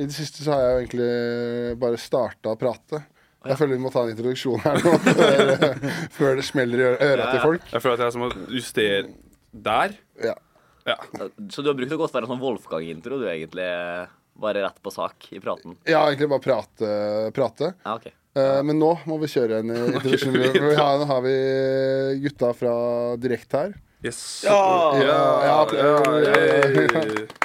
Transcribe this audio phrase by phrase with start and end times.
[0.00, 3.02] I det siste så har jeg jo egentlig bare starta å prate.
[3.40, 5.50] Jeg føler vi må ta en introduksjon her nå før,
[6.12, 7.66] før det smeller i øra til folk.
[7.72, 9.02] Jeg føler at jeg er som å justere
[9.50, 9.96] der.
[10.24, 10.36] Ja.
[10.88, 10.96] Ja.
[11.52, 13.68] Så du har brukt det godt være en sånn Wolfgang-intro, du egentlig?
[14.40, 15.76] Bare rett på sak i praten?
[15.88, 16.90] ja, egentlig bare prate.
[17.36, 17.72] prate.
[17.84, 18.08] Ja, OK.
[18.40, 20.36] Eh, men nå må vi kjøre en eh, introduksjon.
[20.70, 21.34] Nå har vi
[22.24, 22.74] gutta fra
[23.20, 23.74] Direkt her.
[24.02, 24.42] Yes.
[24.46, 24.96] Ja!
[24.96, 27.00] Ja, Ja, ja, ja.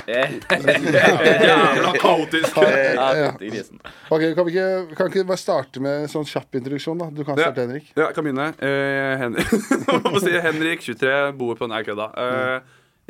[0.07, 0.31] Eh,
[1.47, 2.55] Jævla kaotisk.
[2.57, 3.31] Ja, Ja.
[3.37, 3.79] til grisen.
[4.09, 6.97] Ok, Kan vi ikke, kan ikke bare starte med en sånn kjapp introduksjon?
[7.01, 7.09] da?
[7.11, 7.43] Du kan Ja.
[7.49, 7.91] starte, Henrik.
[7.97, 8.47] Ja, jeg kan begynne.
[8.59, 9.47] Eh, Henrik.
[10.23, 10.31] Si?
[10.31, 12.07] Henrik, 23, bor på Nei, kødda.
[12.15, 12.59] Eh,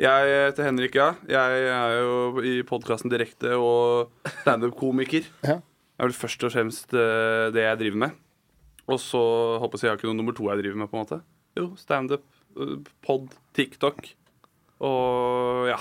[0.00, 1.14] jeg heter Henrik, ja.
[1.28, 4.10] Jeg er jo i podkasten Direkte og
[4.42, 5.22] standup-komiker.
[5.44, 5.60] Ja.
[5.96, 8.10] Det er vel først og fremst eh, det jeg driver med.
[8.88, 9.22] Og så
[9.60, 11.20] håper jeg jeg har ikke noe nummer to jeg driver med, på en måte.
[11.56, 12.35] Jo, standup, eh,
[13.06, 14.02] pod, TikTok
[14.84, 15.78] og ja.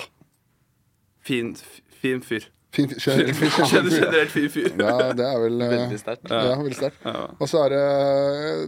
[1.26, 1.56] Fin,
[2.02, 2.46] fin fyr.
[2.76, 3.68] Fin, generelt fin, fyr.
[3.72, 4.68] Generelt fin fyr.
[4.78, 6.28] Ja, det er vel eh, Veldig sterkt.
[6.30, 7.06] Ja, veldig sterkt.
[7.40, 8.66] Og så er det eh,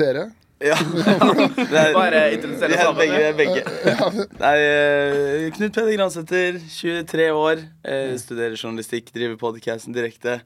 [0.00, 0.24] dere.
[0.60, 0.76] Ja.
[1.56, 2.98] Det er- Bare introdusere er sammen.
[3.00, 3.28] begge.
[3.38, 3.62] begge.
[4.42, 7.62] Nei, eh, Knut Peder Gransæter, 23 år.
[7.84, 10.40] eh, Studerer journalistikk, driver podcasten direkte.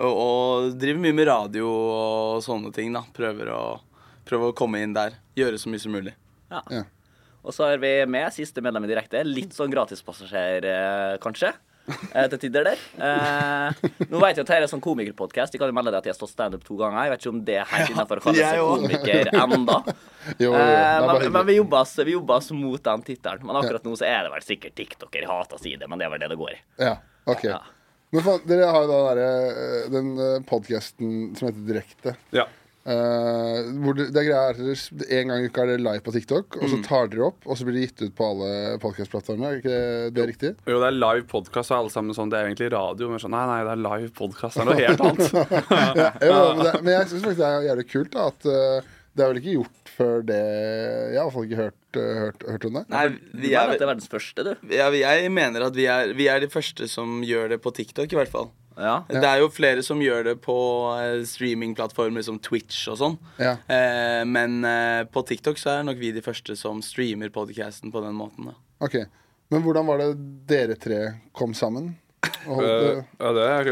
[0.00, 2.90] Og, og driver mye med radio og sånne ting.
[2.96, 3.62] da Prøver å,
[4.26, 5.18] prøver å komme inn der.
[5.38, 6.14] Gjøre så mye som mulig.
[6.52, 6.62] Ja.
[6.70, 6.84] Ja.
[7.42, 9.24] Og så har vi med siste medlem i direkte.
[9.26, 11.50] Litt sånn gratispassasjer, eh, kanskje.
[12.14, 12.82] Eh, til tider der.
[13.02, 15.54] Eh, nå vet jeg at dette er sånn komikerpodkast.
[15.54, 17.08] De kan jo melde deg at jeg har stått standup to ganger.
[17.08, 19.82] Jeg vet ikke om det er helt innafor å kalle seg komiker enda.
[20.38, 20.54] Jo, jo, jo.
[20.54, 23.42] Eh, men, men vi jobber oss, vi jobber oss mot den tittelen.
[23.42, 25.24] Men akkurat nå så er det vel sikkert TikToker.
[25.24, 26.58] Jeg hater å si det, men det er vel det det går i.
[26.78, 26.92] Ja,
[27.26, 27.42] ok.
[27.48, 27.58] Ja.
[28.14, 32.14] Men faen, dere har jo da den, eh, den podkasten som heter Direkte.
[32.30, 32.46] Ja.
[32.82, 34.70] Eh, hvor det, det er er
[35.20, 36.84] En gang i uka er det live på TikTok, og så Mm.
[36.88, 39.52] tar dere opp, og så blir det gitt ut på alle podkastplattformer.
[39.52, 40.50] Er ikke det, det er riktig?
[40.66, 43.08] Jo, det er live podkast, og alle sammen sånn Det er egentlig radio.
[43.12, 44.58] Men sånn, nei, nei, det er live podkast.
[44.58, 45.30] Det er noe helt annet.
[46.02, 48.90] Ja, jo, men, det, men jeg syns faktisk det er jævlig kult da, at uh,
[49.12, 52.14] det er vel ikke gjort før det Jeg har i hvert fall ikke hørt, eh,
[52.22, 52.82] hørt, hørt om det.
[52.88, 53.02] Nei,
[53.42, 54.52] vi er, det er verdens første, du.
[54.72, 58.08] ja, jeg mener at vi er, vi er de første som gjør det på TikTok,
[58.10, 58.48] i hvert fall.
[58.82, 58.96] Ja.
[59.08, 60.56] Det er jo flere som gjør det på
[60.98, 63.16] eh, streamingplattformer som Twitch og sånn.
[63.38, 63.56] Ja.
[63.70, 68.02] Eh, men eh, på TikTok så er nok vi de første som streamer podcasten på
[68.04, 68.50] den måten.
[68.50, 68.98] da Ok,
[69.52, 70.08] Men hvordan var det
[70.50, 71.00] dere tre
[71.36, 71.92] kom sammen?
[72.46, 73.68] Holdt, eh, Ja, det er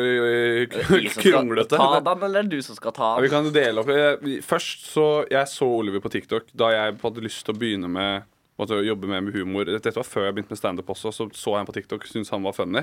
[1.23, 1.77] kronglete.
[1.77, 3.45] ta den, eller er det du som skal ta Ja, vi den?
[3.45, 7.55] kan dele opp Først så Jeg så Oliver på TikTok da jeg hadde lyst til
[7.55, 8.23] å begynne med
[8.61, 9.65] å jobbe mer med humor.
[9.65, 11.09] Dette var før jeg begynte med standup også.
[11.17, 12.83] Så så jeg ham på TikTok, syntes han var funny.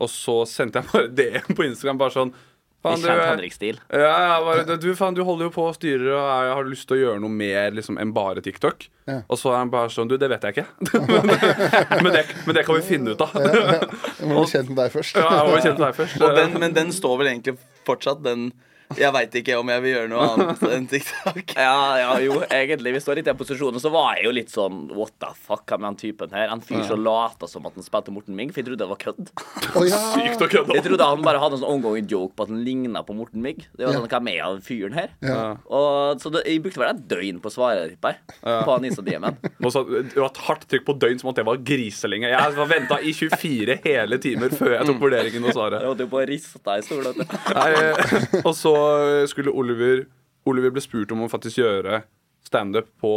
[0.00, 2.00] Og så sendte jeg bare DM på Instagram.
[2.00, 2.34] Bare sånn
[2.84, 3.78] faen, du, Henrik-stil.
[3.88, 6.88] ja, ja, bare, du, faen, du holder jo på og styrer, og jeg har lyst
[6.90, 8.88] til å gjøre noe mer liksom, enn bare TikTok.
[9.08, 9.22] Ja.
[9.24, 10.66] Og så er han bare sånn Du, det vet jeg ikke.
[12.04, 13.34] men, det, men det kan vi finne ut av.
[14.20, 15.18] jeg må bli kjent med deg først.
[15.20, 16.20] jeg må kjenne deg først.
[16.20, 18.50] Og den, men den står vel egentlig fortsatt, den
[18.98, 21.54] Jeg veit ikke om jeg vil gjøre noe annet enn TikTok.
[21.64, 22.92] Ja, ja, jo, egentlig.
[22.96, 23.80] Vi står litt i den posisjonen.
[23.82, 26.50] Så var jeg jo litt sånn What the fuck er med den typen her?
[26.52, 29.00] En fyr som lata som at han spilte Morten Ming, for jeg trodde det var
[29.00, 29.32] kødd.
[29.74, 29.98] Oh, ja.
[30.14, 30.76] Sykt å kødde.
[30.78, 33.42] Jeg trodde han bare hadde en sånn ongoing joke på at han ligna på Morten
[33.42, 33.62] Ming.
[33.74, 35.08] Det var sånn, Hva med av fyren her?
[35.24, 35.40] Ja.
[35.66, 37.98] Og, så det, jeg brukte vel et døgn på å svare jeg,
[38.44, 39.40] på han Insta-DM-en.
[39.42, 39.72] Det
[40.20, 42.30] var et hardt trykk på døgn som at det var griselenge.
[42.30, 45.86] Jeg var venta i 24 hele timer før jeg tok vurderingen og Jeg svaret.
[45.88, 47.24] holdt jo på å riste i stolen.
[47.24, 48.73] eh, og så
[49.30, 50.04] skulle Oliver
[50.44, 52.02] Oliver ble spurt om å faktisk gjøre
[52.44, 53.14] standup på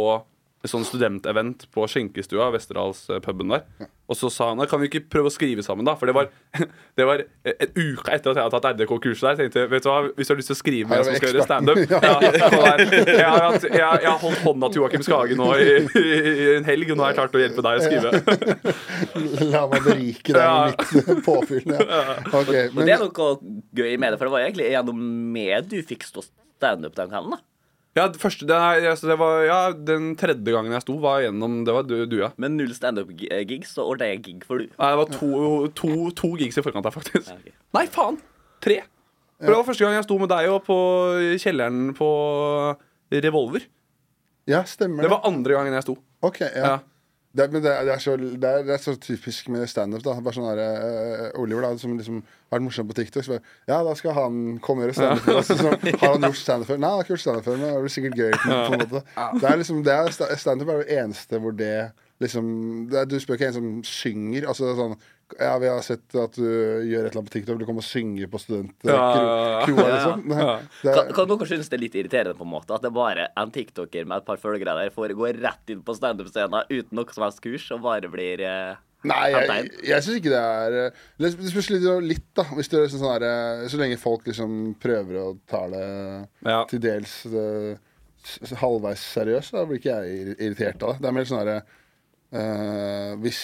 [0.66, 3.62] sånn studentevent på skjenkestua, Westerdalspuben der.
[4.10, 5.92] Og så sa han kan vi ikke prøve å skrive sammen, da?
[5.94, 6.30] For det var,
[6.98, 9.36] det var en uke etter at jeg hadde tatt RDK-kurset der.
[9.38, 11.18] tenkte jeg, vet du hva, Hvis du har lyst til å skrive med en som
[11.20, 15.48] skal gjøre standup ja, jeg, har jeg, jeg har holdt hånda til Joakim Skage nå
[15.62, 15.68] i,
[16.02, 18.08] i en helg, og nå har jeg klart å hjelpe deg å skrive.
[19.52, 20.56] La meg berike deg Ja.
[20.72, 21.68] med mitt påfyll.
[21.68, 22.02] Ja.
[22.32, 23.30] Okay, Og men, det er noe
[23.78, 25.04] gøy med det, for det var egentlig gjennom
[25.38, 27.36] med du fikk stå standup den kvelden.
[27.36, 27.44] da
[27.98, 29.58] Ja, det første, det, altså, det var, ja,
[29.90, 32.30] Den tredje gangen jeg sto, var gjennom Det var du, du ja.
[32.40, 34.68] Men null standup-gigs, så ordna jeg gig for du.
[34.70, 35.30] Nei, det var to,
[35.78, 37.32] to, to gigs i forkant der, faktisk.
[37.32, 37.56] Ja, okay.
[37.76, 38.20] Nei, faen!
[38.64, 38.78] Tre.
[39.38, 40.78] For Det var første gang jeg sto med deg og på
[41.42, 42.08] kjelleren på
[43.14, 43.66] Revolver.
[44.50, 45.98] ja, stemmer Det var andre gangen jeg sto.
[46.26, 46.78] Ok, ja.
[47.36, 50.02] Det, men det, det, er så, det, er, det er så typisk med standup.
[50.02, 53.26] Bare sånn der, eh, Oliver, da, som liksom har vært morsom på TikTok.
[53.26, 55.28] Så bare, ja, da skal han komme og gjøre standup.
[55.28, 55.36] Ja.
[55.42, 56.80] Altså, Så, så, har han gjort standup før?
[56.80, 58.32] Nei, han har ikke gjort standup før, men det blir sikkert gøy.
[58.40, 59.04] på en måte.
[59.42, 59.82] Det er liksom,
[60.16, 61.72] sta- Standup er det eneste hvor det
[62.24, 62.48] liksom
[62.90, 64.48] det er, Du spør ikke en som synger.
[64.48, 64.96] Altså det er sånn
[65.36, 67.58] Ja, vi har sett at du gjør et eller annet på TikTok.
[67.60, 69.92] Du kommer og synger på studentkroa, Ja, ja, ja.
[69.92, 70.32] liksom.
[70.32, 70.54] Ja.
[70.82, 73.28] det Kan, kan dere synes det er litt irriterende på en måte at det bare
[73.36, 77.12] en tiktoker med et par følgere der får gå rett inn på standup-scenen uten noe
[77.12, 81.02] som helst kurs, og bare blir eh, Nei, jeg, jeg syns ikke det er eh,
[81.22, 82.48] Det spørs litt, litt, da.
[82.56, 85.84] Hvis det er sånn her, eh, så lenge folk liksom prøver å ta det
[86.48, 86.64] Ja.
[86.72, 87.78] til dels det,
[88.58, 91.04] halvveis seriøst, da blir ikke jeg irritert av det.
[91.04, 91.60] Det er mer sånn herre
[92.34, 93.42] uh, Hvis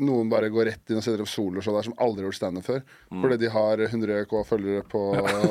[0.00, 2.64] noen bare går rett inn og setter opp soloshow der som aldri har gjort standup
[2.64, 2.80] før,
[3.12, 5.02] fordi de har 100 K følgere på,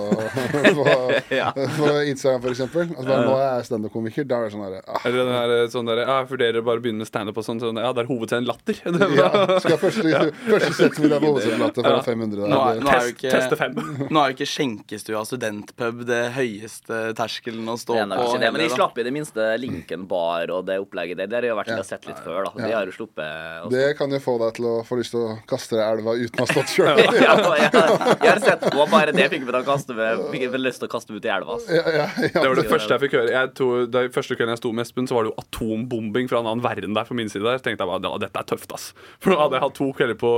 [0.78, 0.86] på,
[1.42, 1.52] Ja.
[1.54, 2.88] på Instagram, for eksempel.
[2.96, 4.26] Altså, bare, nå er jeg standup-komiker.
[4.30, 6.84] Da er det sånn herre ah, Eller den der, sånn der, jeg vurderer bare å
[6.86, 7.62] begynne med standup og sånn.
[7.62, 8.82] sånn Ja, det er hovedscenen latter.
[9.22, 9.30] ja,
[9.64, 13.14] skal første, første sett vil jeg på hovedsetplatet for 500 Nå er, nå er jo
[13.16, 13.78] ikke, teste fem.
[14.10, 18.28] nå er jo ikke skjenkestua studentpub det høyeste terskelen å stå Det er på.
[18.30, 21.32] ikke det, men de slapp i det minste Lincoln Bar og det opplegget der.
[21.32, 21.82] Det har jo vært ja.
[21.88, 22.54] sett litt før, da.
[22.58, 23.74] De har jo sluppet også.
[23.76, 26.13] Det kan jo få deg til å få lyst til å kaste deg i elva
[26.16, 27.01] uten å ha stått sjøl.
[27.01, 30.45] ja, jeg, jeg har sett på, bare det fikk meg til å kaste meg Fikk
[30.48, 31.56] jeg lyst til å kaste meg ut i elva.
[31.57, 31.75] Altså.
[31.75, 32.30] Ja, ja, ja.
[32.38, 33.31] Det var det første jeg fikk høre.
[33.36, 36.39] Jeg tror, det første kvelden jeg sto med Espen, så var det jo atombombing fra
[36.44, 37.60] en annen verden der på min side der.
[37.60, 38.92] Så tenkte jeg bare, ja, dette er tøft, ass.
[39.24, 40.31] For nå hadde jeg hatt to kvelder på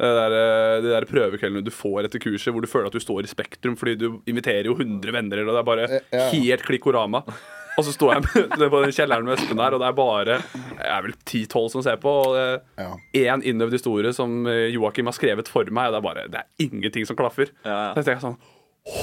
[0.00, 3.02] de der, eh, de der prøvekveldene du får etter kurset, hvor du føler at du
[3.04, 6.22] står i Spektrum fordi du inviterer jo 100 venner, og det er bare Ja.
[6.32, 7.20] helt klikkorama.
[7.78, 10.36] Og så står jeg med, på den kjelleren med Espen der, og det er bare
[10.40, 12.14] Jeg er vel 10-12 som ser på.
[12.26, 12.46] Og det
[12.82, 12.90] Ja.
[13.34, 16.40] én innøvd historie som eh, Joakim har skrevet for meg, og det er bare Det
[16.42, 17.52] er ingenting som klaffer.
[17.64, 17.92] Ja, ja.
[17.94, 18.40] Så jeg tenker sånn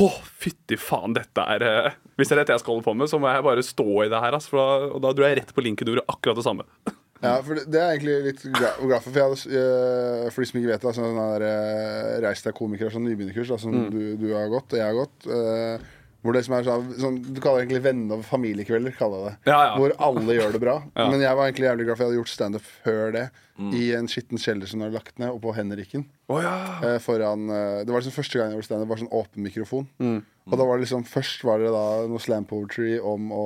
[0.01, 0.07] å,
[0.41, 3.19] fytti faen, dette er eh, Hvis det er dette jeg skal holde på med, så
[3.21, 4.33] må jeg bare stå i det her.
[4.33, 6.65] Altså, for da, og da dro jeg rett på linken og gjorde akkurat det samme.
[7.17, 9.09] Ja, for det, det er egentlig litt glad for.
[9.09, 12.91] For, jeg eh, for de som ikke vet det, altså, der, eh, Reis deg komiker,
[12.93, 15.25] sånn nybegynnerkurs som som du, du har gått, og jeg har gått.
[15.25, 15.87] eh,
[16.27, 18.97] hvor det som er sånn, sånn Du kaller det egentlig venne- og familiekvelder.
[18.99, 19.73] kaller jeg det Ja, ja.
[19.79, 20.77] Hvor alle gjør det bra.
[21.07, 23.25] Men jeg var egentlig jævlig glad for jeg hadde gjort standup før det.
[23.57, 26.03] I en skitten kjeller som de har lagt ned, og på Henriken.
[26.29, 26.51] Oh, ja.
[26.83, 29.85] eh, foran eh, Det var liksom første gang jeg gjorde standup, var sånn åpen mikrofon.
[30.03, 30.17] Mm.
[30.47, 33.45] Og da var det liksom Først var det da noe slam poetry om å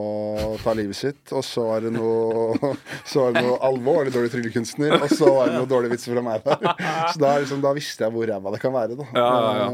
[0.62, 2.74] ta livet sitt, og så var det noe
[3.12, 6.25] Så var det noe alvorlig dårlig tryllekunstner, og så var det noe dårlige vitser fra
[6.25, 6.68] meg der.
[7.14, 9.07] Så da, liksom, da visste jeg hvor ræva det kan være, da.
[9.18, 9.31] Ja,
[9.62, 9.72] ja,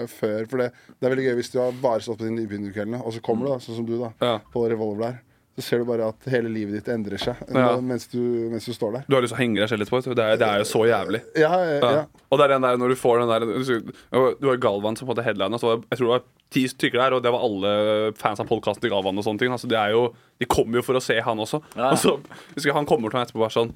[0.00, 0.46] Eh, før.
[0.50, 0.68] For det,
[0.98, 3.46] det er veldig gøy hvis du har bare stått på de nybegynnerkveldene, og så kommer
[3.48, 4.36] du, da, sånn som du, da, Ja.
[4.52, 5.18] på Revolver der.
[5.60, 7.76] Så ser du bare at hele livet ditt endrer seg Ja.
[7.84, 8.18] mens, du,
[8.50, 9.04] mens du står der.
[9.08, 10.16] Du har lyst til å henge deg selv litt på det.
[10.16, 11.20] Det er, det er jo så jævlig.
[11.36, 11.90] Ja, ja, Ja.
[12.00, 12.04] ja.
[12.30, 13.92] Og det er den der når du får den der Du
[14.40, 16.98] du har Galvan som på en måte headlina, så jeg tror det var ti stykker
[16.98, 19.52] der, og det var alle fans av podkasten til Galvan og sånne ting.
[19.54, 20.08] Altså, det er jo,
[20.40, 21.60] de kommer jo for å se han også.
[21.76, 22.16] Og så
[22.56, 23.70] husker jeg han kommer til meg etterpå bare sånn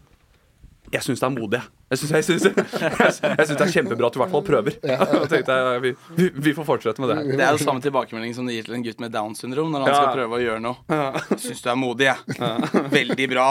[0.95, 1.71] Jeg syns det er modig, jeg.
[1.91, 4.77] Jeg syns, jeg, jeg, jeg det er kjempebra at du i hvert fall prøver.
[4.85, 7.31] Jeg, vi, vi, vi får fortsette med det her.
[7.41, 9.85] Det er jo samme tilbakemelding som du gir til en gutt med Downs syndrom når
[9.85, 9.99] han Ja.
[10.01, 10.79] skal prøve å gjøre noe.
[11.43, 12.19] Syns du er modig, jeg.
[12.99, 13.49] Veldig bra.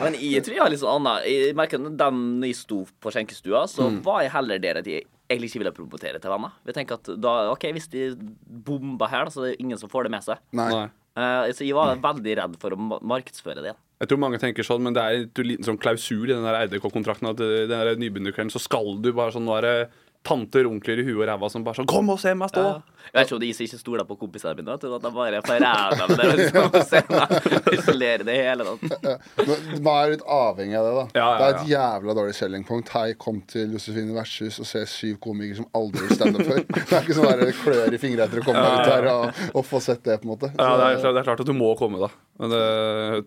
[0.00, 3.12] Men jeg tror jeg har litt sånn annet Jeg merker at Den jeg sto på
[3.14, 4.00] skjenkestua, så Mm.
[4.06, 6.52] var jeg heller der at jeg egentlig ikke ville promotere til venner.
[6.66, 8.10] Vi tenker at da, ok, Hvis de
[8.44, 10.38] bomber her, da, så er det ingen som får det med seg.
[10.52, 10.68] Nei.
[10.72, 10.84] Nei.
[11.16, 13.74] Eh, så jeg var veldig redd for å markedsføre det.
[14.04, 17.30] Jeg tror mange tenker sånn, men det er en liten sånn klausul i den RDK-kontrakten
[17.30, 19.76] at eh, den nybegynnerkvelden så skal du bare sånn det
[20.24, 22.62] tanter, onkler i huet og ræva som bare sånn Kom og se meg stå!
[23.04, 24.74] Jeg vet ikke om de ikke stoler på kompisene mine.
[24.78, 26.28] At de bare får ræva med det.
[26.38, 27.74] Liksom, på scenen.
[27.76, 29.04] Isolerer det hele tatt.
[29.36, 31.04] Men Man er litt avhengig av det, da.
[31.20, 32.88] Ja, ja, Det er et jævla dårlig selling point.
[32.96, 36.62] Hei, kom til Josefine Versus og se syv komikere som aldri har standup før.
[36.72, 39.42] Det er ikke sånn der klør i fingra etter å komme deg ut her og,
[39.60, 40.50] og få sett det, på en måte.
[40.56, 42.08] Ja, Så- det er, klart, det er klart at du må komme, da.
[42.40, 42.64] Men det,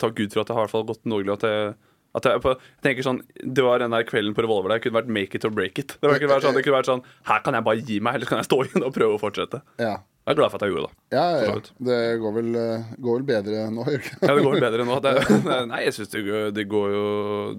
[0.02, 1.38] takk Gud for at det har i hvert fall gått noenlunde.
[1.38, 4.70] At jeg, at jeg, på, jeg tenker sånn Det var den der kvelden på Revolver
[4.74, 4.80] der.
[4.80, 5.98] Det kunne vært make it or break it.
[6.02, 8.26] Det, kunne vært sånn, det kunne vært sånn Her kan jeg bare gi meg, eller
[8.26, 9.62] så kan jeg stå igjen og prøve å fortsette.
[9.84, 9.98] ja.
[10.28, 11.16] Jeg er glad for at jeg gjorde det.
[11.16, 11.60] Ja, ja, ja.
[11.88, 14.18] Det går vel, eh, går vel bedre nå, gjør det ikke?
[14.28, 14.98] Ja, det går vel bedre nå.
[15.06, 15.14] Det,
[15.72, 17.04] nei, jeg syns det, går- det går jo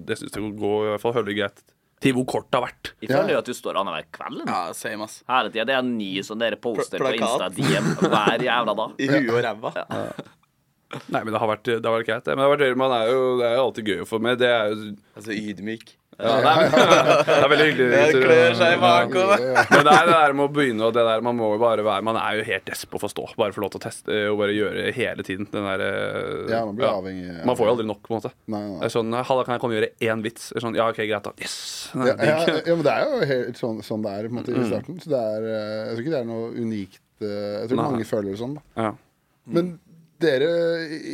[0.05, 1.63] Det synes det går i hvert fall høvelig greit.
[2.05, 2.91] Til hvor kort det har vært.
[3.01, 4.43] Jeg føler jo at du står annenhver kveld.
[4.45, 5.17] Ja, same, ass.
[5.33, 5.65] Hele tida.
[5.65, 7.57] Det er en ny sånn dere poster Pla- på plakat.
[7.57, 8.93] Insta-DM hver jævla dag.
[9.01, 9.73] I huet og ræva.
[11.13, 12.25] Nei, men det har vært, det har vært greit.
[12.25, 12.33] det.
[12.35, 14.39] Men det, har vært, man er jo, det er jo alltid gøy for meg.
[14.41, 15.91] Det er jo Altså ydmyk.
[16.19, 16.73] ja, nei, men,
[17.29, 17.89] Det er veldig hyggelig.
[17.93, 19.43] Det klør seg i bakover.
[19.71, 21.85] Men det er det der med å begynne og det der, Man må jo bare
[21.87, 24.17] være Man er jo helt desp på å stå Bare få lov til å teste
[24.33, 25.47] og bare gjøre hele tiden.
[25.53, 27.37] Den der, eh, Ja, man blir avhengig.
[27.47, 28.33] Man får jo aldri nok, på en måte.
[28.49, 28.85] Nei, Det nei.
[28.89, 30.49] er sånn, Halla, kan jeg komme og gjøre én vits?
[30.51, 31.35] Det er Sånn, ja, ok, greit, da.
[31.45, 31.59] Yes!
[31.95, 34.57] Ja, ja, ja, men det er jo helt sånn, sånn det er på en måte,
[34.57, 34.99] i starten.
[35.05, 37.03] Så det er, eh, jeg tror ikke det er noe unikt.
[37.21, 37.91] eh, Jeg tror Nei.
[37.93, 38.57] mange føler det sånn.
[38.59, 38.91] da Ja.
[39.47, 39.77] Men
[40.23, 40.51] dere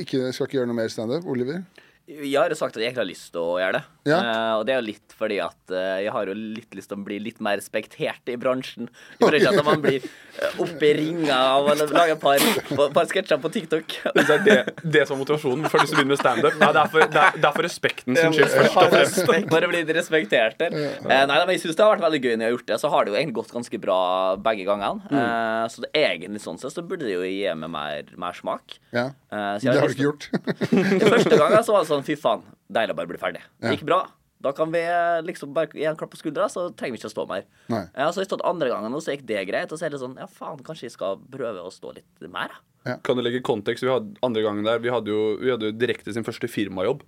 [0.03, 1.27] ikke, skal ikke gjøre noe mer standup?
[1.31, 1.63] Oliver?
[2.05, 3.83] Jeg har jo sagt at jeg egentlig har lyst til å gjøre det.
[4.05, 4.17] Ja.
[4.21, 6.99] Uh, og det er jo litt fordi at uh, jeg har jo litt lyst til
[7.01, 8.91] å bli litt mer respektert i bransjen.
[9.15, 12.45] Jeg tror ikke at man blir uh, oppe i ringa av å lage et par,
[12.93, 13.97] par sketsjer på TikTok.
[14.19, 16.59] Det er det, det som er motivasjonen for å begynne med standup.
[16.61, 19.49] Ja, det, er for- det, er- det er for respekten sin skyld.
[19.55, 20.77] Bare bli respektert der.
[20.77, 22.81] Uh, nei, men jeg syns det har vært veldig gøy når jeg har gjort det.
[22.85, 23.99] Så har det jo egentlig gått ganske bra
[24.45, 25.09] begge gangene.
[25.09, 25.17] Mm.
[25.23, 28.77] Eh, så det egentlig sånn sett så burde det jo gi meg mer, mer smak.
[28.93, 29.09] Ja.
[29.33, 30.29] Eh, så jeg Det har du ikke gjort.
[30.75, 33.45] Den første gangen så var det sånn fy faen, deilig å bare bli ferdig.
[33.63, 34.03] Det gikk bra.
[34.45, 37.09] Da kan vi eh, liksom bare gi en klapp på skuldra, så trenger vi ikke
[37.09, 37.47] å stå mer.
[37.73, 37.85] Nei.
[37.95, 39.73] Ja, så har jeg stått andre gangen, nå, så gikk det greit.
[39.73, 42.53] Og så er det sånn Ja, faen, kanskje jeg skal prøve å stå litt mer,
[42.53, 42.99] da.
[43.07, 43.87] Kan du legge kontekst?
[43.87, 47.01] Vi hadde andre gangen der Vi hadde jo, vi hadde jo direkte sin første firmajobb.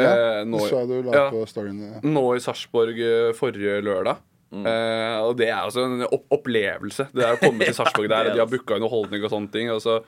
[0.00, 1.80] Eh, nå, så du la ja, på storyen.
[1.84, 2.00] Ja.
[2.02, 4.22] nå i Sarpsborg eh, forrige lørdag.
[4.52, 7.08] Eh, og det er altså en opp opplevelse.
[7.12, 9.70] Det er å komme til Sarpsborg der, og de har booka underholdning og sånne ting.
[9.72, 10.00] Og så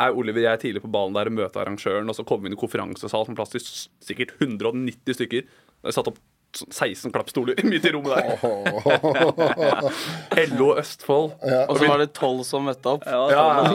[0.00, 2.52] er Oliver jeg er tidlig på ballen der og møter arrangøren, og så kommer vi
[2.52, 5.48] inn i konferansesal som plass til sikkert 190 stykker.
[5.48, 6.20] Det er satt opp
[6.56, 8.24] sånn 16 klappstoler midt i rommet der.
[10.56, 11.34] LO Østfold.
[11.38, 13.06] Og så var det tolv som møtte opp.
[13.06, 13.74] Ja, Ja, ja.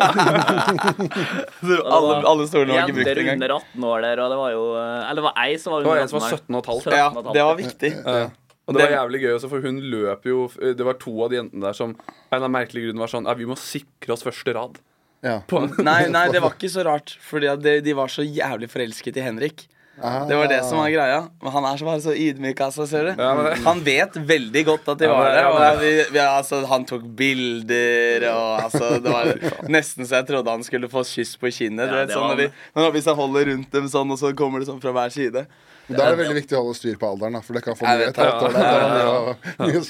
[1.95, 4.63] Alle, alle stolene var ikke brukt Jenter under 18 år der, og det var jo
[4.79, 5.95] eh, Eller det var ei som var under 18 år.
[5.95, 6.85] Det var en som var 17 og et halvt.
[6.85, 7.91] Ja, 17 og et det var viktig.
[7.95, 8.25] Ja.
[8.65, 11.37] Og det var jævlig gøy også, for hun løp jo Det var to av de
[11.37, 14.15] jentene der som av en av merkelige merkelig grunn var sånn Ja, vi må sikre
[14.15, 14.79] oss første rad.
[15.25, 15.39] Ja.
[15.49, 19.17] På, Nei, nei, det var ikke så rart, Fordi de, de var så jævlig forelsket
[19.17, 19.65] i Henrik.
[19.95, 20.25] Ah.
[20.27, 21.21] Det var det som var greia.
[21.39, 23.11] Men han er så bare så ydmyk, altså, ser du.
[23.23, 25.37] Ja, men Han vet veldig godt at de Ja, var der.
[25.45, 29.29] ja, men- vi, vi, altså, han tok bilder, og altså Det var
[29.77, 31.87] nesten så jeg trodde han skulle få kyss på kinnet.
[31.87, 34.33] Ja, vet, sånn, var- når de, når, hvis jeg holder rundt dem sånn, og så
[34.35, 35.45] kommer det sånn fra hver side.
[35.87, 37.85] Da er det veldig viktig å holde styr på alderen, da, for det kan få
[37.85, 38.55] mye et halvt år.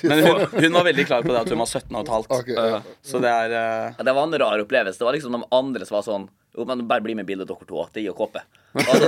[0.10, 2.34] Men hun, hun var veldig klar på det at hun var 17 og et halvt.
[2.42, 2.82] Okay, ja.
[3.06, 3.94] Så det er uh...
[3.96, 5.00] Ja, Det var en rar opplevelse.
[5.00, 7.48] Det var liksom de andre som var sånn Jo, men bare bli med i bildet,
[7.50, 7.86] dere to.
[7.96, 8.44] Det gir jo kåpe.
[8.76, 9.08] Altså,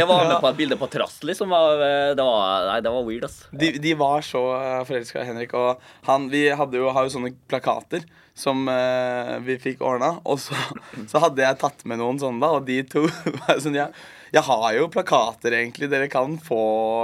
[0.00, 1.52] jeg var med på et bilde på Trass, liksom.
[1.52, 3.42] eh, Det var, nei, det var weird, ass.
[3.52, 4.42] de, de var så
[4.88, 8.04] forelska i Henrik, og han, vi hadde jo, har jo sånne plakater
[8.36, 10.14] som eh, vi fikk ordna.
[10.24, 10.56] Og så,
[11.10, 13.04] så hadde jeg tatt med noen sånne, da, og de to
[13.42, 13.90] var sånn ja,
[14.30, 16.60] Jeg har jo plakater, egentlig, dere kan få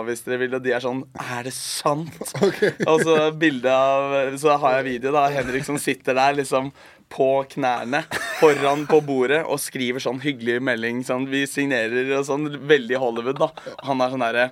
[0.06, 0.54] hvis dere vil.
[0.58, 2.20] Og de er sånn Er det sant?
[2.90, 6.70] Og så bilde av Så har jeg video da Henrik som sitter der liksom
[7.12, 8.00] på knærne
[8.40, 11.04] foran på bordet og skriver sånn hyggelig melding.
[11.06, 12.48] Sånn, vi signerer og sånn.
[12.66, 13.76] Veldig Hollywood, da.
[13.86, 14.48] Han er sånn derre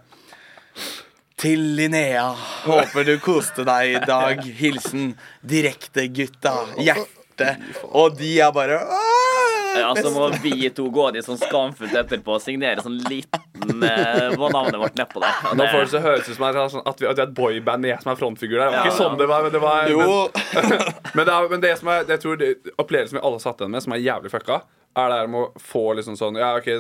[1.45, 2.29] til Linnea.
[2.65, 4.41] Håper du koste deg i dag.
[4.61, 6.55] Hilsen direkte-gutta.
[6.79, 7.57] Hjerte.
[7.91, 9.44] Og de er bare «Åh!»
[9.83, 14.37] Ja, så må vi to gå dit sånn skamfullt etterpå og signere sånn liten eh,
[14.39, 15.41] Hva navnet vårt nedpå der.
[15.51, 17.27] Og Nå får det så høres ut som at, sånn at vi at vi er
[17.27, 18.71] et boyband jeg som er frontfigur der.
[18.71, 19.45] Det var Ja, ikke sånn det var.
[19.47, 20.07] Men det var Jo.
[20.55, 23.61] Men, men, det, er, men det som er Jeg tror det, opplevelsen vi alle satt
[23.61, 24.63] igjen med, som er jævlig fucka,
[24.95, 26.71] er det her med å få liksom sånn Ja, OK,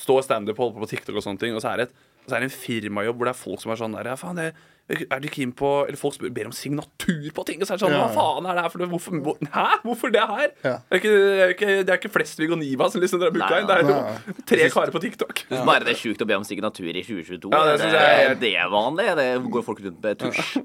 [0.00, 1.98] stå standup, holde på på TikTok og sånne ting, og så er det et
[2.28, 4.38] så er det en firmajobb hvor det er folk som er sånn der Ja, faen,
[4.38, 4.52] det
[4.90, 7.60] er du keen på Eller folk ber om signatur på ting.
[7.62, 8.90] Og så er det sånn Ja, Hva faen er det her for noe?
[8.94, 9.66] Hvorfor, hvor, hæ?
[9.84, 10.48] Hvorfor det her?
[10.64, 10.74] Ja.
[10.90, 13.34] Det, er ikke, det, er ikke, det er ikke Flesvig og Niva som liksom drar
[13.34, 13.68] booka inn.
[13.70, 15.44] Det er jo tre karer på TikTok.
[15.68, 17.52] Bare det er sjukt å be om signatur i 2022.
[17.54, 19.08] Ja, det er, det, er- det vanlig?
[19.20, 20.58] Det går folk rundt med tusj?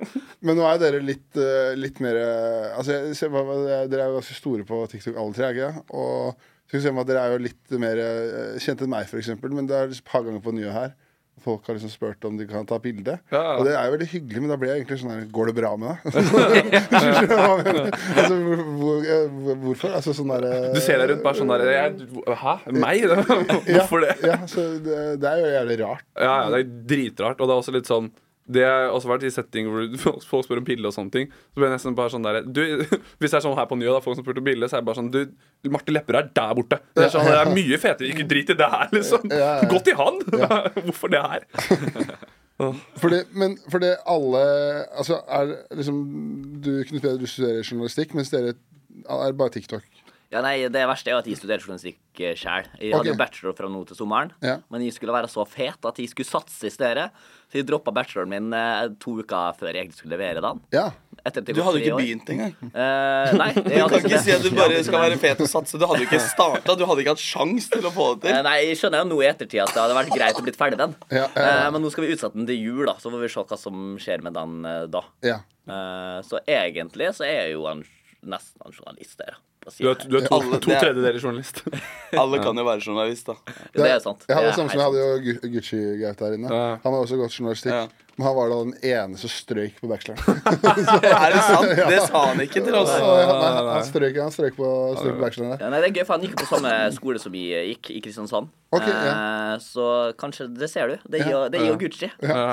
[0.46, 4.36] Men nå er dere litt, eh, litt mer eh, Altså, jeg Dere er jo ganske
[4.38, 5.54] store på TikTok, alle tre.
[5.56, 5.72] ikke?
[5.96, 9.10] Og skal vi se om at dere er jo litt mer kjente kjent enn meg,
[9.10, 9.34] f.eks.
[9.46, 10.96] Men det er et par ganger på nye her.
[11.44, 13.18] Folk har liksom spurt om de kan ta bilde.
[13.30, 13.56] Ja, ja.
[13.60, 15.56] Og det er jo veldig hyggelig, men da blir jeg egentlig sånn her Går det
[15.60, 16.00] bra med deg?
[18.16, 19.94] Altså, hvor, hvor, eh, hvorfor?
[20.00, 21.66] Altså sånn derre Du ser deg rundt bare sånn der
[22.42, 22.56] Hæ?
[22.74, 23.06] Meg?
[23.76, 24.16] Hvorfor det?
[24.26, 26.06] Ja, så det, det er jo jævlig rart.
[26.18, 27.42] Ja, ja, det er dritrart.
[27.42, 28.10] Og det er også litt sånn
[28.46, 29.88] Det har også vært i setting hvor
[30.30, 31.32] folk spør om pille og sånne ting.
[31.34, 32.62] Så blir jeg nesten bare sånn der du,
[33.20, 34.84] Hvis det er sånn her på Njø, da folk som spurte om bilde, så er
[34.84, 35.22] jeg bare sånn Du,
[35.74, 36.80] Marte Lepperød er der borte.
[36.94, 38.12] Det er, sånn, det er mye fetere.
[38.14, 39.26] Ikke drit i det her, liksom.
[39.74, 40.22] Gå til han!
[40.86, 41.48] Hvorfor det her?
[43.02, 44.44] Fordi, men fordi alle
[44.96, 45.98] Altså, er liksom
[46.64, 48.54] Du, Knut Peder, du studerer journalistikk, mens dere
[49.12, 49.84] er bare TikTok.
[50.34, 52.02] Ja, nei, Det verste er jo at jeg studerer journalistikk
[52.40, 52.68] sjøl.
[52.80, 53.20] Jeg hadde okay.
[53.20, 54.32] bachelor fra nå til sommeren.
[54.44, 54.60] Ja.
[54.72, 57.10] Men jeg skulle være så fet at jeg skulle satse i stedet.
[57.52, 60.62] Så jeg droppa bacheloren min eh, to uker før jeg egentlig skulle levere den.
[60.74, 60.90] Ja.
[61.26, 62.02] Etter Du hadde jo ikke år.
[62.04, 62.52] begynt engang.
[62.62, 63.48] Uh, nei.
[63.56, 65.80] Du kan ikke si at du bare skal være fet og satse.
[65.82, 66.76] Du hadde jo ikke starta.
[66.78, 68.36] Du hadde ikke hatt sjans til å få det til.
[68.36, 68.46] til.
[68.46, 70.80] Nei, jeg skjønner jo nå i ettertid at det hadde vært greit å blitt ferdig
[70.84, 70.94] den.
[71.10, 71.56] Ja, ja, ja.
[71.64, 73.60] Eh, men nå skal vi utsette den til jul, da, så får vi se hva
[73.62, 75.02] som skjer med den eh, da.
[75.26, 75.42] ja.
[75.66, 77.82] Eh, så egentlig så er jeg jo en,
[78.36, 79.40] nesten en journalist der.
[79.66, 81.64] På Du er, du er to, Alle- to er- tredjedeler journalist.
[82.22, 83.36] Alle kan jo være journalist, da.
[83.74, 84.26] Det er sant.
[84.30, 86.52] Jeg hadde Det det er samme som jeg hadde jo Gucci-Gaut der inne.
[86.54, 86.66] Ja.
[86.84, 88.02] Han har også gått journalistikk.
[88.16, 90.38] Men han var da den ene som strøyk på bacheloren.
[91.26, 91.72] Er det sant?
[91.76, 92.92] Det sa han ikke til oss.
[92.94, 94.70] Så han, nei, han, strøyk, han strøyk på,
[95.02, 95.58] strøyk på bacheloren.
[95.60, 98.00] Ja, nei, det er gøy, for han gikk på samme skole som vi gikk, i
[98.06, 98.48] Kristiansand.
[98.76, 99.60] Okay, ja.
[99.62, 99.86] så
[100.20, 100.96] kanskje Det ser du.
[101.12, 101.76] Det gir jo, ja.
[101.80, 102.10] Gucci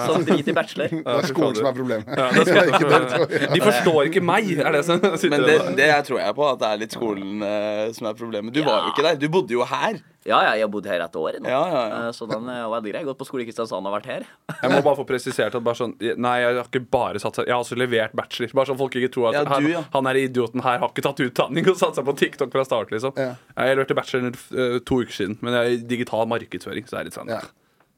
[0.06, 0.92] som driter i bachelor.
[0.98, 3.54] Det er skolen som er problemet.
[3.54, 6.70] De forstår ikke meg, er det som Men det, det tror jeg på, at det
[6.70, 8.54] er litt skolen eh, som er problemet.
[8.54, 9.18] Du var jo ikke der.
[9.18, 9.98] Du bodde jo her.
[10.24, 11.48] Ja, ja, jeg har bodd her et år nå.
[11.50, 12.00] Ja, ja, ja.
[12.08, 13.02] Eh, Så den var veldig grei.
[13.08, 14.26] Gått på skole i Kristiansand og vært her.
[14.62, 17.54] Jeg må bare få presisert at bare sånn Nei, jeg har ikke bare satsa Jeg
[17.56, 18.52] har også levert bachelor.
[18.54, 19.82] Bare sånn folk ikke tror at Ja, du, han, ja.
[19.96, 23.16] han er idioten her, har ikke tatt utdanning og satsa på TikTok fra start, liksom.
[23.18, 23.34] Ja.
[23.56, 27.00] Jeg leverte bachelor eh, to uker siden, men jeg er i digital markedsføring, så det
[27.02, 27.40] er litt sånn Ja.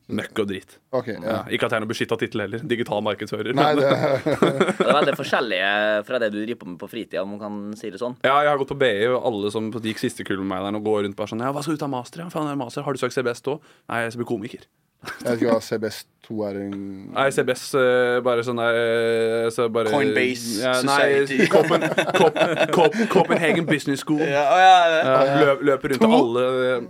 [0.05, 0.75] Møkk og drit.
[0.93, 1.25] Okay, Ja.
[1.31, 1.37] ja.
[1.49, 2.61] Ikke at det er noen beskytta tittel heller.
[2.69, 3.55] Digital markedsfører.
[3.57, 3.89] Nei, det
[4.77, 5.61] Det er veldig forskjellig
[6.05, 8.19] fra det du driver på med på fritida, om man kan si det sånn.
[8.27, 10.77] Ja, jeg har gått på BI, og alle som gikk siste kull med meg der,
[10.77, 12.21] nå går rundt bare sånn Ja, hva skal du ta master?
[12.27, 12.85] Ja, faen, er master.
[12.85, 13.57] Har du søkt CBS da?
[13.89, 14.67] Nei, jeg skal bli komiker.
[15.05, 16.77] Jeg vet ikke hva CBS2 er en
[17.13, 21.41] Nei, CBS eh, bare sånn der eh, så bare, Coinbase ja, Society.
[21.43, 21.85] Nei, Copen,
[22.17, 22.39] Cop,
[22.73, 24.21] Cop, Copenhagen Business School.
[24.25, 25.01] Ja, ja, ja.
[25.05, 26.21] Ja, løp, løper rundt til To?
[26.23, 26.47] alle
[26.77, 26.87] eh,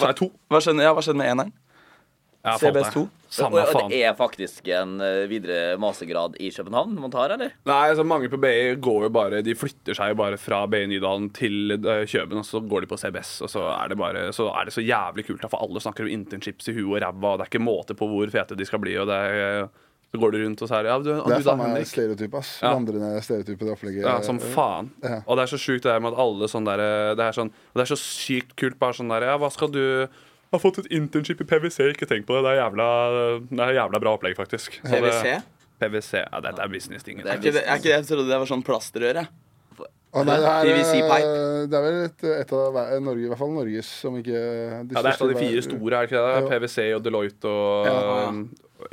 [0.00, 0.30] Nei, to.
[0.48, 1.52] Hva skjedde, ja, hva skjedde med eneren?
[2.42, 3.02] Ja, CBS2?
[3.04, 3.20] det.
[3.30, 7.52] Samme og, og det er faktisk en eh, videre mastergrad i København man tar, eller?
[7.68, 10.80] Nei, altså Mange på BI går jo bare De flytter seg jo bare fra BI
[10.90, 13.36] Nydalen til uh, Kjøben, og så går de på CBS.
[13.46, 16.08] Og så er det bare Så er det så jævlig kult, da, for alle snakker
[16.08, 18.66] om internships i huet og ræva, og det er ikke måte på hvor fete de
[18.66, 20.96] skal bli, og det er eh, Så går du rundt, og så er det Ja,
[20.98, 22.56] du, Det er faen meg stereotyp, ass.
[22.64, 22.72] Ja.
[22.74, 24.08] Vandrende stereotype, det opplegget.
[24.08, 24.90] Ja, som faen.
[25.04, 25.20] Ja.
[25.22, 27.86] Og det er så sjukt det der med at alle sånn derre Det sånn det
[27.86, 29.84] er så sykt kult bare sånn derre Ja, hva skal du
[30.52, 32.42] har fått et internship i PwC, ikke tenk på det.
[32.46, 32.86] Det er jævla,
[33.50, 34.80] det er jævla bra opplegg, faktisk.
[34.82, 35.36] Så det- PwC?
[35.80, 37.22] PwC, ja, Dette er business-tingen.
[37.24, 39.28] Det er Er ikke det, er ikke det jeg trodde det var sånn plastrør, jeg.
[40.10, 41.18] Å, nei, det, er, PVC pipe.
[41.22, 44.82] eh, det er vel et, et av Norge, i hvert fall Norges, som ikke Ja,
[44.82, 46.48] det er et av de fire store, er det ikke det?
[46.50, 48.32] PwC og Deloitte og Ja.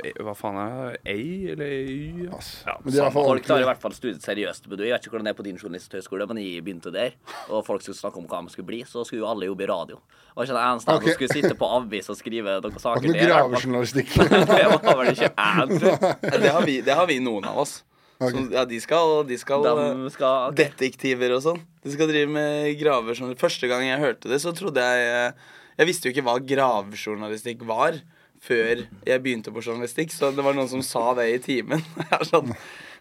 [0.04, 1.00] Eh, Hva faen er det?
[1.12, 1.16] A
[1.54, 2.28] eller Y?
[2.28, 4.68] Ja, Men de er Folk tar i hvert fall studiet seriøst.
[4.68, 7.16] Men jeg vet ikke hvordan det er på din journalisthøyskole, men jeg begynte der,
[7.48, 9.70] og folk skulle snakke om hva de skulle bli, så skulle jo alle jobbe i
[9.70, 10.00] radio.
[10.34, 11.12] Og ikke en eneste okay.
[11.12, 13.08] som skulle sitte på avis og skrive noen saker.
[13.08, 14.14] Noe gravejournalistikk.
[14.48, 15.80] Det var vel ikke jeg.
[16.44, 17.80] Det har vi, det har vi noen av oss.
[18.18, 18.32] Okay.
[18.34, 20.56] Så, ja, de skal, de skal De skal okay.
[20.64, 21.60] Detektiver og sånn.
[21.86, 23.18] De skal drive med graver.
[23.38, 25.34] Første gang jeg hørte det, så trodde jeg
[25.78, 28.00] Jeg visste jo ikke hva gravejournalistikk var
[28.42, 31.82] før jeg begynte på journalistikk, så det var noen som sa det i timen.
[32.04, 32.54] Jeg er sånn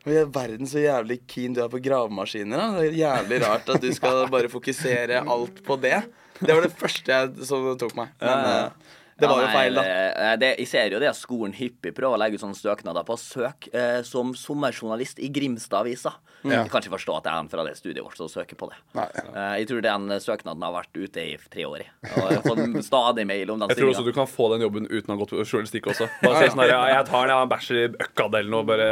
[0.08, 2.67] men i verden så jævlig keen du er på gravemaskiner, da.
[2.77, 5.98] Det er jævlig rart at du skal bare fokusere alt på det.
[6.39, 8.13] Det var det første jeg, som tok meg.
[8.22, 9.84] Men eh, det var jo feil, da.
[9.84, 13.03] Det, det, jeg ser jo det at skolen hyppig prøver å legge ut sånne søknader
[13.08, 16.13] på søk eh, som sommerjournalist i Grimstad-avisa.
[16.44, 16.62] Ja.
[16.62, 18.70] Jeg kan ikke forstå at det er en fra det studiet vårt som søker på
[18.72, 18.77] det.
[18.98, 19.08] Nei.
[19.15, 19.46] ja.
[19.58, 21.84] jeg tror den søknaden har vært ute i tre år.
[22.08, 24.65] Og jeg har fått stadig mail om den Jeg tror også du kan få den
[24.67, 26.10] jobben uten å ha gått på journalistikk også.
[26.21, 28.54] Bare si sånn her, ja, jeg tar den, jeg har en bachelor i Økkad eller
[28.54, 28.88] noe, bare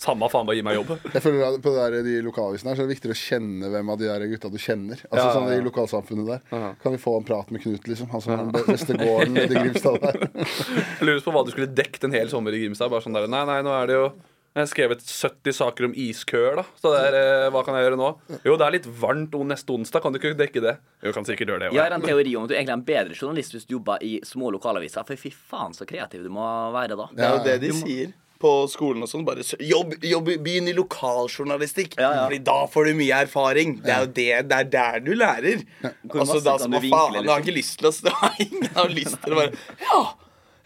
[0.00, 0.94] Samme faen, bare gi meg jobb.
[1.14, 3.72] Jeg føler at På det der, de lokalavisene her så er det viktigere å kjenne
[3.72, 5.04] hvem av de der gutta du kjenner.
[5.08, 5.52] Altså Ja, ja, sånn.
[5.54, 6.42] I lokalsamfunnet der.
[6.54, 6.72] Ja.
[6.82, 8.10] Kan vi få en prat med Knut, liksom?
[8.12, 10.20] Han som har den beste gården i Grimstad der.
[10.98, 12.90] Jeg lurer på hva du skulle dekket en hel sommer i Grimstad.
[12.92, 14.08] Bare sånn der, nei, nei, nå er det jo
[14.56, 16.64] jeg har skrevet 70 saker om iskøer, da.
[16.80, 18.08] Så det er, eh, hva kan jeg gjøre nå?
[18.44, 20.02] Jo, det er litt varmt on- neste onsdag.
[20.02, 20.76] Kan du ikke dekke det?
[21.04, 21.72] Jo, kan sikkert gjøre det.
[21.74, 23.98] Jeg har en teori om at du egentlig er en bedre journalist hvis du jobber
[24.02, 25.06] i små lokalaviser.
[25.06, 27.06] For fy faen så kreativ du må være da.
[27.14, 29.24] Det er jo det de sier på skolen og sånn.
[29.26, 31.96] Bare sø- jobb, jobb, begynn i lokaljournalistikk.
[31.98, 32.26] Ja, ja.
[32.28, 33.80] Fordi da får du mye erfaring.
[33.82, 35.64] Det er jo det, det er der du lærer.
[35.82, 38.14] Hvor Altså, masse da, kan hva vinkle, faen, du har ikke lyst til å stå
[38.46, 40.00] Ingen har lyst til å bare Ja,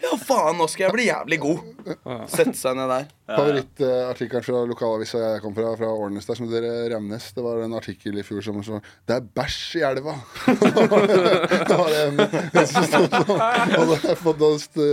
[0.04, 2.28] ja faen, nå skal jeg bli jævlig god.
[2.28, 3.08] Sette seg ned der.
[3.38, 7.28] Favorittartikkelen fra lokalavisa jeg kom fra, fra Årnes der, som heter Remnes.
[7.36, 10.14] Det var en artikkel i fjor som sa Det er bæsj i elva!
[11.68, 14.44] det var en, en som stod sånn Og da hadde jeg fått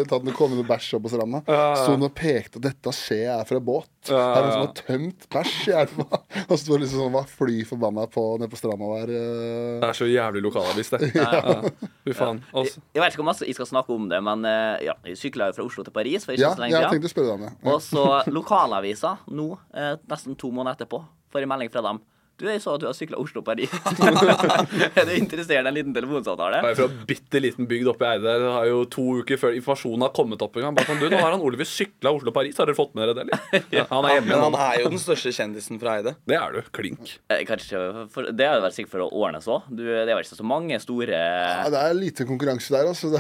[0.10, 1.42] tatt noe kommende bæsj opp på stranda.
[1.46, 3.90] Sto og pekte, og dette ser jeg fra båt.
[4.10, 6.22] Det er noen som har tømt bæsj i elva.
[6.46, 9.14] Og så sto det liksom sånn var fly forbanna på nede på stranda der.
[9.20, 9.76] eh.
[9.84, 11.12] Det er så jævlig lokalavis, det.
[11.20, 11.60] Ja.
[12.08, 12.40] Fy faen.
[12.56, 15.50] Jeg, jeg vet ikke om jeg skal snakke om det, men eh, ja, jeg sykla
[15.50, 17.28] jo fra Oslo til Paris for ikke Ja, så lenge Ja, jeg tenkte å spørre
[17.28, 17.52] deg om det.
[17.74, 22.02] Og så lokalavisa nå, eh, nesten to måneder etterpå, får en melding fra dem.
[22.40, 23.68] Du, jeg sa at du har sykla Oslo-Paris.
[24.96, 26.62] er du interessert i en liten telefonsamtale?
[26.64, 28.36] jeg er fra en bitte liten bygd oppe i Eide.
[28.40, 30.56] Det har jo to uker før informasjonen har kommet opp.
[30.56, 32.56] Bare sånn, du, nå har han Oliver sykla Oslo-Paris.
[32.62, 33.66] Har dere fått med dere det, eller?
[33.80, 36.16] Ja, han er hjemme Men han er jo den største kjendisen fra Eide.
[36.30, 36.62] Det er du.
[36.80, 37.18] Klink.
[37.28, 39.60] Eh, Kanskje, for, det er du vel sikkert for å ordne så.
[39.68, 43.12] Du, det er vel ikke så mange store Ja, det er lite konkurranse der, altså.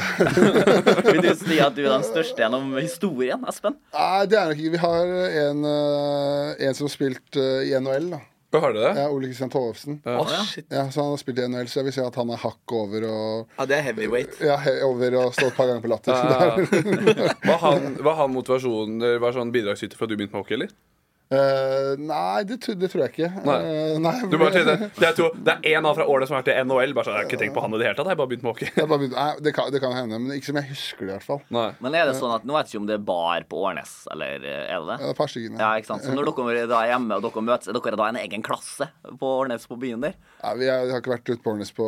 [1.11, 3.75] Vil du si at du er den største gjennom historien, Espen?
[3.91, 7.75] nei, det er nok ikke Vi har en, eh, en som har spilt eh, i
[7.75, 8.23] NHL, da.
[8.51, 8.91] Har du det?
[8.97, 9.99] Ja, Ole Kristian Tollefsen.
[10.09, 10.65] Å, shit.
[10.73, 12.73] Ja, så han har spilt i NHL, så jeg vil si at han er hakk
[12.73, 14.39] over og Ja, det er heavyweight.
[14.41, 16.17] Ja, he- over og stått et par ganger på latter.
[16.17, 20.57] Er, Var han, var han motivasjonen Var sånn bidragsyter for at du begynte med hockey,
[20.57, 20.73] eller?
[21.29, 23.29] Eh, nei, det, det tror jeg ikke.
[23.45, 23.57] Nei.
[23.61, 26.37] Uh, nei Du bare tenkte, det er, to, det er en av fra året som
[26.37, 26.95] har vært i NHL.
[26.97, 28.09] Bare så, jeg har ikke tenkt på han i det hele tatt.
[28.09, 28.69] Jeg har bare begynt med hockey.
[28.73, 31.09] jeg bare begynte, nei, det, kan, det kan hende, men ikke som jeg husker det,
[31.09, 31.41] i hvert fall.
[31.53, 31.67] Nei.
[31.85, 33.93] Men er det sånn at Nå vet jeg ikke om det er bar på Årnes,
[34.13, 34.97] eller eh, er det det?
[34.97, 35.61] Ja, det er stykker.
[35.61, 36.07] Ja, ikke sant?
[36.07, 38.89] Så når dere da er hjemme og dere møtes, er dere da en egen klasse
[39.21, 40.17] på Årnes på byen der?
[40.41, 41.87] Ja, vi, har ikke vært ute på Årnes på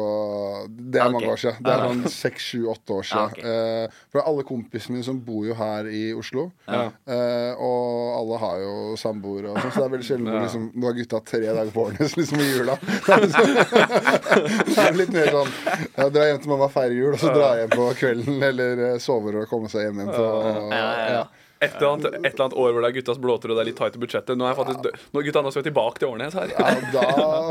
[0.70, 1.18] Det er okay.
[1.18, 1.66] mange år siden.
[1.66, 3.42] Det er sånn seks, sju, åtte år siden.
[3.42, 3.90] Ja, okay.
[3.90, 6.50] uh, for alle kompisene mine som bor jo her i Oslo.
[6.68, 6.90] Ja.
[7.06, 9.72] Eh, og alle har jo samboer sover og sånn.
[9.72, 10.42] Så det er veldig sjelden ja.
[10.46, 12.78] liksom, du har gutta tre dager på årene liksom i jula.
[14.72, 15.54] det er litt mer sånn
[15.98, 18.42] ja, Dra hjem til mamma og feire jul, og så dra hjem på kvelden.
[18.52, 20.26] Eller eh, sover og komme seg hjem igjen på
[20.72, 21.24] ja.
[21.62, 23.68] Et eller, annet, et eller annet år hvor det er guttas blåter og det er
[23.68, 24.34] litt tight i budsjettet.
[24.34, 25.02] Nå er jeg faktisk ja.
[25.14, 26.30] Nå gutta nå skal vi tilbake til årene.
[26.34, 26.54] Her.
[26.56, 27.04] Ja, da,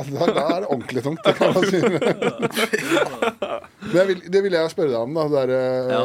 [0.08, 1.78] da, da er det ordentlig tungt, det kan man si.
[3.92, 5.28] Men vil, det ville jeg spørre deg om, da.
[5.30, 6.02] Det er, ja.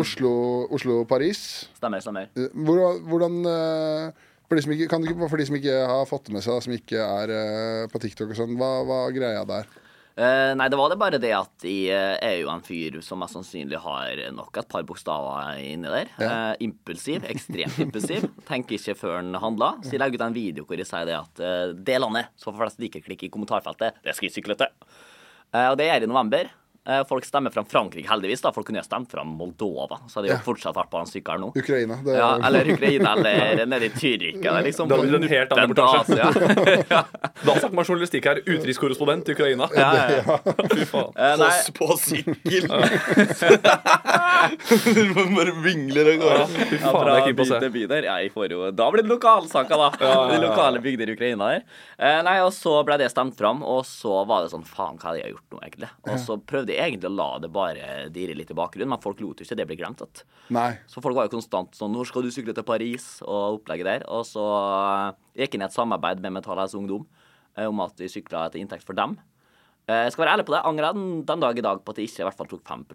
[0.00, 1.44] Oslo- Oslo-Paris.
[1.76, 2.32] Stemmer, stemmer.
[2.40, 5.78] Eh, hvordan, hvordan eh, for de, som ikke, kan du ikke, for de som ikke
[5.88, 9.06] har fått det med seg, som ikke er eh, på TikTok og sånn, hva, hva
[9.06, 9.70] er greia der?
[10.12, 13.22] Eh, nei, det var det bare det at jeg eh, er jo en fyr som
[13.22, 16.10] mest sannsynlig har nok et par bokstaver inni der.
[16.20, 17.24] Eh, impulsiv.
[17.32, 18.26] Ekstremt impulsiv.
[18.50, 19.80] Tenker ikke før han handler.
[19.80, 22.50] Så jeg legger ut en video hvor jeg sier det at uh, det landet, så
[22.50, 24.68] får flest likeklikk i kommentarfeltet, det skal jeg sykle til.
[25.52, 26.52] Eh, og det gjør jeg i november.
[26.88, 28.40] Eh, folk stemmer fram Frankrike, heldigvis.
[28.42, 31.06] da Folk kunne jo stemt fram Moldova, så hadde jeg jo fortsatt vært på den
[31.12, 31.50] sykkelen nå.
[31.54, 31.98] Ukraina.
[32.02, 34.50] Det, Ja, eller Ukraina, eller nede i Tyrkia.
[34.50, 36.16] eller Liksom, Da blir det en helt annen reportasje.
[36.90, 37.04] ja.
[37.44, 38.40] Da snakker man journalistikk her.
[38.46, 39.68] Utenrikskorrespondent i Ukraina.
[39.78, 40.38] Ja, ja.
[40.74, 41.14] Fy faen.
[41.38, 42.66] Foss På, på sykkel.
[44.82, 46.46] Du bare vingler av gårde.
[46.70, 47.86] Fy faen, ja, jeg er på å by se.
[47.92, 48.06] der.
[48.08, 50.26] Ja, jeg får jo, da blir det lokalsaker, da.
[50.32, 51.62] De lokale bygder i Ukraina der.
[51.98, 55.12] Eh, nei, og så ble det stemt fram, og så var det sånn Faen, hva
[55.12, 55.90] er det jeg har gjort nå, egentlig?
[56.10, 59.20] Og så prøvde jeg egentlig å la det bare dirre litt i bakgrunnen, men folk
[59.22, 60.02] lot jo ikke det bli glemt.
[60.04, 60.24] At.
[60.54, 60.70] Nei.
[60.90, 64.06] Så folk var jo konstant sånn 'Når skal du sykle til Paris?' og opplegget der.
[64.08, 67.06] Og så eh, gikk jeg inn i et samarbeid med Metall Helse Ungdom
[67.56, 69.18] eh, om at vi sykla etter inntekt for dem.
[69.88, 70.62] Eh, Jeg skal være ærlig på det.
[70.64, 72.86] Angrer den, den dag i dag på at jeg ikke i hvert fall tok 5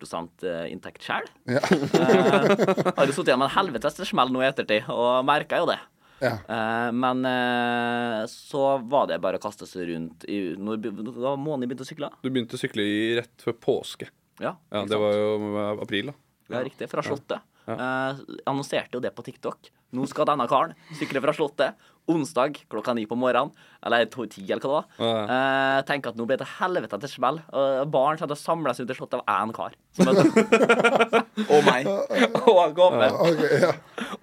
[0.43, 1.27] eh, inntekt sjøl.
[1.45, 1.59] Ja.
[1.59, 5.79] Har jo sittet igjen med en helvetes smell nå i ettertid, og merka jo det.
[6.23, 6.33] Ja.
[6.49, 11.69] Eh, men eh, så var det bare å kaste seg rundt i Når da måneden
[11.69, 12.09] begynte å sykle.
[12.23, 14.09] Du begynte å sykle i rett før påske.
[14.41, 15.01] Ja, Ja, Det sant?
[15.01, 16.13] var jo april, da.
[16.49, 16.89] Ja, riktig.
[16.89, 17.41] Fra Slottet.
[17.67, 19.69] Eh, annonserte jo det på TikTok.
[19.93, 21.75] Nå skal denne karen sykle fra Slottet
[22.07, 23.51] onsdag klokka ni på morgenen.
[23.85, 24.85] Eller to, ti, eller hva det var.
[24.97, 27.39] Ja, Eh, tenk at nå blir det helvete til smell.
[27.53, 29.75] Og barn kommer til å samles under Slottet av én kar.
[31.47, 31.87] Og meg.
[32.47, 33.13] og kommer.
[33.21, 33.71] Ok, ja.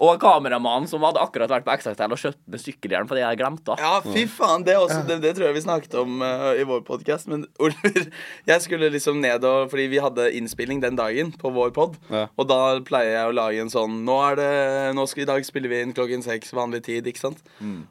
[0.03, 3.75] Og kameramannen som hadde akkurat vært på XXL og kjøpt med sykkelhjelm fordi jeg glemte
[3.75, 3.85] det.
[3.85, 4.65] Ja, fy faen.
[4.67, 7.29] Det, også, det, det tror jeg vi snakket om uh, i vår podkast.
[7.31, 8.09] Men Oliver,
[8.51, 11.99] jeg skulle liksom ned og Fordi vi hadde innspilling den dagen på vår pod.
[12.11, 12.27] Ja.
[12.41, 14.51] Og da pleier jeg å lage en sånn Nå er det
[14.97, 17.43] Nå skal i dag spiller vi inn klokken seks vanlig tid, ikke sant?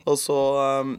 [0.10, 0.40] Og så
[0.82, 0.98] um,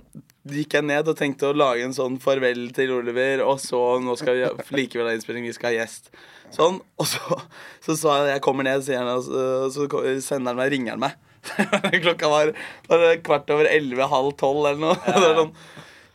[0.52, 4.16] gikk jeg ned og tenkte å lage en sånn farvel til Oliver, og så nå
[4.20, 4.48] skal vi
[4.80, 6.10] likevel ha innspilling, vi skal ha gjest.
[6.54, 7.38] Sånn, Og så,
[7.82, 9.88] så sa jeg jeg kommer ned, sier han, og så, så
[10.22, 11.16] sender han meg, ringer han meg.
[12.04, 12.52] Klokka var,
[12.88, 14.96] var kvart over elleve, halv tolv eller noe.
[15.08, 15.18] Ja.
[15.24, 15.52] det sånn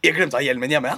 [0.06, 0.98] Jeg glemte å ha hjelmen hjemme, ja.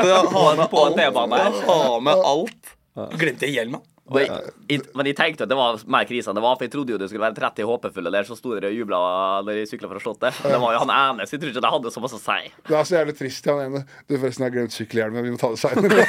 [0.00, 0.96] Ha med alt.
[0.96, 1.38] T-banen.
[1.38, 2.76] Ja, Ha med alt.
[3.20, 3.82] Glemte jeg hjelmen?
[4.10, 4.26] Jeg,
[4.68, 6.90] jeg, men jeg tenkte at det var mer krise enn det var, for jeg trodde
[6.94, 8.98] jo det skulle være 30 håpefulle der, så sto dere og jubla
[9.46, 10.34] når de sykla fra Slottet.
[10.42, 12.40] Det var jo han ene, så jeg tror ikke det hadde så masse å si.
[12.66, 13.42] Det er så jævlig trist.
[13.50, 15.20] Han ene Du, forresten, jeg har glemt sykkelhjelmen.
[15.26, 16.00] Vi må ta det seinere.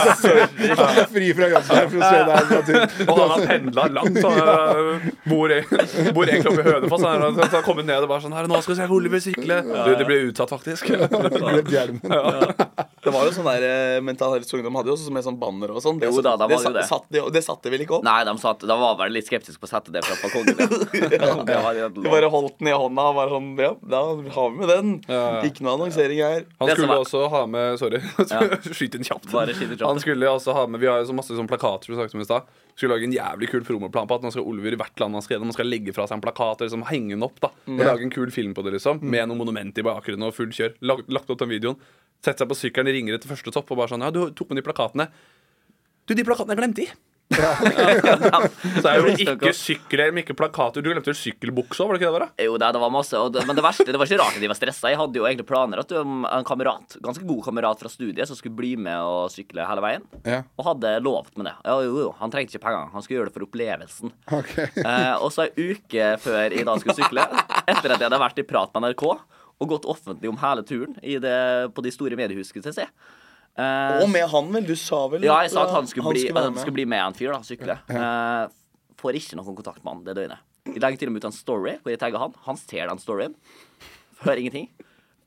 [1.14, 2.56] Fri fra jobben her for å se deg en.
[3.06, 4.16] Og han har pendla langt.
[4.20, 4.38] Så, øh,
[5.30, 7.02] bor, egentlig oppe i Hønefoss.
[7.06, 9.94] Han har- kommet ned og bare sånn her, 'Nå skal vi se Oliver sykle.' Du,
[9.96, 10.86] det ble utsatt, faktisk.
[10.90, 12.00] Glemt hjelmen.
[13.00, 15.70] Det var jo sånn der eh, Mental Helse Ungdom hadde jo også med sånn banner
[15.72, 16.00] og sånn.
[16.02, 16.86] Jo da, da var det sa- det.
[16.90, 18.04] Satt, de, det satte vel ikke opp?
[18.06, 20.56] Nei, de, satt, de var vel litt skeptiske på å sette det fra balkongen.
[20.58, 21.34] Ja.
[21.50, 24.00] Det var De bare holdt den i hånda og var sånn Ja, da
[24.34, 24.90] har vi med den.
[25.10, 25.22] Ja.
[25.46, 26.44] Ikke noe annonsering her.
[26.60, 28.00] Han Det skulle er- også ha med Sorry,
[28.76, 29.30] skyt inn kjapt.
[29.84, 32.24] Han skulle også ha med Vi har jo så masse sånn plakater Du snakket om
[32.24, 32.50] i stad.
[32.76, 35.24] Skulle lage en jævlig kul promoplan på at nå skal Oliver i hvert land han
[35.24, 37.36] skal gjennom, han skal legge fra seg en plakat og liksom henge den opp.
[37.42, 39.02] da Og lage en kul film på det, liksom.
[39.02, 40.72] Med noen monument i bakgrunnen og fullt kjør.
[40.88, 41.76] Lagt, lagt opp den videoen.
[42.24, 44.60] Sette seg på sykkelen, ringer etter første topp og bare sånn Ja, du tok med
[44.62, 45.08] de plakatene.
[46.10, 46.90] Du, de plakatene jeg glemte i!
[47.30, 50.82] Så er det jo ikke sykkelhjelm, ikke plakater.
[50.82, 52.16] Du glemte vel sykkelbukse òg, var det ikke det?
[52.16, 52.46] der, da?
[52.48, 54.42] Jo, det, det var masse, og det, men det verste, det var ikke rart at
[54.42, 54.90] de var stressa.
[54.90, 58.38] Jeg hadde jo egentlig planer at um, en kamerat, ganske god kamerat fra studiet som
[58.38, 60.08] skulle bli med og sykle hele veien.
[60.26, 61.54] Ja, Og hadde lovt med det.
[61.62, 64.16] Ja, jo, jo, Han trengte ikke penger, han skulle gjøre det for opplevelsen.
[64.40, 64.66] Okay.
[64.90, 67.22] Eh, og så ei uke før jeg da skulle sykle,
[67.68, 69.04] etter at jeg hadde vært i prat med NRK
[69.60, 71.36] og gått offentlig om hele turen i det,
[71.76, 72.86] på de store mediehusene til se.
[73.60, 74.66] Eh, Og med han, vel?
[74.68, 77.02] Du sa vel ja, jeg sa at han skulle, bli, være han skulle bli med
[77.02, 77.76] en fyr, da, sykle.
[77.90, 78.46] Uh,
[79.00, 80.46] får ikke noen kontakt med han det døgnet.
[80.70, 82.36] Jeg legger til og med ut en story hvor jeg tagger han.
[82.46, 83.34] Han ser den storyen.
[84.22, 84.68] Hører ingenting.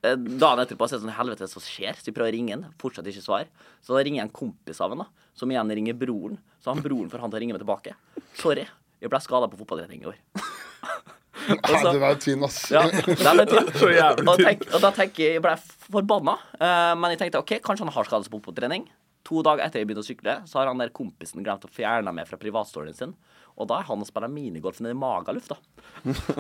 [0.06, 2.56] Uh, Dagen etterpå så er det sånn helvete hva skjer, så jeg prøver å ringe
[2.58, 2.66] han.
[2.82, 3.50] Fortsatt ikke svar.
[3.86, 6.40] Så da ringer jeg en kompis av han, da, som igjen ringer broren.
[6.64, 7.98] Så han broren får han til å ringe meg tilbake.
[8.40, 8.66] Sorry,
[9.04, 10.22] jeg ble skada på fotballtrening i år.
[11.50, 12.60] Ja, det var jo tynn, ass.
[12.72, 13.54] Ja, nei, men.
[13.80, 14.50] Så jævlig og, tynn.
[14.50, 15.56] tenk, og da tenk, jeg Jeg ble
[15.90, 16.38] forbanna.
[16.58, 18.88] Uh, men jeg tenkte OK, kanskje han har seg på trening.
[19.28, 22.12] To dager etter jeg begynte å sykle, så har han der kompisen glemt å fjerne
[22.16, 23.14] meg fra privatstoryen sin.
[23.54, 25.60] Og da er han og spiller minigolf nede i Magaluf, da.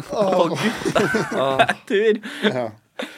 [0.09, 0.49] På
[1.89, 2.19] Tur.
[2.43, 2.65] Ja.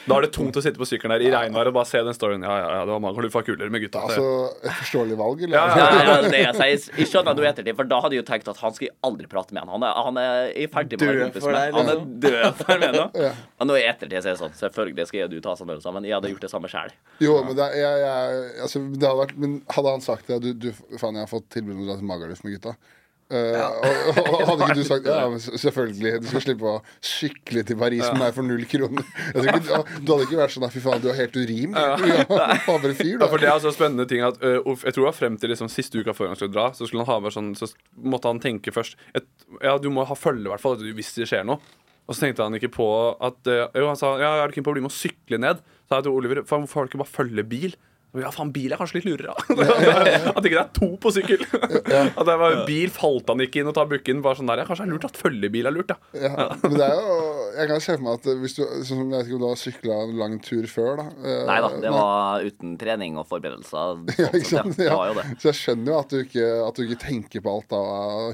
[0.06, 2.14] Da er det tungt å sitte på sykkelen der i regnvær og bare se den
[2.16, 2.44] storyen.
[2.46, 4.02] Ja, ja, ja, det var Magaluf var kulere med gutta.
[4.06, 4.24] Altså,
[4.62, 5.56] et forståelig valg, eller?
[5.56, 8.26] Ja, Ja, ja, det jeg sier, jeg skjønner noe ettertid, for da hadde jeg jo
[8.30, 9.72] tenkt at han skal jeg aldri prate med han.
[9.76, 11.60] Han er, han er jeg er ferdig med å være Død kompis for med.
[11.60, 13.04] deg, Han er død for meg nå.
[13.26, 13.32] Ja.
[13.60, 15.72] Men nå i ettertid så er det sånn, selvfølgelig skal jeg og du ta sånn
[15.74, 16.04] øvelse, men.
[16.06, 16.92] Jeg hadde gjort det samme sjæl.
[17.24, 20.40] Jo, men, det, er- jeg, jeg, altså, det hadde vært, men hadde han sagt det
[20.44, 20.70] du, du,
[21.00, 22.76] Faen, jeg har fått tilbud om å dra til Magaluf med gutta.
[23.26, 25.22] Eh, og, og hadde ikke du sagt ja,
[25.58, 29.06] selvfølgelig, du skal slippe å sykle til Paris med meg for null kroner.
[29.34, 31.74] Ikke, du hadde ikke vært sånn fy faen, du er helt urim.
[31.74, 31.96] Ja.
[32.76, 35.16] En fyr, Ja, for det er altså spennende ting at uh, Jeg tror det var
[35.16, 37.48] frem til liksom siste uka før han skulle dra, så skulle han ha med sånn
[37.58, 39.26] Så måtte han tenke først et,
[39.64, 41.58] Ja, du må ha følge, i hvert fall, hvis det skjer noe.
[42.06, 42.86] Og så tenkte han ikke på
[43.26, 45.40] at uh, Jo, han sa ja, jeg er keen på å bli med å sykle
[45.42, 45.62] ned.
[45.86, 47.76] Så sa jeg til Oliver for hvorfor har du ikke bare følge bil?
[48.12, 49.34] Så, Ja, faen, bil er kanskje litt lurere.
[49.36, 51.42] At ikke det er to på sykkel.
[52.18, 54.22] At det var bil falt han ikke inn og tar bukken.
[54.24, 55.96] Bare sånn der, ja, Kanskje det er lurt at følgebil er lurt, da.
[56.16, 57.16] Ja, men det er jo
[57.56, 59.60] Jeg kan se for meg at hvis du sånn Jeg vet ikke om du har
[59.60, 61.06] sykla en lang tur før, da.
[61.20, 64.00] Eh, Nei da, det var uten trening og forberedelser.
[64.22, 64.76] ja, ikke sant?
[64.76, 64.80] ja.
[64.80, 64.96] Det Ja.
[64.96, 65.26] var jo det.
[65.42, 67.82] Så jeg skjønner jo at du ikke, at du ikke tenker på alt da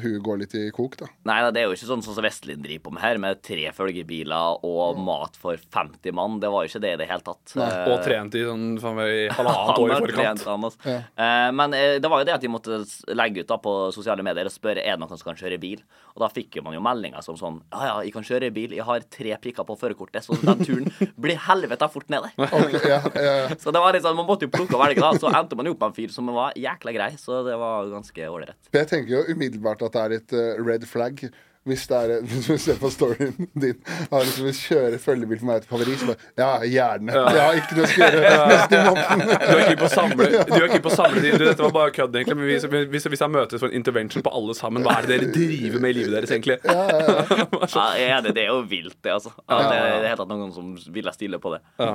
[0.03, 1.11] huet går litt i kok, da.
[1.29, 3.43] Nei, da, det er jo ikke sånn, sånn som Vestlin driver på med her, med
[3.45, 6.39] tre følgebiler og mat for 50 mann.
[6.43, 7.55] Det var jo ikke det i det hele tatt.
[7.59, 7.69] Nei.
[7.93, 9.27] Og trent i sånn faen meg i
[9.69, 10.43] halvannet år i har forkant.
[10.43, 10.97] trent, han, altså.
[11.27, 13.75] Eh, men eh, det var jo det at de måtte s- legge ut da på
[13.95, 15.83] sosiale medier og spørre er det noen som kan kjøre bil.
[16.17, 18.75] Og da fikk jo man jo meldinger som sånn Ja, ja, jeg kan kjøre bil.
[18.77, 22.51] Jeg har tre prikker på førerkortet, så den turen blir helvete fort ned der.
[22.53, 23.37] Ok, ja, ja.
[23.63, 25.13] Så det var liksom, man måtte jo plukke og velge, da.
[25.23, 27.89] Så endte man jo opp med en fyr som var jækla grei, så det var
[27.93, 28.59] ganske ålreit.
[28.75, 31.25] Jeg tenker jo umiddelbart at det er et eh, red flag.
[31.65, 33.77] Hvis, det er, hvis du ser på storyen din
[34.11, 36.05] Han liksom vil kjøre følgebil for meg til Paris.
[36.09, 37.15] Bare, ja, gjerne.
[37.15, 39.35] Jeg har ikke noe å gjøre neste måned.
[39.39, 41.67] Du er ikke på å samle Du er ikke på å samle de, du, Dette
[41.67, 42.39] var bare kødd, egentlig.
[42.41, 45.21] Men hvis, hvis, hvis jeg møtes for en intervention på alle sammen, hva er det
[45.21, 46.59] dere driver med i livet deres, egentlig?
[46.67, 47.93] Ja, ja, ja.
[48.01, 49.31] ja det er jo vilt, det, altså.
[49.47, 51.63] Ja, det er helt at noen som ville stille på det.
[51.79, 51.95] Ja.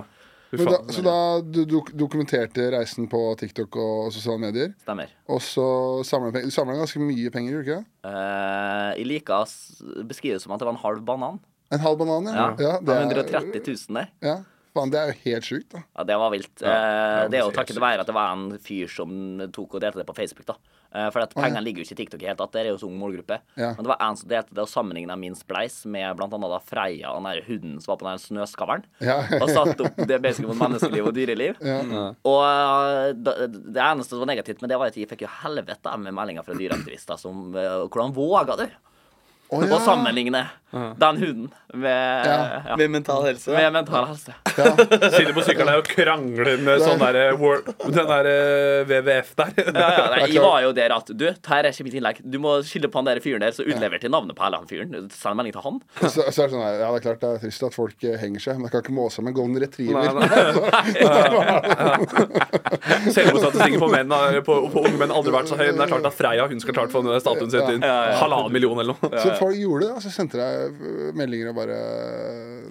[0.52, 4.74] Da, så da du dok dokumenterte reisen på TikTok og sosiale medier.
[4.86, 5.10] Stemmer.
[5.28, 5.66] Og så
[6.08, 6.32] samla.
[6.32, 8.12] Du ganske mye penger, gjorde du ikke det?
[8.12, 11.42] Eh, jeg liker å beskrive det som at det var en halv banan.
[11.72, 12.80] En halv banan, Ja, ja.
[12.80, 14.08] det er- 130 000 der.
[14.24, 14.38] Ja,
[14.74, 15.84] faen, det er jo helt sjukt, da.
[15.98, 16.54] Ja, det var vilt.
[16.62, 19.12] Ja, Eh, det er jo takket være at det var en fyr som
[19.52, 20.46] tok og delte det på Facebook.
[20.46, 20.56] da
[20.92, 22.54] For at pengene ligger jo ikke i TikTok hele tatt.
[22.54, 23.40] Det er jo så ung målgruppe.
[23.60, 23.74] Ja.
[23.76, 27.12] Men det var en som delte det og sammenligna min spleis med annet da Freia
[27.14, 28.88] og den hunden som var på den snøskavlen.
[29.04, 29.20] Ja.
[29.42, 31.62] Og satte opp det basically mot menneskeliv og dyreliv.
[31.62, 31.80] Ja.
[32.28, 35.96] Og eh, det eneste som var negativt med det, var at jeg fikk jo helvete
[36.02, 38.68] med meldinger fra dyreaktivister som eh, Hvordan våga du
[39.48, 39.76] Å, ja.
[39.78, 40.42] Og sammenligne
[41.00, 42.62] den hunden med, Ja.
[42.68, 43.54] ja, Med mental helse.
[43.56, 44.34] med mental helse?
[44.52, 47.14] Sitter på sykkelen der og krangler med sånn der,
[47.88, 48.28] Den der
[48.90, 49.54] WWF der.
[49.64, 52.20] Ja, ja, nei, jeg var jo der at Du, her er ikke mitt innlegg.
[52.28, 54.68] Du må skille på han der fyren der, så utlever til navnet på hele han
[54.68, 54.92] fyren.
[55.16, 55.80] Send en melding til han.
[56.04, 58.04] Så, så er det sånn her, ja, det er klart det er trist at folk
[58.12, 60.12] eh, henger seg, men jeg kan ikke måse med golden retriever.
[60.20, 60.28] Nei,
[63.16, 65.68] Selvmordsstatistikken på, menn, har- på, på unge menn aldri vært så høy.
[65.72, 67.88] Men det er klart at Freia hun skal klart få den statuen sin til
[68.22, 69.24] halvannen million eller noe.
[69.40, 71.78] Folk gjorde det, og så sendte deg øh, meldinger og bare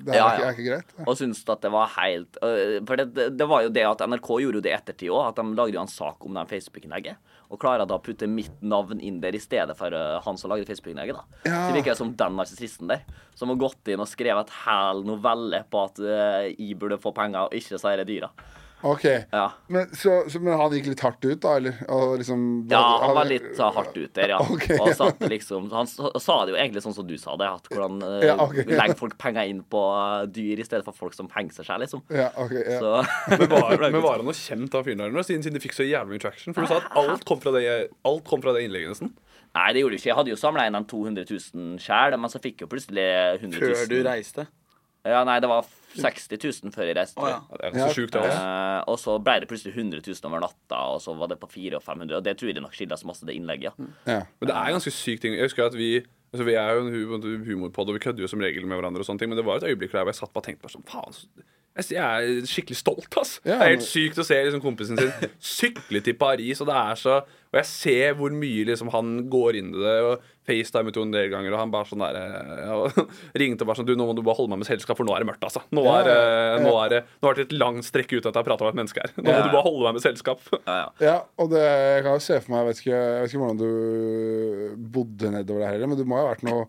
[0.03, 0.93] Det her Ja, er, ikke, er ikke greit.
[1.07, 2.41] Og syntes at det var helt
[2.89, 3.07] For det,
[3.39, 5.77] det, var jo det at NRK gjorde jo det i ettertid òg, at de lagde
[5.77, 7.33] jo en sak om det Facebook-innlegget.
[7.47, 10.67] Og klarer da å putte mitt navn inn der i stedet for han som lagde
[10.69, 11.17] Facebook-innlegget.
[11.17, 11.63] da Ja.
[11.69, 13.07] Det virker som den narsissisten der,
[13.39, 17.15] som har gått inn og skrevet et hel novelle på at uh, jeg burde få
[17.15, 18.33] penger, og ikke disse dyra.
[18.87, 19.45] Ok, Ja.
[19.73, 21.57] men, så, så, men han gikk litt hardt ut, da?
[21.61, 21.79] Eller?
[21.93, 24.39] Og liksom, Ja, han var litt så hardt ut der, ja.
[24.57, 24.97] Okay, og ja.
[24.99, 28.17] satte liksom Han sa det jo egentlig sånn som du sa det, at hvordan uh,
[28.25, 31.67] Ja, okay, legger folk penger inn på eh, dyr i stedet for folk som hengser
[31.67, 32.05] seg liksom.
[32.15, 32.81] Ja, ok, ja.
[32.81, 32.95] Så
[33.43, 35.77] Men var, men var han noe kjent av fyren der nå, siden, siden de fikk
[35.77, 36.57] så jævlig mye traction?
[36.57, 37.65] For du sa at alt kom fra det,
[38.07, 39.15] alt kom fra det innlegget, nesten.
[39.57, 40.11] Nei, det gjorde du ikke.
[40.11, 43.07] Jeg hadde jo samla inn de 200 000 sjæl, men så fikk jeg jo plutselig
[43.41, 43.77] 100 000.
[43.81, 44.45] Før du reiste.
[45.07, 45.65] Ja, nei, det var
[46.05, 47.19] 60 000 før jeg reiste.
[47.23, 47.39] Oh, ja.
[47.51, 48.43] Ja, det er ganske så sjukt, det også.
[48.43, 51.49] Eh, og så ble det plutselig 100 000 over natta, og så var det på
[51.55, 52.17] 400 og 500.
[52.21, 53.73] Og det tror jeg nok skyldes masse det innlegget.
[54.07, 54.13] Ja.
[54.13, 54.21] ja.
[54.41, 55.35] Men det er ganske sykt ting.
[55.39, 55.91] Jeg husker at vi
[56.37, 59.01] altså Vi er jo en hu- humorpod, og vi kødder jo som regel med hverandre,
[59.01, 60.67] og sånne ting men det var et øyeblikk der hvor jeg satt bare og tenkte
[60.67, 61.15] bare sånn Faen,
[61.77, 63.35] jeg er skikkelig stolt, ass.
[63.45, 65.13] Ja, det er helt sykt å se liksom kompisen sin
[65.61, 69.59] sykle til Paris, og det er så Og jeg ser hvor mye liksom han går
[69.61, 72.77] inn i det, og FaceTimet jo en del ganger, og han bare sånn der ja,
[72.77, 73.01] og
[73.43, 75.15] ringte og bare sånn Du, nå må du bare holde meg med selskap, for nå
[75.17, 75.65] er det mørkt, altså.
[75.77, 76.63] Nå er, ja, eh, ja.
[76.65, 78.81] nå er Nå er det et langt strekk ut at jeg har prata med et
[78.83, 79.15] menneske her.
[79.19, 80.43] Nå må du bare holde meg med selskap.
[80.67, 80.87] Ja, ja.
[81.07, 83.43] Ja, og det, jeg kan jo se for meg Jeg vet ikke, jeg vet ikke
[83.43, 86.65] hvordan du bodde nedover der heller, men det må jo ha vært noe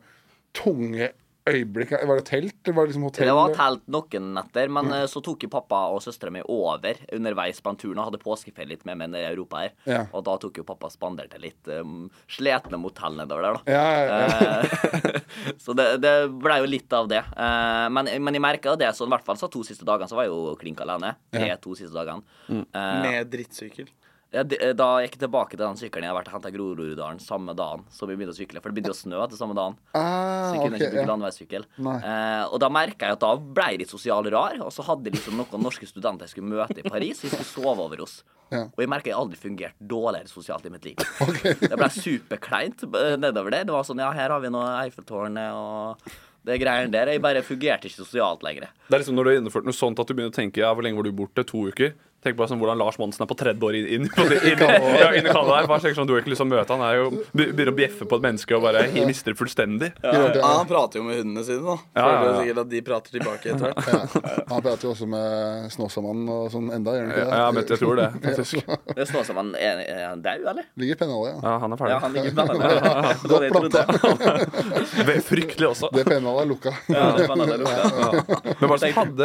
[0.58, 1.10] tunge
[1.52, 1.94] øyeblikk?
[1.98, 2.58] Var det telt?
[2.64, 3.30] Eller var det liksom hotell?
[3.30, 4.96] Det var telt noen netter, men mm.
[5.12, 8.72] så tok jo pappa og søstera mi over underveis på den turen og hadde påskeferie
[8.74, 9.76] litt med meg nede i Europa her.
[9.90, 10.02] Ja.
[10.12, 13.78] Og da tok jo pappa spanderte litt um, sletne motell nedover der, da.
[13.78, 14.58] Ja, ja, ja.
[14.62, 15.22] Eh,
[15.64, 17.24] så det, det ble jo litt av det.
[17.34, 20.20] Uh, men, men jeg merka det sånn, i hvert fall så to siste dagene så
[20.20, 21.16] var jeg jo klink alene.
[21.34, 22.24] De to siste dagene.
[22.50, 23.90] Eh, Med drittsykkel.
[24.36, 27.20] Ja, da jeg gikk jeg tilbake til den sykkelen jeg har vært og henta Groruddalen
[27.24, 28.60] samme dagen som vi begynte å sykle.
[28.60, 29.78] For det begynte å snø etter samme dagen.
[29.96, 31.12] Ah, Så jeg kunne okay, ikke bruke ja.
[31.14, 31.68] landeveissykkel.
[31.80, 34.60] Eh, og da merka jeg at da ble jeg litt sosial rar.
[34.66, 37.34] Og så hadde jeg liksom noen norske studenter jeg skulle møte i Paris, og de
[37.38, 38.20] skulle sove over oss.
[38.52, 38.66] Ja.
[38.68, 41.00] Og jeg merka jeg aldri fungerte dårligere sosialt i mitt liv.
[41.64, 43.68] Det ble superkleint eh, nedover der.
[43.68, 46.08] Det var sånn ja, her har vi nå Eiffeltårnet og
[46.48, 47.12] det greiene der.
[47.12, 48.70] Jeg bare fungerte ikke sosialt lenger.
[48.88, 50.72] Det er liksom Når du har gjennomført noe sånt at du begynner å tenke ja,
[50.72, 51.44] hvor lenge var du borte?
[51.48, 51.96] To uker?
[52.28, 54.62] Tenk på sånn, hvordan Lars Monsen er på tredje år inn, inn, inn, inn,
[55.00, 55.62] ja, inn i Canada.
[55.70, 56.84] Bare tenk sånn, Du har ikke lyst til å møte han.
[56.84, 59.90] er jo, Begynner å bjeffe på et menneske og bare mister det fullstendig.
[60.04, 61.78] Ja, han prater jo med hundene sine, da.
[61.96, 62.34] Ja, ja, ja.
[62.42, 63.88] sikkert at de prater tilbake etter hvert.
[63.94, 64.34] ja.
[64.52, 67.40] Han prater jo også med Snåsamannen og sånn enda, gjør han ikke det?
[67.40, 68.74] Ja, men jeg tror det, faktisk.
[68.92, 70.68] Det er han er, er han dau, eller?
[70.84, 71.40] Ligger i pennalet, ja.
[71.48, 71.96] Ja, han er ferdig.
[71.96, 73.24] Ja, han ligger blant annet.
[73.38, 75.22] Det planta.
[75.28, 75.92] Fryktelig også.
[75.96, 76.76] Det pennalet er lukka.
[76.92, 78.42] Ja, det var er lukka.
[78.60, 79.16] Men hva som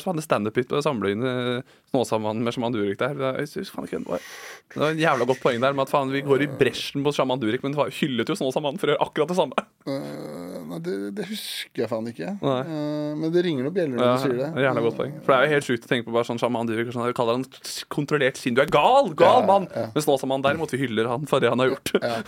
[0.00, 3.16] som hadde standup-hit og samle inn eh, Snåsamannen med sjaman Durek der?
[3.18, 4.26] Er- jeg synes faen ikke det var
[4.74, 7.12] det var en jævla godt poeng der med at faen, vi går i bresjen på
[7.16, 9.64] Shaman Durek, men det var- hyllet jo Snåsamannen for å gjøre akkurat det samme.
[9.90, 12.28] Eh, nei, det, det husker jeg faen ikke.
[12.44, 12.58] Nei.
[12.60, 14.48] Eh, men det ringer noen bjeller når Ja, du sier det.
[14.54, 15.14] det er Jævla godt poeng.
[15.24, 17.06] For det er jo helt sjukt å tenke på bare sånn Shaman Durek og sånn,
[17.10, 17.46] jeg kaller han
[17.90, 18.54] kontrollert sinn.
[18.54, 19.10] Du er gal!
[19.18, 19.66] Gal Ja, mann!
[19.74, 19.86] ja.
[19.94, 21.92] Men Snåsamannen derimot, vi hyller han for det han har gjort.
[22.00, 22.20] Ja.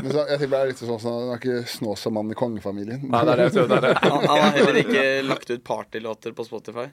[0.00, 3.04] Men så, jeg tenker det er litt sånn sånn Han er ikke Snåsamannen i kongefamilien.
[3.10, 3.92] Nei, det er det det er det.
[4.06, 6.86] Han, han har heller ikke lagt ut partylåter på Spotify.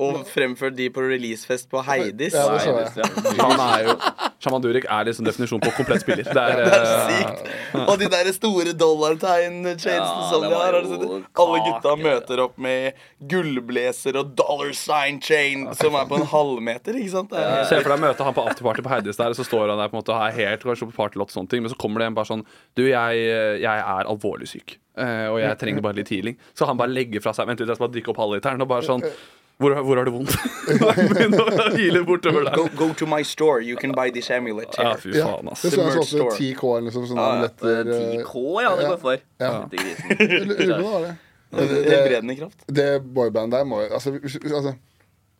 [0.00, 2.34] Og fremført de på releasefest på Heidis.
[2.34, 3.36] Ja, det så jeg.
[3.38, 3.94] Han er jo
[4.40, 6.24] Shaman Durek er liksom definisjon på komplett spiller.
[6.36, 7.50] Det er, Det er eh, sykt.
[7.90, 10.78] Og de der store dollartegn-chainsene Ja, som de har.
[10.78, 11.18] det?
[11.44, 12.96] Alle gutta møter opp med
[13.30, 17.34] gullblazer og dollar sign chain som er på en halvmeter, ikke sant?
[17.34, 19.80] Det Se for deg møte han på afterparty på Heidis der, og så står han
[19.80, 21.78] der på en måte og er helt kanskje på partylott, og sånne ting, men så
[21.80, 22.44] kommer det en bare sånn
[22.78, 23.20] Du, jeg,
[23.60, 26.38] jeg er alvorlig syk, eh, og jeg trenger bare litt healing.
[26.56, 28.70] Så han bare legger fra seg Vent litt, jeg skal bare drikke opp halvliteren, og
[28.72, 29.04] bare sånn
[29.60, 30.32] hvor, hvor har du vondt?
[30.70, 32.76] Begynner å heale bortover Go, der.
[32.78, 35.62] go to my store, you can buy this amulet Ja, fy faen, ass.
[35.66, 37.10] det står også 10K eller noe sånt.
[37.10, 37.26] Sånn ja.
[37.34, 39.24] amuletter, eh, 10K, ja, det går for.
[39.40, 39.50] Ja.
[39.50, 39.66] Ja.
[39.72, 41.16] det.
[41.50, 42.60] Det, Helbredende kraft.
[42.70, 44.70] det boybandet der må jo altså, altså,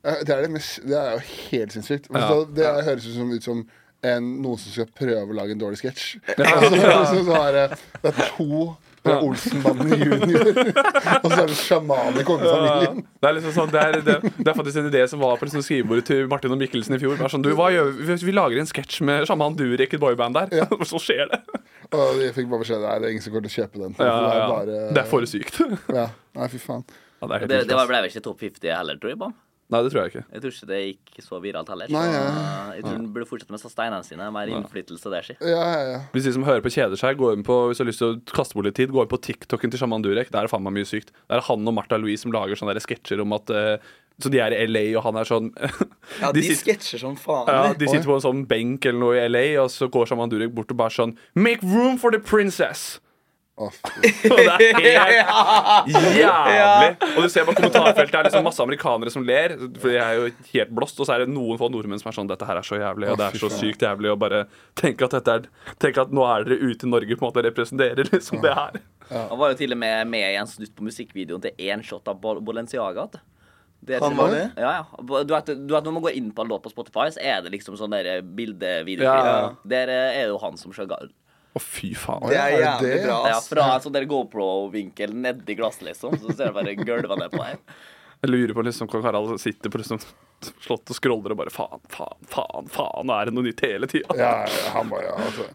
[0.02, 1.20] eh, det, er det, mest, det er jo
[1.52, 2.08] helt sinnssykt.
[2.10, 2.24] Ja.
[2.26, 3.60] Så Det er- høres ut som, ut som
[4.02, 6.18] en, noen som skal prøve å lage en dårlig sketsj.
[6.34, 7.78] Altså, det er det,
[9.10, 10.50] det er Olsenbanden junior,
[11.24, 13.02] og så er det sjaman i kongefamilien.
[13.20, 15.48] Det er liksom sånn, det er, det, det er faktisk en idé som var på
[15.48, 17.18] liksom skrivebordet til Martin og Mikkelsen i fjor.
[17.20, 18.16] Bare sånn, du, hva gjør vi?
[18.24, 20.64] Vi- lager en sketsj med sjaman Durek, et boyband der.
[20.78, 21.40] Og så skjer det.
[21.90, 23.94] Og de fikk bare beskjed Nei, det er ingen som kommer til å kjøpe den.
[23.98, 24.40] Ja, det ja.
[24.40, 25.60] er bare Det er for sykt.
[25.90, 26.06] ja.
[26.38, 26.84] Nei, fy faen.
[27.20, 29.18] Ja, det, Det, det ble vel ikke topp 50 heller, tror jeg.
[29.20, 29.34] Bam.
[29.70, 30.22] Nei, det tror jeg ikke.
[30.34, 31.90] Jeg tror ikke det gikk så viralt heller.
[31.94, 32.24] Nei, ja.
[32.76, 34.26] jeg tror den burde fortsette med steinene sine.
[34.34, 35.36] Mer innflytelse der, si.
[35.40, 36.00] Ja, ja, ja.
[36.14, 38.14] Hvis de som hører på kjeder seg, går inn på, hvis du har lyst til
[38.14, 40.30] å kaste bort litt tid, gå inn på TikToken til Shaman Durek.
[40.34, 41.12] Der er faen meg mye sykt.
[41.30, 43.76] Der er han og Martha Louise som lager sånne sketsjer om at uh,
[44.20, 45.52] Så de er i LA, og han er sånn
[46.20, 47.46] Ja, De de sitter- sketsjer som faen.
[47.48, 47.78] ja, de.
[47.84, 50.52] De sitter på en sånn benk eller noe i LA, og så går Shaman Durek
[50.56, 52.98] bort og bare sånn Make room for the princess!
[53.68, 54.10] Fy.
[54.32, 56.90] Og det er helt jævlig.
[57.12, 60.28] Og du ser på kommentarfeltet er liksom masse amerikanere som ler, for de er jo
[60.52, 61.00] helt blåst.
[61.02, 63.10] Og så er det noen få nordmenn som er sånn Dette her er så jævlig,
[63.12, 64.12] og det er så sykt jævlig.
[64.14, 64.44] Og bare
[64.80, 65.48] tenk at dette er
[65.82, 68.54] Tenk at nå er dere ute i Norge på en måte og representerer liksom det
[68.56, 68.80] her.
[69.10, 72.08] Han var jo til og med med i en snutt på musikkvideoen til én shot
[72.10, 73.08] av Balenciaga.
[73.80, 74.42] Det er Han var det?
[74.60, 75.00] Ja, ja.
[75.00, 77.40] Du vet, du vet Når man går inn på en låt på Spotify, så er
[77.44, 79.06] det liksom sånn der bildevideoklipp.
[79.08, 79.54] Ja, ja, ja.
[79.72, 81.08] Der er jo han som skjøgger.
[81.50, 82.28] Å, fy faen.
[82.30, 83.16] Det er Ja, jævlig bra.
[83.32, 86.14] Ja, fra en sånn GoPro-vinkel nedi glasset, liksom.
[86.22, 87.56] Så ser jeg bare gulva ned på her.
[88.20, 89.98] Jeg lurer på liksom Kong Harald sitter på liksom
[90.60, 93.88] slottet og scroller og bare faen, faen, faen, faen, nå er det noe nytt hele
[93.90, 94.14] tida.
[94.16, 95.46] Ja, ja, han bare, ja, altså.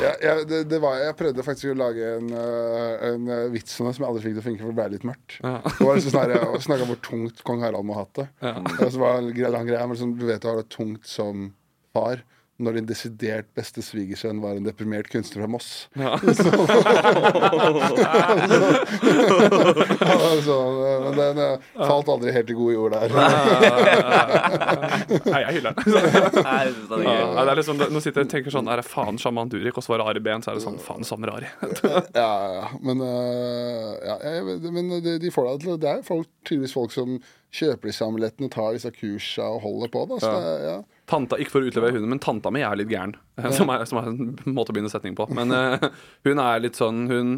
[0.00, 3.74] Ja, ja, det, det var, jeg prøvde faktisk å lage en, øh, en øh, vits
[3.82, 5.34] om det som jeg aldri fikk til å funke, for det ble litt mørkt.
[5.42, 8.26] Det var liksom sånn Jeg snakka hvor tungt kong Harald må ha hatt det.
[8.78, 10.70] Og så var det en gre- lang greie, men liksom, du vet du har det
[10.72, 11.50] tungt som
[11.92, 12.22] far.
[12.62, 15.88] Når din desidert beste svigersønn var en deprimert kunstner fra Moss.
[20.44, 20.56] så,
[21.04, 23.08] men den øh, falt aldri helt i gode jord der.
[25.24, 25.98] Nei, jeg hyller den.
[26.44, 26.70] Er
[27.02, 29.76] Ja, det er liksom, nå sitter jeg og tenker sånn Er det faen sjaman Durek?
[29.78, 31.50] Og så var det Ari Behn, så er det sånn faen samme Ari.
[32.14, 36.28] Ja, ja, men, øh, ja, jeg, men de, de får deg til Det er folk,
[36.46, 37.18] tydeligvis folk som
[37.54, 40.00] kjøper disse amulettene, tar disse kursa og holder på.
[40.10, 40.38] Da, så Ja.
[40.44, 40.78] det, ja.
[41.10, 43.12] Tanta, Ikke for å utlevere hunden, men tanta mi er litt gæren.
[43.52, 45.26] Som er, som er en måte å begynne setning på.
[45.36, 45.90] Men uh,
[46.24, 47.34] hun er litt sånn Hun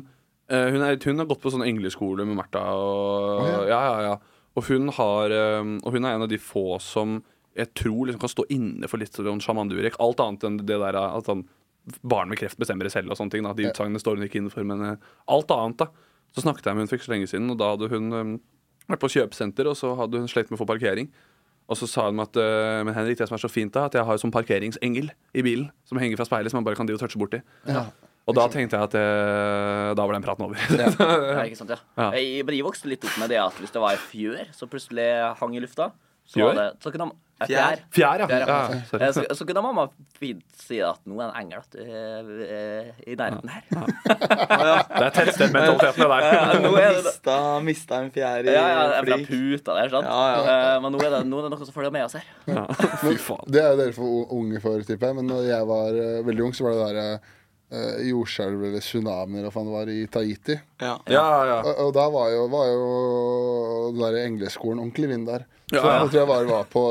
[0.53, 2.62] uh, hun, er, hun har gått på sånn engleskole med Märtha.
[2.79, 3.81] Og, Å, ja.
[3.89, 7.19] Ja, ja, Og hun har eh, Og hun er en av de få som
[7.57, 9.95] jeg tror liksom kan stå inne for litt sånn Shaman Durek.
[10.05, 11.47] Alt annet enn det der at sånn,
[12.05, 13.47] barn med kreft bestemmer det selv og sånne ting.
[13.47, 13.55] Da.
[13.57, 15.89] De utsagnene står hun ikke inne for, men uh, alt annet, da.
[16.37, 18.35] Så snakket jeg med hun for ikke så lenge siden, og da hadde hun um,
[18.91, 21.09] vært på kjøpesenter, og så hadde hun slitt med å få parkering.
[21.67, 23.97] Og så sa hun at eh, Men Henrik, det som er så fint, da, at
[23.99, 27.01] jeg har sånn parkeringsengel i bilen som henger fra speilet, som man bare kan drive
[27.01, 27.43] og touche borti.
[28.27, 30.59] Og da tenkte jeg at eh, da var den praten over.
[30.75, 30.89] Ja,
[31.47, 31.79] ikke sant, ja.
[31.99, 32.09] Ja.
[32.19, 35.07] Jeg, jeg vokste litt opp med det at hvis det var fjør som plutselig
[35.39, 35.93] hang i lufta,
[36.27, 37.49] så, det, så kunne ei Fjær?
[37.49, 37.80] fjær.
[37.93, 38.26] Fjær, ja.
[38.30, 38.59] Fjær, ja.
[38.72, 38.78] ja.
[38.89, 39.09] sorry.
[39.12, 43.16] Så, så kunne mamma fint si at nå er det en engel eh, eh, i
[43.18, 43.66] nærheten her.
[44.97, 46.26] Det er tettstedmentaliteten, det der.
[46.32, 50.09] Ja, nå er det Mista, mista en fjær i ja, ja, fra puta der, sant?
[50.09, 52.28] Ja, Eh, Men nå er, det, nå er det noe som følger med oss her.
[53.03, 53.49] Fy faen.
[53.53, 55.18] Det er jo dere for unge for, tipper jeg.
[55.20, 57.34] Men når jeg var eh, veldig ung, så var det der
[57.76, 60.59] uh, jordskjelv eller tsunami eller hva faen det var i Tahiti.
[60.82, 60.95] Ja.
[61.11, 61.59] Ja, ja.
[61.61, 62.89] Og, og da var jo, var jo
[63.97, 65.47] den der engleskolen ordentlig vind der.
[65.75, 65.95] Ja, så ja.
[65.99, 66.83] jeg tror jeg bare var på,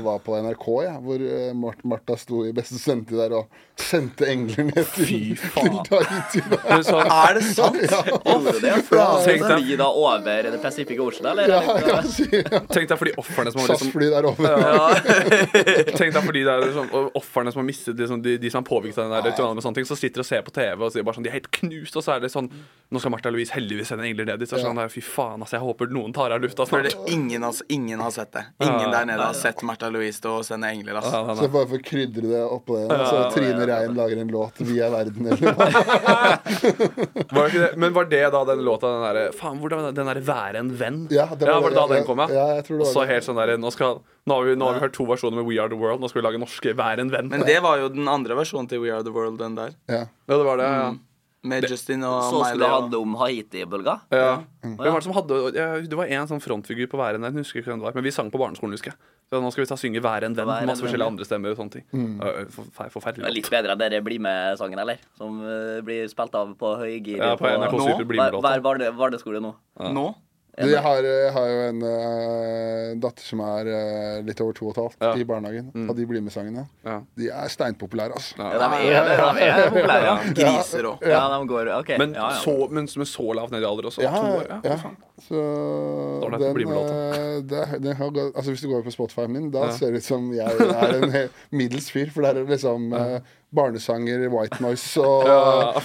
[0.00, 1.22] var på NRK, ja, hvor
[1.60, 5.74] Mart Martha sto i beste sendetid der og sendte engler ned til, Fy til faen.
[5.84, 6.40] Tahiti.
[6.40, 7.76] Er Det er sånn, Er det sant?
[8.62, 8.70] Det?
[9.26, 11.52] Tenk deg- vi da over det Pacific Ocean, eller?
[11.52, 12.62] Ja, ja, ja.
[12.72, 14.56] Tenk deg for de ofrene som har liksom SAS-fly der over.
[16.00, 16.88] Tenk deg for de der liksom,
[17.20, 19.66] ofrene som har mistet liksom, de, de som har påvirket av den der tsunamien med
[19.68, 21.50] sånne ting, som sitter og ser på TV og sier bare sånn, de er helt
[21.60, 22.48] knust, og så er det sånn
[22.94, 24.48] Nå skal Martha Louise heldigvis sende engler ned dit.
[24.48, 26.94] Så er det sånn Fy faen, altså, jeg håper noen tar av lufta snart.
[27.10, 28.44] ingen, altså, ingen har sett det.
[28.64, 31.00] Ingen der nede har sett Märtha Louise stå og sende engler.
[31.00, 31.10] ass.
[31.12, 34.60] Ja, Så bare for å krydre det oppå det, så Trine Rein lager en låt
[34.64, 35.68] via verden, eller hva?
[37.34, 37.70] Var det ikke det?
[37.80, 39.90] Men var det da den låta den derre Faen, hvordan?
[39.94, 41.00] Den derre 'Være en venn'?
[41.12, 42.28] Ja, det var var det da den kom, ja?
[42.30, 44.68] Ja, jeg tror det var så helt sånn der, nå, skal, nå, har vi, nå
[44.70, 46.74] har vi hørt to versjoner med We Are The World, nå skal vi lage norske
[46.74, 47.30] 'Vær en venn'.
[47.32, 49.74] Men det var jo den andre versjonen til We Are The World, den der.
[49.88, 50.04] Ja.
[50.28, 50.92] Ja, det var det, ja.
[51.44, 53.98] Med Justin og Så skulle det ha handle om Haiti-bølga?
[54.14, 54.30] Ja.
[54.64, 57.36] Hvem var det som hadde ja, Det var en sånn frontfigur på hver en Jeg
[57.36, 57.98] Husker ikke hvem det var.
[57.98, 59.12] Men vi sang på barneskolen, husker jeg.
[59.32, 60.52] Så nå skal vi ta synge hver en venn.
[60.68, 61.86] Masse forskjellige andre stemmer og sånne ting.
[61.92, 62.18] Mm.
[62.52, 63.32] for, Det er forferdelig.
[63.38, 65.00] litt bedre enn dere Bli med-sangen, eller?
[65.20, 67.20] Som uh, blir spilt av på høygir.
[67.20, 67.86] Ja, på NRK Nå?
[67.88, 68.54] Super bli med-låta.
[68.64, 69.54] Hver barneskole nå.
[69.80, 69.92] Ja.
[69.96, 70.06] Nå?
[70.54, 74.68] Du, jeg, har, jeg har jo en uh, datter som er uh, litt over to
[74.68, 75.10] og et halvt Ja.
[75.14, 75.20] Mm.
[75.20, 75.70] i barnehagen.
[75.88, 76.66] Og de blir med sangene.
[76.86, 77.00] Ja.
[77.18, 78.36] De er steinpopulære, altså.
[78.38, 78.52] Ja.
[78.54, 80.14] Ja, de er, de er populære, ja.
[80.38, 81.08] Griser òg.
[81.10, 81.98] Ja, de går okay.
[81.98, 82.38] Men, ja, ja.
[82.44, 84.04] Så, men er så lavt ned i alder også.
[84.04, 84.60] Ja, to år, ja.
[84.70, 84.94] ja.
[85.24, 85.42] Så
[86.38, 86.94] den, bli med låta.
[86.94, 90.08] eh, det, den har altså Hvis du går på Spotify min, da ser det ut
[90.08, 91.14] som jeg er en
[91.58, 92.10] middels fyr.
[92.14, 93.18] For det er liksom eh,
[93.54, 95.78] barnesanger, white noise og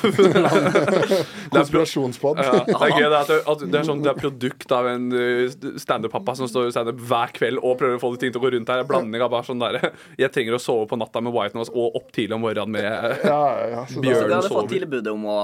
[1.56, 2.42] konspirasjonspod.
[2.44, 3.30] Ja, det er gøy det er at,
[3.62, 5.46] det, det er sånn Det er produkt av en uh,
[5.82, 8.46] standup-pappa som står i standup hver kveld og prøver å få de ting til å
[8.48, 8.86] gå rundt her.
[8.90, 9.80] Blanding av bare sånn der
[10.20, 13.26] Jeg trenger å sove på natta med White Noise og opp tidlig om morgenen med
[13.26, 13.44] Ja,
[13.76, 15.40] ja, så Så du hadde fått tilbudet om å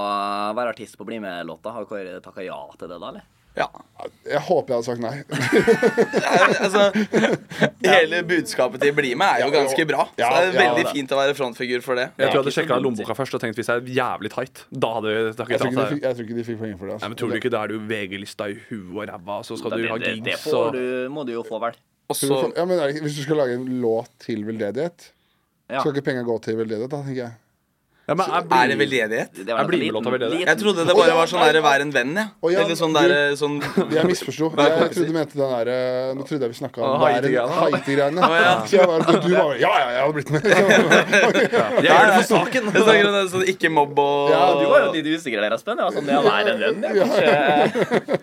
[0.58, 1.74] være artist på Bli med-låta.
[1.76, 3.12] Har du takka ja til det, da?
[3.14, 3.26] eller?
[3.56, 3.66] Ja.
[4.28, 5.24] jeg håper jeg hadde sagt nei.
[6.66, 6.82] altså,
[7.86, 10.06] hele budskapet til Bli med er jo ganske bra.
[10.12, 12.10] Så det er veldig fint å være frontfigur for det.
[12.20, 14.66] Jeg tror jeg hadde sjekka lommeboka først og tenkt hvis jeg er jævlig tight.
[14.76, 16.86] Da hadde jeg, Jeg tror ikke de fikk, jeg tror ikke de fikk poeng for
[16.92, 16.92] det.
[16.92, 17.10] Nei, Altså.
[17.14, 19.88] men Tror du ikke da er du VG-lista i huet og ræva, så skal du
[19.94, 20.84] ha det, det får du,
[21.16, 21.80] må du jo få, vel.
[22.12, 24.12] Og Tror du så for- ja, men er det hvis du skal lage en låt
[24.28, 25.12] til veldedighet,
[25.72, 25.80] Ja.
[25.82, 27.32] skal ikke penga gå til veldedighet, da, tenker jeg.
[28.06, 29.32] Ja, men er, er det veldedighet.
[29.34, 30.48] Det jeg blir med-låta veldedighet.
[30.52, 32.28] Jeg trodde det bare var sånn der vær en venn, jeg.
[32.46, 32.50] Ja.
[32.54, 33.56] ja, Eller sånn du- sånn
[33.96, 34.52] Jeg misforsto.
[34.56, 35.78] Er Jeg trodde du mente den derre
[36.16, 37.56] Nå trodde jeg vi snakka om Haiti-greiene.
[37.64, 38.30] Haiti-greiene.
[38.36, 38.54] ja.
[38.70, 40.42] Så jeg bare, du var Ja, ja, jeg hadde blitt med.
[41.86, 42.70] Jeg gjør det for saken!
[42.76, 45.78] Jeg snakker om sånn ikke mobb og Ja, Du var jo litt usikker der, Aspen.
[45.82, 46.94] Jeg var sånn, ja, nei, det venn, jeg.
[47.02, 47.06] ja.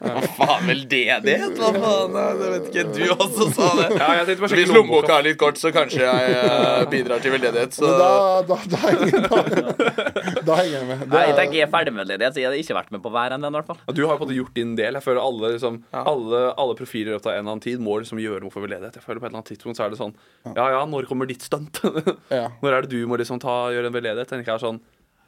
[0.02, 1.26] Hva faen, veldedighet?
[1.58, 2.16] Hva faen?
[2.22, 2.84] Jeg Det vet ikke.
[2.92, 3.88] Du også sa det.
[3.98, 5.18] Ja, jeg tenkte bare Hvis lommeboka.
[5.18, 7.74] er litt kort, så kanskje jeg eh, bidrar til veldedighet.
[7.76, 8.10] Så Men da,
[8.46, 8.80] da, da,
[9.28, 9.68] da,
[10.48, 11.00] da henger jeg med.
[11.04, 12.90] Det Nei, jeg er- tenker jeg er ferdig med det, så jeg hadde ikke vært
[12.94, 13.52] med på hver enn den.
[13.56, 13.80] hvert fall.
[13.88, 14.98] Ja, Du har på en måte gjort din del.
[14.98, 17.98] Jeg føler alle, liksom, alle, alle profiler i løpet av en eller annen tid må
[18.02, 18.98] liksom gjøre noe for veldedighet.
[19.00, 20.14] Jeg føler På et eller annet tidspunkt så er det sånn
[20.56, 21.80] Ja ja, når kommer ditt stunt?
[22.62, 24.28] Når er det du må liksom ta gjøre en veldedighet?
[24.32, 24.80] Tenker jeg er sånn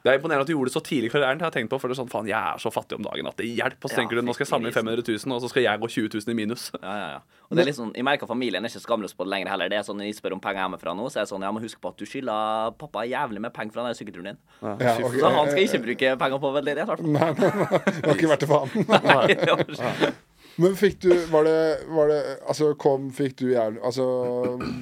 [0.05, 1.39] det er imponerende at du gjorde det så tidlig i karrieren.
[1.41, 3.25] Jeg har tenkt på, for det er sånn, faen, Jeg er så fattig om dagen
[3.25, 3.87] at det hjelper.
[3.87, 5.65] Og så Ja, tenker du nå skal jeg samle inn 500 000, og så skal
[5.65, 6.65] jeg gå 20 000 i minus.
[6.77, 7.39] Ja, ja, ja.
[7.49, 9.71] Og det er litt sånn, Jeg merker familien er ikke skamløs på det lenger heller.
[9.73, 11.57] Det er sånn, Når jeg spør om penger hjemmefra nå, så er det sånn Jeg
[11.57, 14.39] må huske på at du skylder pappa jævlig med penger fra den sykkelturen din.
[14.61, 15.17] Ja, okay.
[15.17, 17.11] Så han skal ikke bruke penger på veldedighet, i hvert fall.
[17.17, 20.15] Nei, nei, nei, det har ikke vært til faen.
[20.57, 21.55] Men fikk du Var det,
[21.91, 24.05] var det Altså, kom Fikk du jævlig Altså,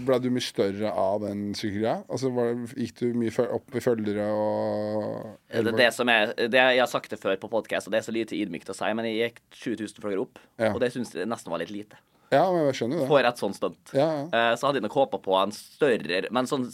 [0.06, 2.04] ble du mye større av den sykkelgreia?
[2.14, 6.34] Altså, var det, gikk du mye opp i følgere og Det, er det som er,
[6.38, 8.76] det, jeg har sagt det før på podkast, og det er så lite ydmykt å
[8.78, 10.72] si, men jeg gikk 20 000 følgere opp, Ja.
[10.76, 11.98] og det syns jeg nesten var litt lite.
[12.34, 13.08] Ja, men jeg skjønner det.
[13.12, 13.94] For et sånt stunt.
[13.94, 14.24] Ja, ja.
[14.30, 16.66] Eh, Så hadde jeg nok håpa på en større Men sånn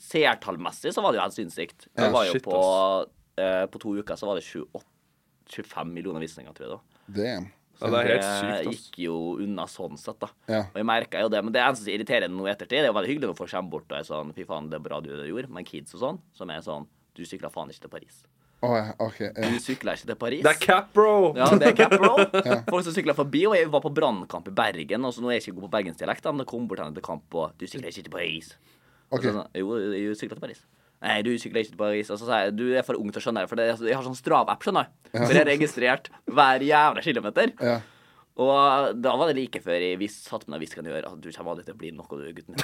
[0.00, 1.86] seertallmessig så var det jo helt sinnssykt.
[1.92, 2.60] Det Ja, var jo shit, på,
[3.40, 4.84] eh, på to uker så var det 28
[5.52, 6.78] 25 millioner visninger, tror jeg.
[6.78, 7.50] da Damn.
[7.82, 8.72] Ja, det er helt sykt.
[8.72, 8.82] ass.
[8.86, 10.30] gikk jo unna sånn sett, da.
[10.48, 10.64] Ja.
[10.70, 12.92] Og jeg merka jo det, men det eneste som irriterer nå i ettertid, det er
[12.92, 15.00] jo veldig hyggelig når folk kommer bort og er sånn Fy faen, det er bra
[15.04, 15.50] du gjorde.
[15.52, 18.22] Men kids og sånn, som er sånn Du sykla faen ikke til Paris.
[18.62, 19.18] Å, ja, OK.
[19.20, 19.48] Ja.
[19.50, 20.42] Du sykla ikke til Paris.
[20.46, 21.32] Det er cap, bro!
[21.36, 22.14] Ja, det er cap, bro.
[22.70, 23.42] Folk som sykler forbi.
[23.50, 25.08] Og jeg var på brannkamp i Bergen.
[25.08, 27.04] Og så nå er jeg ikke god på bergensdialekt, men det kom bort henne til
[27.04, 28.52] kamp og Du sykler ikke til Paris.
[29.10, 29.18] Okay.
[29.18, 29.26] Ok.
[29.26, 30.62] så sånn, jo, jeg sykler til Paris.
[31.02, 32.10] Nei, du sykler ikke til Paris.
[32.14, 33.98] Og så sa jeg du er for ung til å skjønne det, for det, jeg
[33.98, 35.08] har sånn Strav-app, skjønner du.
[35.16, 37.56] For jeg har registrert hver jævla kilometer.
[37.60, 37.80] Ja.
[38.40, 41.08] Og da var det like før jeg satte meg og visste hva jeg gjør.
[41.10, 42.56] At du kommer aldri til å bli noe, du, gutten.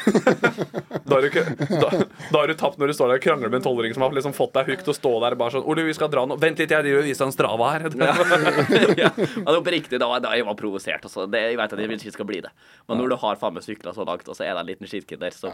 [1.09, 1.91] Da har, du, ikke- da,
[2.33, 4.17] da har du tapt når du står der og krangler med en tolvåring som har
[4.17, 6.39] liksom fått deg hooked og stå der bare sånn Ole, vi skal dra nå.
[6.41, 7.87] Vent litt, jeg driver og viser en Strava her.
[8.01, 8.17] ja,
[8.97, 9.13] ja.
[9.45, 11.05] var på riktig, da, da jeg var provosert.
[11.05, 11.29] Altså.
[11.29, 12.53] Det, jeg vet at jeg ikke skal bli det.
[12.89, 14.89] Men når du har faen meg sykla så langt, og så er det en liten
[14.89, 15.53] skitkid der, så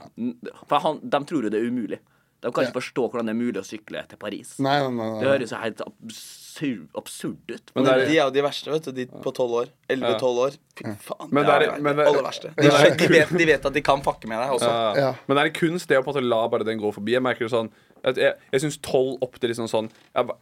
[0.71, 1.99] For han, de tror jo det er umulig.
[2.45, 2.81] De kan ikke Ja.
[2.81, 4.51] forstå hvordan det er mulig å sykle til Paris.
[4.61, 5.21] Nei, nei, nei.
[5.23, 7.71] Det høres jo helt absurd, absurd ut.
[7.75, 8.93] Men det er- De er jo de verste, vet du.
[8.93, 9.69] De på tolv år.
[9.89, 10.59] 11-12 år.
[10.77, 11.33] Fy faen.
[11.33, 12.55] Men det er er- det men aller verste.
[12.57, 12.63] De,
[12.97, 14.69] de, vet, de vet at de kan fucke med deg også.
[14.69, 14.95] Ja.
[14.95, 15.15] Ja.
[15.27, 17.13] Men det er en kunst det å på en måte la bare den gå forbi.
[17.17, 17.71] Jeg merker det sånn
[18.05, 19.89] jeg, Jeg, jeg syns tolv opp til liksom sånn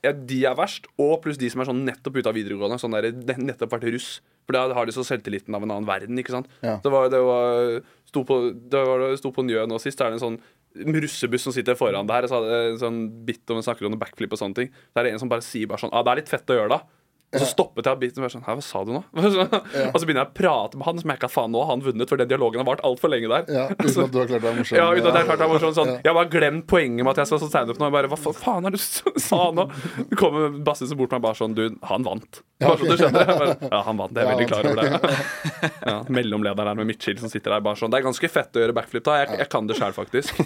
[0.02, 2.80] jeg, De er verst, og pluss de som er sånn nettopp ute av videregående.
[2.82, 4.20] Sånn der, nettopp vært russ.
[4.46, 6.18] For da har de så selvtilliten av en annen verden.
[6.18, 6.48] ikke sant?
[6.62, 6.78] Ja.
[6.82, 7.82] Det var, det var
[8.12, 9.96] Sto på, det var, sto på Njø nå sist.
[9.96, 10.40] Det er det en sånn
[10.74, 12.28] russebuss som sitter foran der.
[12.30, 12.40] Så
[12.80, 14.72] sånn bit om en snakker om backflip og sånne ting.
[14.92, 16.58] Så er det en som bare sier bare sånn ah, Det er litt fett å
[16.60, 17.01] gjøre, da.
[17.32, 19.00] Og så stoppet jeg biten og bare sånn Hæ, hva sa du nå?
[19.92, 21.70] Og så begynner jeg å prate med han, som jeg ikke har faen nå har
[21.72, 23.46] han vunnet, for den dialogen har vart altfor lenge der.
[23.48, 24.76] Ja, uten at du har klart å være morsom.
[24.76, 25.74] Ja, uten at jeg har å være morsom.
[25.78, 25.92] sånn.
[26.04, 27.88] Jeg bare glemt poenget med at jeg skal tegne opp nå.
[27.88, 29.66] Jeg bare, Hva faen er det du sa nå?
[30.12, 32.42] Det kommer Basse som bort til meg bare sånn Du, han vant.
[32.62, 34.12] Bare sånn, du skjønner jeg bare, Ja, han vant.
[34.14, 35.72] Jeg er veldig klar over det.
[35.88, 38.62] Ja, Mellomlederen her med midtskill som sitter der bare sånn Det er ganske fett å
[38.62, 39.16] gjøre backflip, da.
[39.22, 40.36] Jeg, jeg kan det sjøl, faktisk.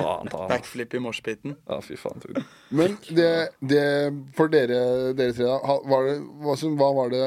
[0.00, 0.46] Faen ta.
[0.50, 1.54] Backflip i moshpiten.
[1.68, 2.24] Ja, fy faen.
[2.74, 3.30] Men det,
[3.60, 3.84] det
[4.38, 4.80] For dere,
[5.18, 5.76] dere tre, da.
[5.90, 6.14] Var det,
[6.44, 7.24] hva, som, hva var det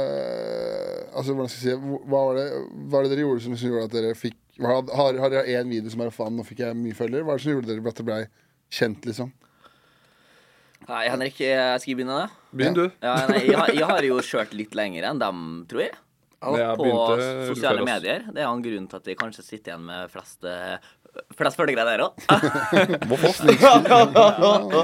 [1.14, 3.70] Altså, hvordan skal jeg si Hva var det, hva var det dere gjorde som, som
[3.70, 6.78] gjorde at dere fikk Har, har dere én video som er faen, nå fikk jeg
[6.80, 7.26] mye følgere?
[7.28, 8.20] Hva er det som gjorde dere at dere ble
[8.74, 9.34] kjent, liksom?
[10.84, 12.47] Nei, Henrik, jeg skal jeg begynne, da?
[12.51, 12.86] Begynn, du.
[13.03, 15.93] Ja, nei, jeg, har, jeg har jo kjørt litt lenger enn dem, tror jeg.
[16.43, 18.26] Ja, På begynte sosiale medier.
[18.36, 20.76] Det er en grunn til at jeg kanskje sitter igjen med flest, eh,
[21.38, 22.11] flest følgere der òg.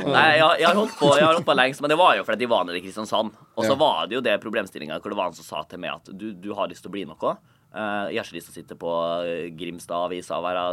[0.09, 2.25] Nei, jeg, jeg har holdt på, jeg har holdt på lengst, men det var jo
[2.27, 3.31] fordi de var nede i Kristiansand.
[3.55, 3.79] Og så Ja.
[3.79, 6.27] var det jo det problemstillinga hvor det var en som sa til meg at du,
[6.33, 7.35] du har lyst til å bli noe.
[7.69, 8.91] Uh, jeg har ikke lyst til å sitte på
[9.29, 10.63] eh, Grimstad avisa og være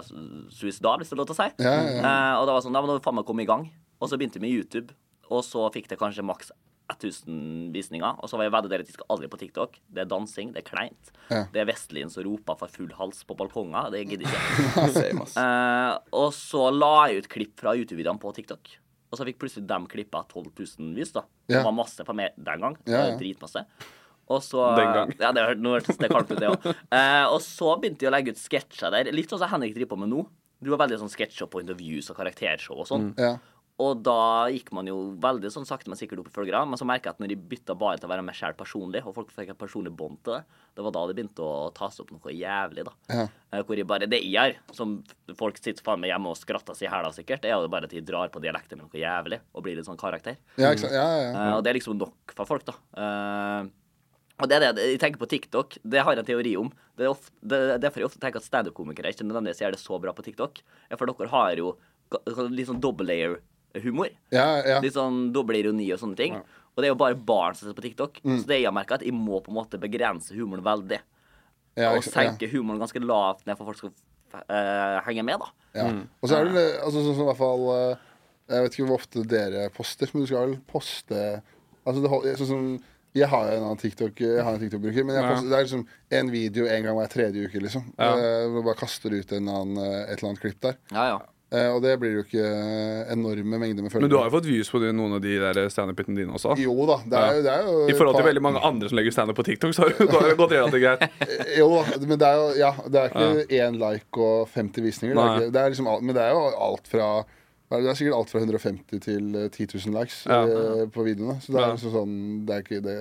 [0.49, 1.49] suicidal, hvis det er lov til å si.
[1.61, 1.99] Ja, ja.
[2.01, 3.67] Eh, og da var det sånn, da må du faen meg komme i gang.
[4.01, 4.97] Og så begynte vi med YouTube,
[5.29, 6.49] og så fikk det kanskje maks
[6.93, 8.21] 1000 visninger.
[8.23, 9.79] Og så var jeg veldig delt at de skal aldri på TikTok.
[9.91, 11.13] Det er dansing, det er kleint.
[11.29, 11.43] Ja.
[11.53, 13.91] Det er Vestlien som roper for full hals på balkonger.
[13.95, 15.27] Det gidder jeg ikke.
[15.27, 15.39] uh.
[15.43, 18.77] Eh, og så la jeg ut klipp fra YouTube-videoene på TikTok.
[19.11, 21.27] Og så fikk plutselig de klippa 12 000 views, da.
[21.47, 21.59] Ja.
[21.59, 22.79] Det var masse for meg den gang.
[22.83, 23.21] Det Ja, ja.
[23.21, 23.67] Dritmasse.
[24.27, 25.13] Og så Den gang.
[25.23, 26.65] Ja, det nå hørtes det kaldt ut, det òg.
[26.67, 29.13] Eh, og så begynte jeg å legge ut sketsjer der.
[29.15, 30.25] Litt sånn som Henrik driver på med nå.
[30.63, 33.13] Du var veldig sånn sketsjer på intervjues og karaktershow og sånn.
[33.21, 33.37] Ja.
[33.83, 36.63] Og da gikk man jo veldig sånn sakte, men sikkert opp i følgere.
[36.65, 39.03] Men så merka jeg at når de bytta bare til å være meg selv personlig,
[39.05, 42.01] og folk fikk et personlig bånd til det, det var da det begynte å tas
[42.01, 42.95] opp noe jævlig, da.
[43.13, 43.27] Ja.
[43.53, 44.95] Eh, Hvor jeg bare Det jeg gjør, som
[45.37, 47.93] folk sitter faen meg hjemme og skratter seg i hæla sikkert, er jo bare at
[47.93, 50.39] de drar på dialekten med noe jævlig og blir litt sånn karakter.
[50.57, 50.97] Ja, ikke sant?
[50.97, 51.33] Ja, ja, ja.
[51.35, 52.79] Eh, og det er liksom nok for folk, da.
[52.97, 53.69] Eh,
[54.41, 55.77] og det er det jeg tenker på TikTok.
[55.85, 56.73] Det har jeg en teori om.
[56.97, 59.81] Det er ofte, det er derfor jeg ofte tenker at standup-komikere ikke nødvendigvis gjør det
[59.81, 60.61] så bra på TikTok.
[60.97, 61.71] For dere har jo
[62.53, 63.17] litt sånn double
[63.77, 64.15] layer-humor.
[64.35, 64.81] ja, ja.
[64.85, 66.39] Litt sånn doble ironi og sånne ting.
[66.77, 68.19] Og det er jo bare barn som ser på TikTok.
[68.25, 68.41] Mm.
[68.41, 70.99] Så det jeg har merka, at jeg må på en måte begrense humoren veldig.
[71.77, 72.09] ja, og ja.
[72.09, 73.95] senke humoren ganske lavt ned for folk skal
[74.45, 75.49] uh, henge med, da.
[75.77, 75.87] Ja.
[76.21, 78.05] Og så er det altså, sånn som i hvert fall uh,
[78.49, 81.23] Jeg vet ikke hvor ofte dere poster, men du skal vel poste
[81.87, 82.69] Altså, det, holder, sånn som
[83.17, 85.29] jeg har en annen TikTok-bruker, TikTok men jeg Ja.
[85.31, 85.87] poster, det er liksom
[86.19, 87.87] en video en gang hver tredje uke, liksom.
[87.97, 88.11] Ja.
[88.21, 90.77] Jeg du bare kaster ut en annen, eh, et eller annet klipp der.
[90.91, 91.19] Ja, ja.
[91.55, 94.03] Eh, og det blir jo ikke eh, enorme mengder med følgere.
[94.09, 96.57] Men du har jo fått views på noen av de der standup-hitene dine også.
[96.59, 96.97] Jo da.
[97.07, 99.39] Det er, jo- det er jo I forhold til veldig mange andre som legger standup
[99.39, 101.07] på TikTok, så har det gått- relativt greit.
[101.61, 105.15] Jo da, men det er jo Ja, det er ikke én like og 50 visninger.
[105.15, 107.09] Det er ikke, det er liksom alt, men det er jo alt fra
[107.71, 110.39] det er sikkert alt fra 150 til eh, 10 000 likes Ja.
[110.47, 111.41] eh, på videoene.
[111.43, 111.73] Så det er Ja.
[111.75, 112.15] liksom sånn
[112.47, 112.97] Det, er ikke, det,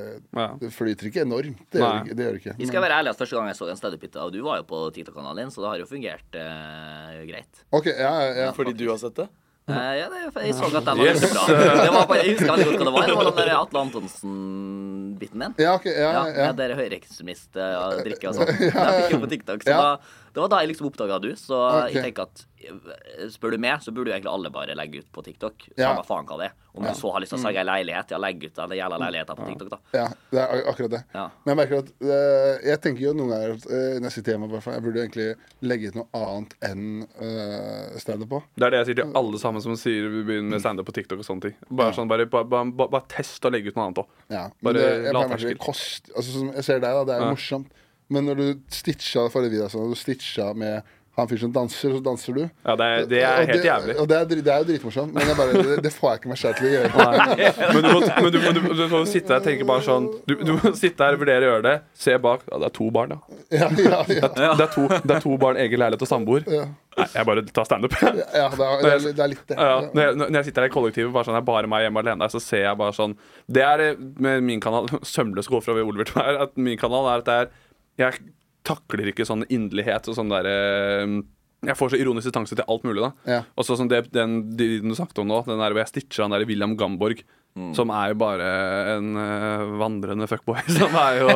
[0.63, 1.61] det flyter ikke enormt.
[1.69, 2.57] Det gjør det gjør ikke.
[2.57, 4.63] Vi skal være ærlig at Første gang jeg så en standup-bit av du, var jo
[4.63, 7.63] på TikTok-kanalen din, så det har jo fungert eh, greit.
[7.71, 8.51] Ok, ja, ja, ja.
[8.57, 9.29] Fordi du har sett det?
[9.65, 11.23] Uh, ja, det, jeg så at den var Yes.
[11.33, 11.45] bra.
[11.49, 13.07] Det var, bare- jeg husker veldig godt hva det var.
[13.07, 13.79] Det var den der Atle
[15.19, 15.55] biten din.
[15.57, 16.45] Ja, okay, ja, Ja, ja.
[16.51, 18.51] med dere høyreekstremist uh, drikker og sånn.
[18.61, 19.63] Jeg fikk jo på TikTok.
[19.65, 19.79] Så Ja.
[19.81, 19.97] da,
[20.35, 21.29] det var da jeg liksom oppdaga du.
[21.39, 21.93] Så okay.
[21.95, 25.07] jeg tenker at eh, spør du meg, så burde jo egentlig alle bare legge ut
[25.15, 25.69] på TikTok.
[25.77, 25.93] Ja.
[25.93, 26.57] Samme faen hva det er.
[26.75, 28.97] Om du så har lyst til å selge ei leilighet, ja, legg ut den jævla
[28.99, 29.77] leiligheten på TikTok, da.
[29.95, 30.99] Ja, det er akkurat det.
[31.15, 31.23] Ja.
[31.45, 34.35] Men jeg merker at uh, Jeg tenker jo noen ganger at uh, når jeg sitter
[34.35, 35.29] hjemme bare for, Jeg burde egentlig
[35.71, 36.83] legge ut noe annet enn
[37.21, 38.41] uh, standup på.
[38.59, 40.97] Det er det jeg sier til alle sammen som sier vi begynner med standup på
[40.99, 41.55] TikTok og sånne ting.
[41.71, 44.11] Bare sånn, bare, bare, bare, bare, bare test å legge ut noe annet òg.
[44.35, 44.81] Ja, men
[45.15, 47.33] Bare det kost, altså, som jeg ser deg, da, det er jo Ja.
[47.39, 47.71] morsomt.
[48.13, 50.83] Men når du stitcha forrige video, sånn, du stitcha med
[51.15, 52.41] han fyren som danser, så danser du.
[52.43, 53.93] Ja, det er, det er helt jævlig.
[54.03, 56.39] Og det er, det er jo dritmorsomt, men bare, det, det får jeg ikke meg
[56.41, 57.37] selv til å gjøre.
[57.75, 60.33] Men du må, men du, du, du må sitte der og tenke bare sånn Du,
[60.57, 61.75] må sitte der og vurdere å gjøre det.
[61.95, 62.43] Se bak.
[62.51, 63.39] Ja, det er to barn, da.
[63.55, 64.31] Ja, ja, ja.
[64.35, 66.43] Det er to, det er to barn, egen leilighet og samboer.
[66.51, 66.67] Ja.
[66.95, 67.95] Nei, jeg bare tar standup.
[68.03, 68.11] ja
[68.51, 69.55] det, er, det, er, er litt det.
[69.55, 71.87] Ja, når, jeg, når jeg sitter der i kollektivet, bare sånn, jeg er bare meg
[71.87, 73.15] hjemme alene, så ser jeg bare sånn
[73.51, 76.43] Det er eh, med min kanal Sømløs gå fra Oliver til meg.
[76.47, 77.53] At min kanal er at det er
[78.01, 78.21] Jeg
[78.65, 80.55] takler ikke sånn inderlighet og sånn derre
[81.65, 83.01] jeg får så ironisk distanse til alt mulig.
[83.01, 83.39] da Ja.
[83.57, 86.25] Og så som det, den videoen du snakket om nå, den der hvor jeg stitcher
[86.25, 87.23] han der William Gamborg,
[87.55, 87.69] Mm.
[87.71, 88.47] som er jo bare
[88.97, 90.57] en uh, vandrende fuckboy.
[90.75, 91.27] Som er jo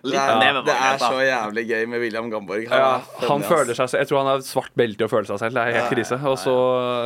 [0.00, 0.62] Det er, Ja.
[0.64, 2.62] det er så jævlig gøy med William Gamborg.
[2.70, 5.42] ja, er Han føler seg Jeg tror han har svart belte i å føle seg
[5.42, 5.58] selv.
[5.58, 6.16] Det er helt krise.
[6.24, 6.54] Og så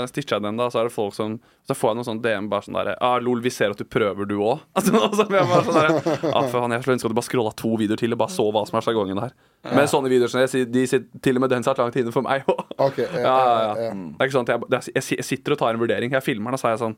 [0.07, 2.47] stitcher jeg den, da, så er det folk som Så får jeg noen sånn DM
[2.53, 4.63] bare sånn derre ah, Lol, vi ser at du prøver, du òg.
[4.79, 7.73] Altså, så jeg bare sånn der, ah, Jeg skulle ønske at du bare scrolla to
[7.83, 9.35] videoer til og bare så hva som er sjargongen her.
[9.75, 12.23] Men sånne videoer som jeg de sitter til og med den satt langt inne for
[12.23, 12.63] meg òg.
[12.79, 13.91] Ok, ja, Ja, ja, ja, ja.
[13.91, 13.91] ja.
[13.91, 16.15] Det er ikke sånn at jeg, jeg, jeg sitter og tar en vurdering.
[16.15, 16.97] Jeg filmer den, og så er jeg sånn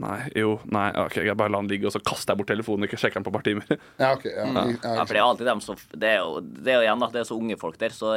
[0.00, 2.86] Nei, jo, nei, ok, jeg bare la den ligge, og så kaster jeg bort telefonen
[2.86, 3.66] og ikke sjekker den på et par timer.
[4.00, 4.24] Ja, ok.
[4.30, 4.62] Ja, ja,
[4.96, 7.12] Ja, for det er alltid dem som Det er jo, det er jo igjen at
[7.16, 8.14] det er så unge folk der, så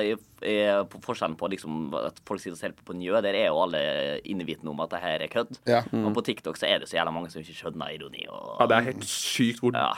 [1.04, 3.82] forskjellen på liksom at folk sitter og ser på på Njø, der er jo alle
[4.28, 5.60] innvitende om at det her er kødd.
[5.70, 5.82] Ja.
[5.92, 8.70] Og på TikTok så er det så jævla mange som ikke skjønner ironi og Ja,
[8.70, 9.92] Det er helt sykt hvor ja.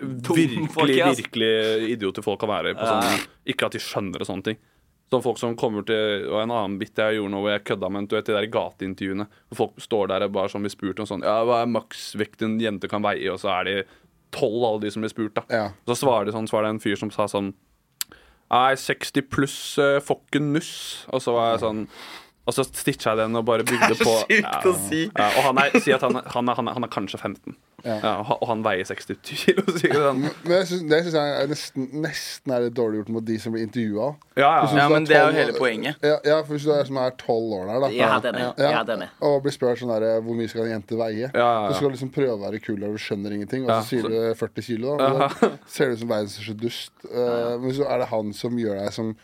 [0.00, 2.76] virkelig, folk, virkelig idioter folk kan være.
[2.78, 4.62] På sånn, ikke at de skjønner og sånne ting.
[5.14, 7.90] Sånn folk som kommer til Og en annen bit jeg gjorde nå hvor jeg kødda
[7.94, 9.28] med du vet, de der gateintervjuene.
[9.50, 12.42] Hvor folk står der og bare som blir spurt om sånn Ja, hva er maksvekt
[12.44, 13.30] en jente kan veie?
[13.32, 13.76] Og så er de
[14.34, 15.44] tolv, alle de som blir spurt, da.
[15.46, 15.66] Ja.
[15.86, 17.54] Så svarer de sånn, så var det en fyr som sa sånn
[18.52, 20.74] Nei, 60 pluss uh, fucken nuss.
[21.10, 21.86] Og så var jeg sånn
[22.46, 25.04] Og så stitcha jeg den og bare bygde på Sykt å si.
[25.08, 27.16] ja, og han er, sier at han, er- han, er, han, er, han er kanskje
[27.20, 27.54] 15.
[27.84, 27.94] Ja.
[28.02, 29.62] Ja, og han- veier 60 kilo.
[29.78, 30.20] sikkert han.
[30.44, 33.38] Men jeg synes, det syns jeg er nesten, nesten er litt dårlig gjort mot de
[33.40, 34.10] som blir intervjua.
[34.36, 34.68] Ja, ja.
[34.76, 36.00] Ja, men det er jo hele poenget.
[36.04, 37.90] Ja, ja, for hvis du er som er tolv år der, da.
[37.96, 38.46] ja, denne.
[38.60, 38.84] Ja.
[38.84, 39.10] er.
[39.24, 41.28] Og blir spurt sånn der, hvor mye skal en jente veie.
[41.28, 41.68] Ja, ja, ja.
[41.72, 43.88] Så skal du liksom prøve å være kul og du skjønner ingenting, og Ja, så
[43.92, 44.96] sier så- du 40 kilo.
[45.00, 46.92] Da, og da ser du ut som verdens største dust.
[47.08, 49.14] Eh, men så er det han som gjør deg som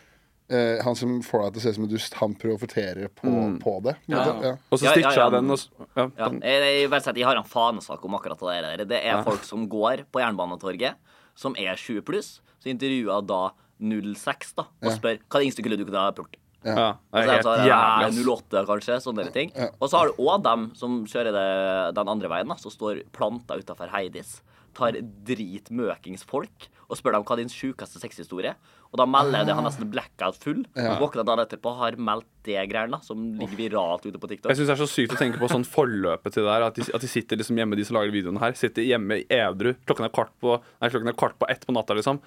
[0.51, 3.31] eh, Han som får deg til å se ut som en dust, han profitterer på,
[3.63, 3.95] på det.
[4.05, 4.35] på en måte.
[4.41, 4.41] Ja.
[4.43, 4.53] Ja.
[4.71, 5.23] Og så Ja, ja, stitcha ja.
[5.29, 6.41] jeg den, og s- ja, Ja, den.
[6.41, 8.85] jeg, jeg, jeg har en fanesak om akkurat det der.
[8.85, 10.95] Det er folk som går på Jernbanetorget,
[11.35, 12.41] som er 20 pluss.
[12.61, 13.41] Så intervjuer da
[13.81, 16.35] 06 da, og spør hva er det yngste kullet du kunne ha pult.
[16.61, 18.05] Ja, det så er det helt jævlig.
[18.05, 18.19] ass.
[18.53, 19.49] 08 kanskje, sånne der ting.
[19.81, 22.99] Og så har du òg dem som kjører det den andre veien, da, som står
[23.11, 24.41] planta utafor Heidis.
[24.77, 24.93] Tar
[25.25, 28.51] dritmøkings folk og spør dem hva er din sjukeste sexhistorie.
[28.91, 30.65] Og da melder det han nesten blackout full.
[30.75, 34.51] og Våkner dagen etterpå, har meldt det greiene, som ligger viralt ute på TikTok.
[34.51, 36.67] Jeg synes det er så sykt å tenke på sånn forløpet til det der.
[36.67, 38.53] At de, at de sitter liksom hjemme, de som lager videoene her.
[38.59, 39.71] Sitter hjemme edru.
[39.87, 42.19] Klokken er kvart på Nei, klokken er kvart på ett på natta, liksom.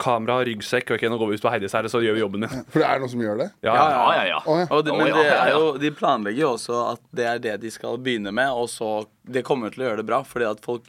[0.00, 0.94] Kamera, ryggsekk.
[0.96, 2.62] Ok, nå går vi ut på Heidis her, og så gjør vi jobben din.
[2.72, 3.48] For det er noen som gjør det?
[3.66, 4.22] Ja, Ja, ja.
[4.30, 4.66] ja, Oh, ja.
[4.72, 7.70] Og det, men det er jo, de planlegger jo også at det er det de
[7.74, 8.92] skal begynne med, og så
[9.28, 10.88] Det kommer til å gjøre det bra, fordi at folk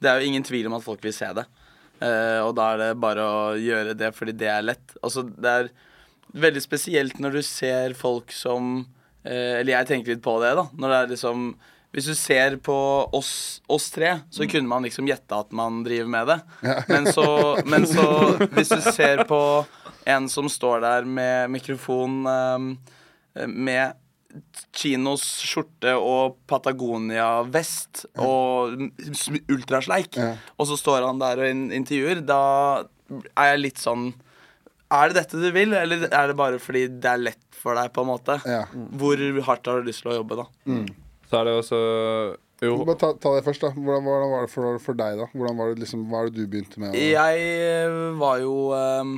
[0.00, 1.46] Det er jo ingen tvil om at folk vil se det.
[2.00, 4.96] Eh, og da er det bare å gjøre det fordi det er lett.
[5.04, 5.72] Altså, det er
[6.40, 8.84] veldig spesielt når du ser folk som
[9.26, 10.68] uh, Eller jeg tenker litt på det, da.
[10.78, 11.50] Når det er liksom
[11.90, 12.74] hvis du ser på
[13.18, 16.36] oss, oss tre, så kunne man liksom gjette at man driver med det.
[16.92, 17.24] Men så,
[17.66, 18.04] men så
[18.54, 19.40] hvis du ser på
[20.06, 23.98] en som står der med mikrofon eh, med
[24.76, 28.76] Chinos skjorte og Patagonia-vest og
[29.50, 30.36] ultrasleik, Ja.
[30.58, 32.84] og så står han der og in intervjuer, da
[33.36, 34.12] er jeg litt sånn
[34.90, 37.92] Er det dette du vil, eller er det bare fordi det er lett for deg,
[37.94, 38.40] på en måte?
[38.46, 38.64] Ja.
[38.98, 40.46] Hvor hardt har du lyst til å jobbe, da?
[41.30, 41.78] Så er det også
[42.60, 43.70] Jo, Bare ta, ta det først, da.
[43.70, 45.28] Hvordan, hvordan var det for, for deg, da?
[45.32, 46.98] Hvordan var det liksom, Hva er det du begynte med?
[46.98, 49.14] Jeg eh, var jo ehm,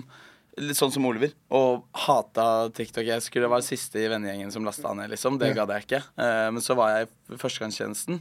[0.60, 3.06] litt sånn som Oliver og hata TikTok.
[3.08, 5.38] Jeg skulle være siste i vennegjengen som lasta ned, liksom.
[5.40, 6.02] Det gadd jeg ikke.
[6.20, 8.20] Eh, men så var jeg i førstegangstjenesten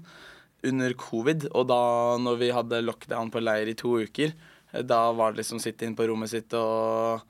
[0.71, 1.81] under covid, og da
[2.21, 4.31] når vi hadde lockdown på leir i to uker,
[4.71, 7.23] eh, da var det liksom sitte inn på rommet sitt og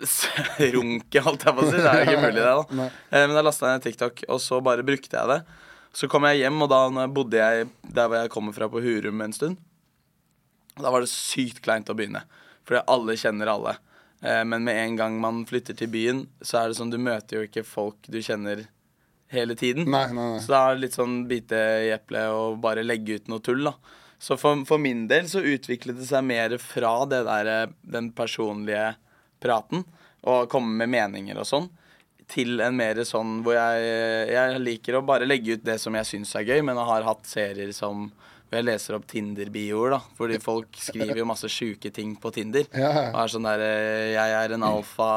[0.74, 1.76] runke, holdt jeg på å si.
[1.78, 2.88] Det er jo ikke mulig, det, da.
[3.14, 5.40] Eh, Men da lasta jeg ned TikTok, og så bare brukte jeg det.
[5.94, 9.20] Så kom jeg hjem, og da bodde jeg der hvor jeg kommer fra, på Hurum
[9.22, 9.60] en stund.
[10.74, 12.24] Da var det sykt kleint å begynne,
[12.66, 13.76] fordi alle kjenner alle.
[14.24, 17.38] Eh, men med en gang man flytter til byen, så er det sånn du møter
[17.38, 18.64] jo ikke folk du kjenner
[19.34, 19.88] hele tiden.
[19.90, 20.40] Nei, nei, nei.
[20.40, 23.66] Så da er det litt sånn bite i eplet og bare legge ut noe tull,
[23.68, 23.74] da.
[24.24, 28.12] Så for, for min del så utviklet det seg mer fra det der, eh, den
[28.16, 28.94] personlige
[29.44, 29.84] praten
[30.24, 31.66] og komme med meninger og sånn,
[32.32, 33.88] til en mer sånn hvor jeg,
[34.32, 37.04] jeg liker å bare legge ut det som jeg syns er gøy, men jeg har
[37.04, 38.06] hatt serier som
[38.54, 40.00] hvor jeg leser opp Tinder-bioer, da.
[40.18, 42.68] Fordi folk skriver jo masse sjuke ting på Tinder.
[42.70, 42.90] Ja.
[43.10, 45.08] Og er sånn der eh, Jeg er en alfa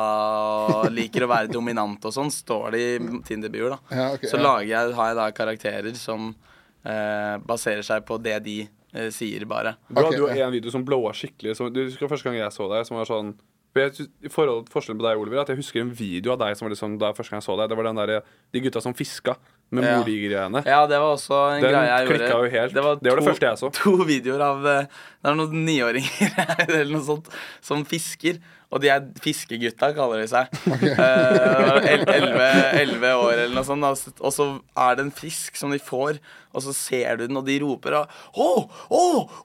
[0.82, 4.00] og liker å være dominant og sånn, står det i Tinder-bioer, da.
[4.00, 8.58] Ja, Så lager jeg, har jeg da karakterer som eh, baserer seg på det de
[8.66, 9.78] eh, sier, bare.
[9.92, 11.58] Du hadde jo en video som blowa skikkelig.
[11.60, 13.36] Som, du husker første gang jeg så deg, som var sånn
[13.78, 16.66] i forhold Forskjellen på deg Oliver, er at jeg husker en video av deg som
[16.66, 17.70] var liksom, da første gang jeg så deg.
[17.70, 18.14] Det var den der,
[18.56, 19.36] de gutta som fiska
[19.70, 19.98] med Ja.
[20.00, 20.62] mordigergreiene.
[20.66, 22.30] Ja, det var også en Den greie jeg gjorde.
[22.30, 22.74] jo helt.
[22.74, 23.70] Det var det første jeg så.
[23.84, 24.86] To videoer av eh,
[25.24, 26.38] Det er noen niåringer
[26.70, 27.28] eller noe sånt
[27.62, 28.40] som fisker.
[28.68, 30.50] Og de er fiskegutta, kaller de seg.
[30.98, 32.48] Eh, el- Elleve
[32.82, 34.20] elleve år eller noe sånt.
[34.20, 36.18] Og så er det en fisk som de får,
[36.58, 38.12] og så ser du den, og de roper og
[38.44, 38.48] Å,
[38.92, 39.04] å,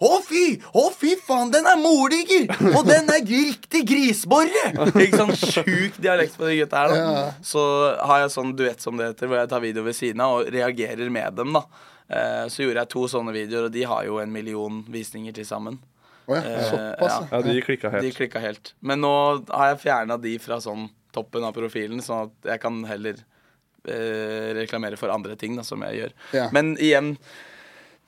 [0.08, 0.56] å fy!
[0.74, 2.48] Å fy faen, den er mordiger!
[2.72, 4.64] Og den er riktig grisborre!
[5.04, 7.22] Ikke sånn sjuk dialekt på de gutta her, da.
[7.46, 7.62] Så
[8.02, 10.50] har jeg sånn duett som det heter, hvor jeg tar video ved siden av og
[10.54, 11.66] reagerer med dem, da.
[12.12, 15.46] Uh, Så gjorde jeg to sånne videoer, og de har jo en million visninger til
[15.48, 15.78] sammen.
[16.32, 17.28] Å ja, Eh, såpass, ja.
[17.36, 17.42] ja.
[17.46, 18.16] De klikka De helt.
[18.18, 18.74] klikka helt.
[18.80, 19.12] Men nå
[19.52, 23.18] har jeg fjerna de fra sånn toppen av profilen, sånn at jeg kan heller
[23.84, 26.14] eh, reklamere for andre ting, da, som jeg gjør.
[26.38, 26.46] Ja.
[26.54, 27.16] Men igjen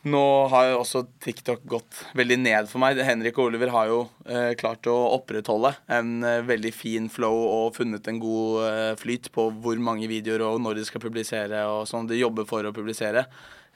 [0.05, 0.21] nå
[0.53, 2.99] har jo også TikTok gått veldig ned for meg.
[3.01, 7.79] Henrik og Oliver har jo eh, klart å opprettholde en eh, veldig fin flow og
[7.79, 11.87] funnet en god eh, flyt på hvor mange videoer og når de skal publisere og
[11.89, 12.11] sånn.
[12.11, 13.25] De jobber for å publisere.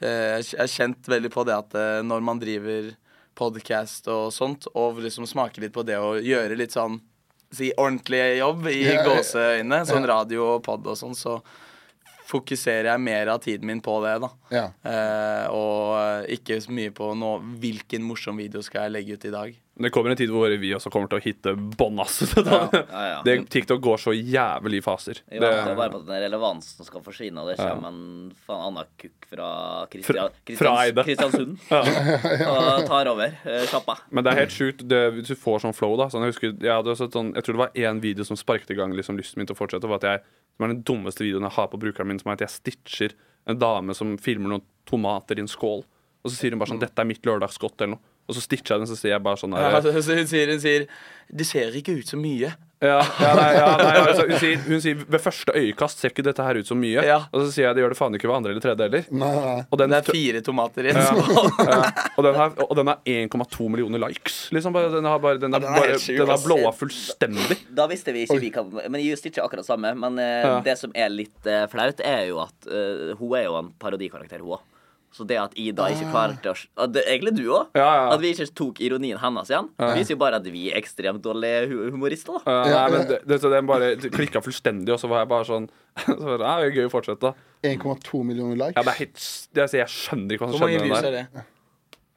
[0.05, 2.93] Eh, jeg har kjent veldig på det at eh, når man driver
[3.39, 6.99] podcast og sånt, og liksom smake litt på det å gjøre litt sånn
[7.55, 9.03] si ordentlig jobb i ja.
[9.07, 11.39] gåseøyne, sånn radio og pod og sånn, så
[12.29, 14.29] fokuserer jeg mer av tiden min på det, da.
[14.53, 14.67] Ja.
[14.85, 19.35] Eh, og ikke så mye på nå, hvilken morsom video skal jeg legge ut i
[19.35, 19.57] dag.
[19.79, 22.17] Det kommer en tid hvor vi også kommer til å hitte bånn, ass.
[22.35, 23.19] Ja, ja.
[23.23, 25.21] Det, TikTok går så jævlig i faser.
[25.31, 28.65] Vi Det, venter bare på at den relevansen skal forsvinne, og det kommer en faen
[28.73, 29.51] annen kukk fra,
[29.93, 31.05] Kristian, Fra- fra Eide.
[31.07, 31.63] Kristiansund
[32.51, 33.99] og tar over uh, sjappa.
[34.11, 35.95] men det er helt sjukt hvis du får sånn flow.
[36.01, 38.75] da sånn, jeg, husker, jeg, hadde sånn, jeg tror det var én video som sparket
[38.75, 39.87] i gang liksom, lysten min til å fortsette.
[39.87, 40.27] Var at jeg,
[40.59, 43.15] som er den dummeste videoen jeg har på brukeren min, som er at jeg stitcher
[43.49, 45.85] en dame som filmer noen tomater i en skål.
[46.27, 48.17] Og så sier hun bare sånn 'Dette er mitt lørdagsgodt', eller noe.
[48.29, 50.51] Og så stitcher jeg den, så sier jeg bare sånn Ja, der, så hun sier,
[50.51, 50.87] hun sier
[51.33, 52.51] Det ser ikke ut så mye.
[52.79, 56.23] Ja, ja, nei, ja, nei, altså, hun, sier, hun sier ved første øyekast ser ikke
[56.29, 57.03] dette her ut så mye.
[57.03, 57.17] Ja.
[57.33, 59.65] Og så sier jeg det gjør det faen ikke ved andre eller tredje heller.
[59.67, 61.51] Og den, Det er fire tomater i en skål.
[61.73, 61.81] ja,
[62.15, 64.39] og den har, og den har 1,2 millioner likes.
[64.55, 67.59] Liksom den har bare, den er, Ja, den har blåa fullstendig.
[67.75, 69.95] Da visste vi ikke vi kan Men Just ikke akkurat samme.
[69.99, 70.59] Men uh, Ja.
[70.65, 74.45] det som er litt uh, flaut, er jo at uh, hun er jo en parodikarakter,
[74.45, 74.67] hun òg.
[75.19, 77.73] Så det at Ida ikke klarte å det, Egentlig du òg.
[77.75, 78.05] Ja, ja.
[78.15, 81.67] At vi ikke tok ironien hennes igjen, viser jo bare at vi er ekstremt dårlige
[81.91, 82.39] humorister.
[82.45, 85.69] da nei, men det, det, den bare klikka fullstendig, og så var jeg bare sånn
[86.07, 87.35] så var det, er det er gøy å fortsette.
[87.67, 88.79] 1,2 millioner likes.
[88.79, 91.19] Ja, det er helt, det, altså, jeg skjønner ikke hva som skjedde med den er
[91.19, 91.51] der.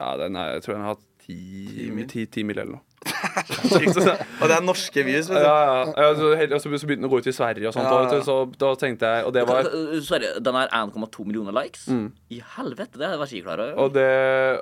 [0.02, 2.86] Ja, den er, jeg tror den har hatt 10 10 10 mil eller noe.
[3.02, 5.28] Og det er norske views.
[5.30, 5.42] vet.
[5.42, 5.84] Ja, ja.
[5.96, 6.08] ja.
[6.18, 7.88] Så, helt- så begynte den å gå ut i Sverige og sånt.
[7.88, 8.18] Ja, ja.
[8.18, 9.68] Og, Så da tenkte jeg Og det var
[10.06, 11.86] Sorry, den er 1,2 millioner likes.
[12.30, 13.78] I helvete, det var ikke klar over.
[13.86, 14.08] Og det,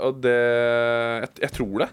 [0.06, 1.90] og det jeg, jeg tror det.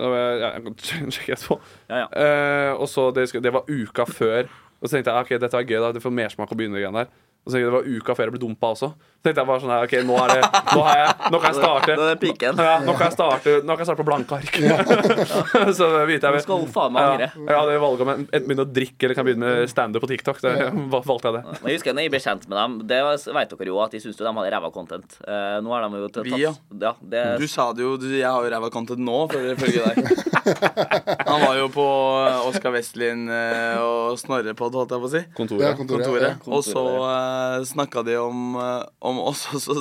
[0.00, 0.76] Jeg kan
[1.16, 1.58] sjekke etterpå.
[1.90, 2.06] Ja, ja.
[2.14, 4.46] Eh, og så det, det var uka før.
[4.80, 5.90] Og så tenkte jeg ok, dette var gøy, da.
[5.96, 7.10] Det får mersmak å begynne med greiene der.
[7.40, 8.88] Og så tenkte jeg det var uka før jeg ble dumpa også.
[9.20, 11.50] Så tenkte jeg bare sånn her, ok, nå, er det, nå, har jeg, nå kan
[11.50, 11.96] jeg starte.
[11.98, 12.52] Nå er det.
[12.56, 14.54] Ja, nå kan jeg starte, nå kan jeg starte på blanke ark.
[15.78, 17.28] så vet jeg Nå skal faen meg ja, angre.
[17.36, 20.40] jeg hadde valget om enten begynne å drikke eller kan begynne med standup på TikTok.
[20.40, 20.54] Det
[21.10, 21.42] valgte jeg det.
[21.50, 23.02] Men jeg husker når jeg ble kjent med dem, det
[23.36, 25.18] vet dere jo at de syns de hadde ræva content.
[25.20, 26.54] Eh, nå har de jo tatt Vi, ja.
[26.80, 29.84] ja det, Du sa det jo, du, jeg har jo ræva content nå, for ifølge
[29.84, 30.24] deg.
[31.30, 31.86] Han var jo på
[32.48, 35.22] Oskar Westlin eh, og Snorre-pod, holdt jeg på å si.
[35.36, 35.66] Kontoret.
[35.68, 36.08] Ja, kontoret.
[36.08, 36.28] kontoret.
[36.30, 36.56] Ja.
[36.56, 39.76] Og så uh, snakka de om, eh, om oss, og så,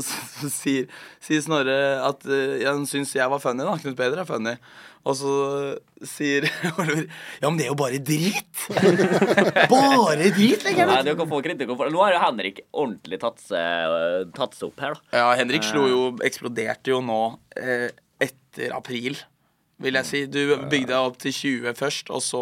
[0.51, 0.89] sier,
[1.23, 3.65] sier Snorre at uh, han syns jeg var funny.
[3.65, 4.57] da Knut Peder er funny.
[5.07, 5.33] Og så
[6.03, 6.43] sier
[6.81, 7.05] Oliver
[7.39, 8.63] Ja, men det er jo bare drit!
[9.71, 13.21] bare drit, legger Nei, jeg dere kan få kritikk for Nå har jo Henrik ordentlig
[13.23, 13.95] tatt seg,
[14.35, 15.21] tatt seg opp her, da.
[15.21, 17.21] Ja, Henrik slo jo Eksploderte jo nå
[17.55, 19.15] eh, etter april.
[19.79, 20.23] Vil jeg si.
[20.27, 22.41] Du bygde deg opp til 20 først, og så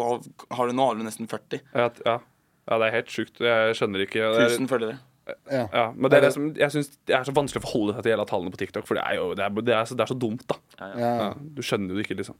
[0.56, 2.16] har du nå har du nesten 40 Ja, ja.
[2.18, 3.38] ja, det er helt sjukt.
[3.44, 4.24] Jeg skjønner ikke.
[4.24, 4.98] Det er, 000 følgere.
[5.28, 5.64] Ja.
[5.72, 8.06] ja, men det er det som, jeg synes det er så vanskelig å forholde seg
[8.06, 10.04] til hele tallene på TikTok, for det er jo det er, det er, så, det
[10.06, 10.56] er så dumt, da.
[10.80, 10.88] Ja.
[10.96, 12.38] Ja, du skjønner jo det ikke, liksom.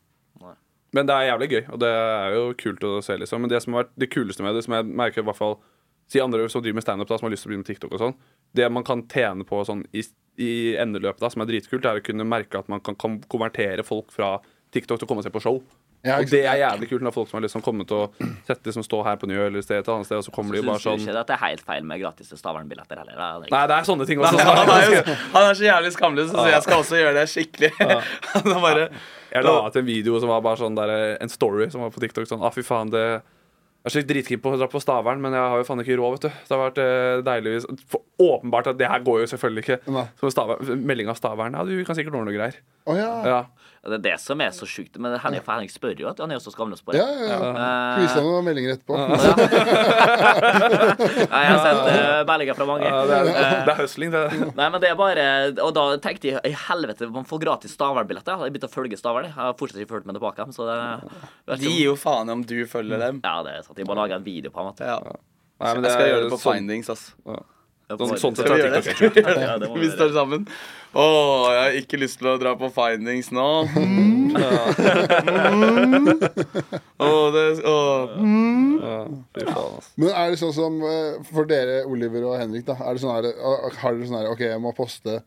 [0.97, 3.18] Men det er jævlig gøy, og det er jo kult å se.
[3.20, 5.36] liksom Men det som har vært det kuleste med det, som jeg merker i hvert
[5.36, 5.59] fall
[6.09, 8.01] Si andre som driver med standup, som har lyst til å begynne med TikTok og
[8.01, 8.14] sånn.
[8.57, 10.01] Det man kan tjene på sånn i,
[10.41, 13.84] i endeløpet, da, som er dritkult, er å kunne merke at man kan, kan konvertere
[13.84, 14.39] folk fra
[14.72, 15.61] TikTok til å komme og se på show.
[16.07, 18.14] Ja, og det er jævlig kult når folk som har liksom kommet og
[18.46, 20.62] sett liksom stå her på Njø eller sted et annet sted, og så kommer de
[20.62, 23.16] bare Syns du sånn ikke at det er helt feil med gratis Stavern-billetter heller?
[23.18, 23.30] da?
[23.51, 24.38] Nei, det er sånne ting også.
[24.38, 27.72] Han er, jo, han er så jævlig skamløs, så jeg skal også gjøre det skikkelig.
[28.36, 28.86] Han bare
[29.32, 32.01] Jeg la ut en video som var bare sånn der, en story som var på
[32.07, 32.30] TikTok.
[32.30, 33.05] Sånn, ah, fy faen, det
[33.78, 35.94] jeg er så dritkeen på å dra på Stavern, men jeg har jo faen ikke
[35.96, 36.40] råd, vet du.
[36.49, 39.76] Det har vært eh, deilig hvis- Åpenbart at det her går jo selvfølgelig ikke.
[40.82, 42.59] Melding av Stavern Ja, du kan sikkert ordne noe greier.
[42.90, 43.12] Oh, ja.
[43.24, 43.38] Ja.
[43.84, 44.96] Det er det som er så sjukt.
[44.98, 46.92] Men Henrik, for Henning spør jo at han er også så skamløs på.
[46.98, 47.36] Ja, ja, ja.
[47.52, 48.94] Eh, Vise noen meldinger etterpå.
[48.98, 49.06] Nei,
[51.44, 52.86] jeg har sett uh, meldinger fra mange.
[52.90, 53.22] Ja, det, er,
[53.68, 54.22] det er høsling, det.
[54.58, 55.24] Nei, men det er bare
[55.64, 58.34] Og da tenkte jeg i helvete, man får gratis Stavern-billetter.
[58.46, 59.24] Jeg begynte å følge Stavern.
[59.28, 59.34] jeg.
[59.38, 60.40] Har fortsatt ikke fulgt med tilbake.
[60.56, 60.78] Så det,
[61.62, 63.16] De gir jo faen om du følger dem.
[63.24, 63.78] ja, det er sant.
[63.78, 64.74] Jeg må lage en video på ham.
[64.82, 64.98] Ja.
[65.58, 67.04] Nei, men Jeg skal gjøre det på sånn- findings, ass.
[67.88, 69.22] Jeg Sånn, sånn sett er gjøre TikTok det?
[69.24, 70.42] helt Ja, det må Vi står sammen.
[70.97, 71.05] Å,
[71.53, 73.47] jeg har ikke lyst til å dra på findings nå.
[73.76, 74.36] Mm.
[76.99, 77.76] Å, det Å.
[78.78, 78.99] Ja,
[79.34, 79.91] fy faen, altså.
[80.01, 83.14] Men er det sånn som eh, for dere, Oliver og Henrik, da er det sånn
[83.16, 83.28] her,
[83.82, 85.18] Har dere sånn her OK, jeg må poste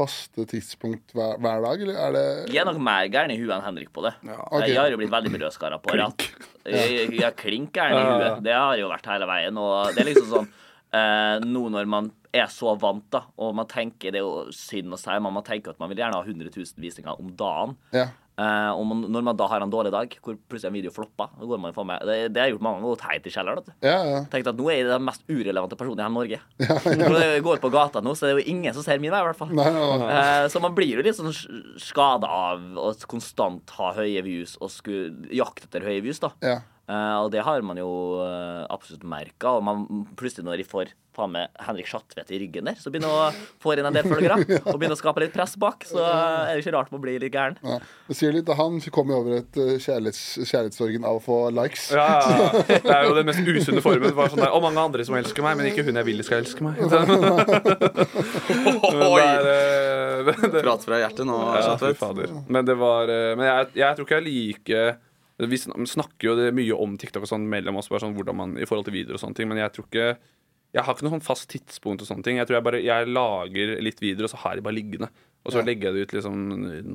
[0.00, 2.22] faste tidspunkt hver, hver dag, eller er det
[2.54, 4.14] Jeg er nok mer gæren i huet enn Henrik på det.
[4.24, 4.62] Ok.
[4.70, 6.24] Jeg har jo blitt veldig brødskara på ratt.
[6.24, 8.40] at- Jeg, jeg er klink gæren i huet.
[8.46, 9.58] Det har jeg jo vært hele veien.
[9.60, 10.48] Og det er liksom sånn
[10.96, 14.94] eh, Nå når man er så vant, da, og man tenker Det er jo synd
[14.94, 17.74] å si, men man tenker at man vil gjerne ha 100 000 visninger om dagen.
[17.96, 18.08] Ja.
[18.40, 21.34] Eh, og man, når man da har en dårlig dag, hvor plutselig en video flopper
[22.06, 23.66] det, det har jeg gjort mange ganger, gått helt i kjelleren.
[23.84, 24.20] Ja, ja.
[24.32, 26.38] Tenkte at nå er jeg den mest urelevante personen i hele Norge.
[27.02, 29.12] Når jeg går på gata nå, så det er det jo ingen som ser min
[29.12, 29.52] vei, i hvert fall.
[29.58, 30.08] Nei, nei, nei.
[30.14, 31.34] Eh, Så man blir jo litt sånn
[31.82, 36.32] skada av å konstant ha høye views og skulle jakte etter høye views, da.
[36.40, 36.60] Ja.
[36.90, 39.54] Eh, og det har man jo uh, absolutt merka.
[39.58, 39.86] Og man,
[40.18, 43.28] plutselig når de får faen med Henrik Schatvedt i ryggen der, så begynner å
[43.62, 44.38] få inn en del følgere
[44.70, 47.34] og begynner å skape litt press bak, så er det ikke rart man blir litt
[47.34, 47.58] gæren.
[47.66, 47.78] Ja.
[48.08, 51.90] Det sier litt, Han kom jo over et uh, kjærlighets, kjærlighetssorgen av å få likes.
[51.94, 52.64] Ja, ja, ja.
[52.86, 54.14] Det er jo den mest usunne formen.
[54.16, 56.42] Bare sånn der, og mange andre som elsker meg, men ikke hun jeg vil skal
[56.42, 56.74] elske meg.
[60.20, 64.06] Eh, Prat fra hjertet nå, Ja, fy Men det var eh, Men jeg, jeg tror
[64.06, 64.90] ikke jeg liker
[65.48, 68.66] Vi snakker jo mye om TikTok og sånn mellom oss, bare sånn hvordan man, i
[68.68, 70.18] forhold til videoer og sånne ting, men jeg tror ikke
[70.72, 72.36] Jeg har ikke noe sånn fast tidspunkt og sånne ting.
[72.36, 75.08] Jeg tror jeg bare Jeg lager litt videoer, og så har jeg bare liggende.
[75.44, 75.64] Og så Ja.
[75.64, 76.34] legger jeg det ut liksom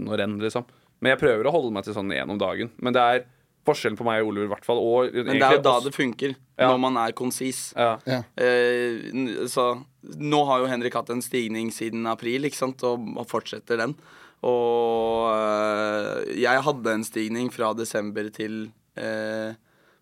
[0.06, 0.66] når enn, liksom.
[1.02, 2.70] Men jeg prøver å holde meg til sånn én om dagen.
[2.80, 3.26] Men det er
[3.66, 4.78] forskjellen på meg og Oliver, i hvert fall.
[4.78, 6.36] Og Men det er jo da det funker.
[6.58, 6.70] Ja.
[6.72, 7.74] Når man er konsis.
[7.76, 7.98] ja.
[8.06, 8.22] Ja.
[8.38, 9.12] Eh,
[9.50, 13.96] så nå har jo Henrik hatt en stigning siden april, ikke sant, og fortsetter den.
[14.46, 18.68] Og eh, jeg hadde en stigning fra desember til
[19.00, 19.56] eh,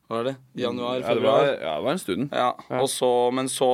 [0.08, 0.36] Hva var det?
[0.60, 1.00] Januar?
[1.02, 2.28] Ja, det var, ja, det var en stund.
[2.36, 2.50] Ja,
[2.82, 3.72] og så, men så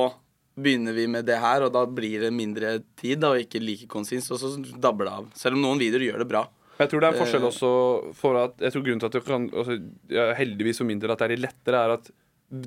[0.60, 3.86] begynner vi med det her, og da blir det mindre tid da, og ikke like
[3.90, 4.50] konsist, og så
[4.82, 5.28] dabber det av.
[5.40, 6.42] Selv om noen videoer gjør det bra.
[6.80, 7.48] Jeg tror det er en forskjell Eh.
[7.50, 7.70] også
[8.16, 9.74] for at Jeg tror grunnen til at det kan altså,
[10.08, 12.06] ja, Heldigvis for min del at det er litt lettere, er at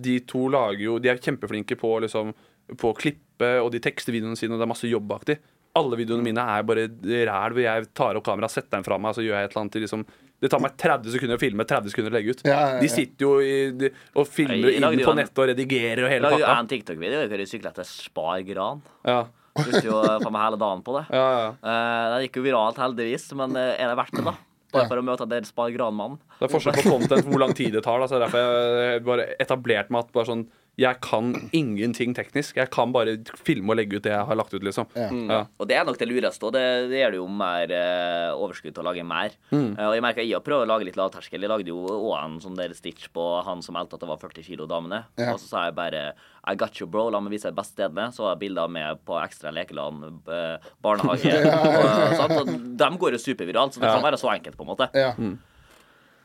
[0.06, 2.30] de to lager jo De er kjempeflinke på liksom
[2.78, 5.40] På å klippe, og de tekster videoene sine, og det er masse jobbaktig.
[5.80, 6.86] Alle videoene mine er bare
[7.30, 9.64] ræl hvor jeg tar opp kameraet, setter den fra meg, så gjør jeg et eller
[9.64, 10.06] annet til liksom
[10.44, 12.42] det tar meg 30 sekunder å filme, 30 sekunder å legge ut.
[12.44, 12.80] Ja, ja, ja.
[12.84, 16.18] De sitter jo i, de, og filmer Jeg inn på nettet og redigerer og Jeg
[16.18, 16.64] hele lagde jo pakka.
[16.66, 18.82] en TikTok-video hvor jeg sykla etter Spar Gran.
[19.08, 19.22] Ja,
[19.54, 21.04] Brukte jo faen meg hele dagen på det.
[21.20, 21.48] ja, ja.
[21.62, 24.36] Eh, det gikk jo viralt, heldigvis, men eh, er det verdt det, da?
[24.74, 26.18] Bare for å møte den Spar Gran-mannen.
[26.40, 28.02] Det er forskjell på content, hvor lang tid det tar.
[28.02, 28.44] Da, så er derfor
[28.82, 30.48] jeg bare etablerte meg at bare sånn
[30.82, 32.56] Jeg kan ingenting teknisk.
[32.58, 33.12] Jeg kan bare
[33.46, 34.88] filme og legge ut det jeg har lagt ut, liksom.
[34.98, 35.06] Ja.
[35.14, 35.36] Ja.
[35.62, 38.74] Og det er nok det lureste, og det, det gjør det jo mer eh, overskudd
[38.74, 39.36] til å lage mer.
[39.52, 39.76] Mm.
[39.78, 41.46] Eh, og jeg merker jeg har prøvd å lage litt lavterskel.
[41.46, 44.18] Jeg lagde jo òg en sånn der stitch på han som meldte at det var
[44.24, 45.04] 40 kilo damene.
[45.22, 45.36] Ja.
[45.36, 46.02] Og så sa jeg bare
[46.50, 47.06] I got you, bro.
[47.14, 48.08] La meg vise deg beste stedene.
[48.16, 51.36] Så har jeg bilder med på Ekstra lekeland, eh, barnehage.
[51.54, 52.34] og, sant?
[52.42, 52.50] og
[52.82, 54.00] de går jo superviralt, så det Ja.
[54.00, 54.90] kan være så enkelt, på en måte.
[54.98, 55.14] Ja.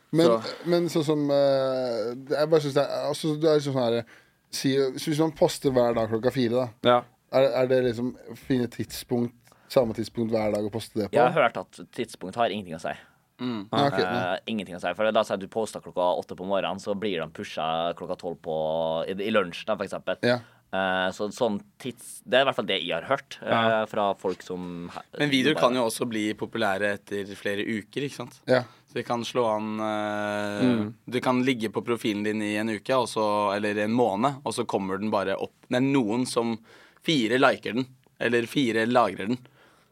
[0.08, 3.74] Men, Så- men sånn som eh, Jeg bare synes det er, altså, det er liksom
[3.76, 4.06] sånn her
[4.50, 7.02] si, Hvis man poster hver dag klokka fire, da, Ja.
[7.32, 9.34] er, er det liksom fine tidspunkt
[9.68, 11.16] samme tidspunkt hver dag å poste det på?
[11.18, 12.94] Jeg har hørt at tidspunkt har ingenting å si.
[13.38, 13.68] Mm.
[13.70, 14.02] Ah, okay.
[14.02, 14.92] uh, ingenting å si.
[14.98, 18.48] For Da sier du poster klokka åtte på morgenen, så blir de pusha klokka tolv
[19.06, 20.18] i, i lunsj, da, for eksempel.
[20.26, 20.40] Ja.
[20.68, 24.10] Eh, så sånn tids Det er i hvert fall det jeg har hørt eh, fra
[24.20, 28.36] folk som Men videoer kan jo også bli populære etter flere uker, ikke sant?
[28.44, 28.66] Ja.
[28.88, 30.82] Så det kan slå an mm.
[31.08, 33.24] Du kan ligge på profilen din i en uke, også,
[33.56, 35.56] eller en måned, og så kommer den bare opp.
[35.68, 36.58] Det er noen som
[37.08, 37.86] Fire liker den,
[38.20, 39.38] eller fire lagrer den.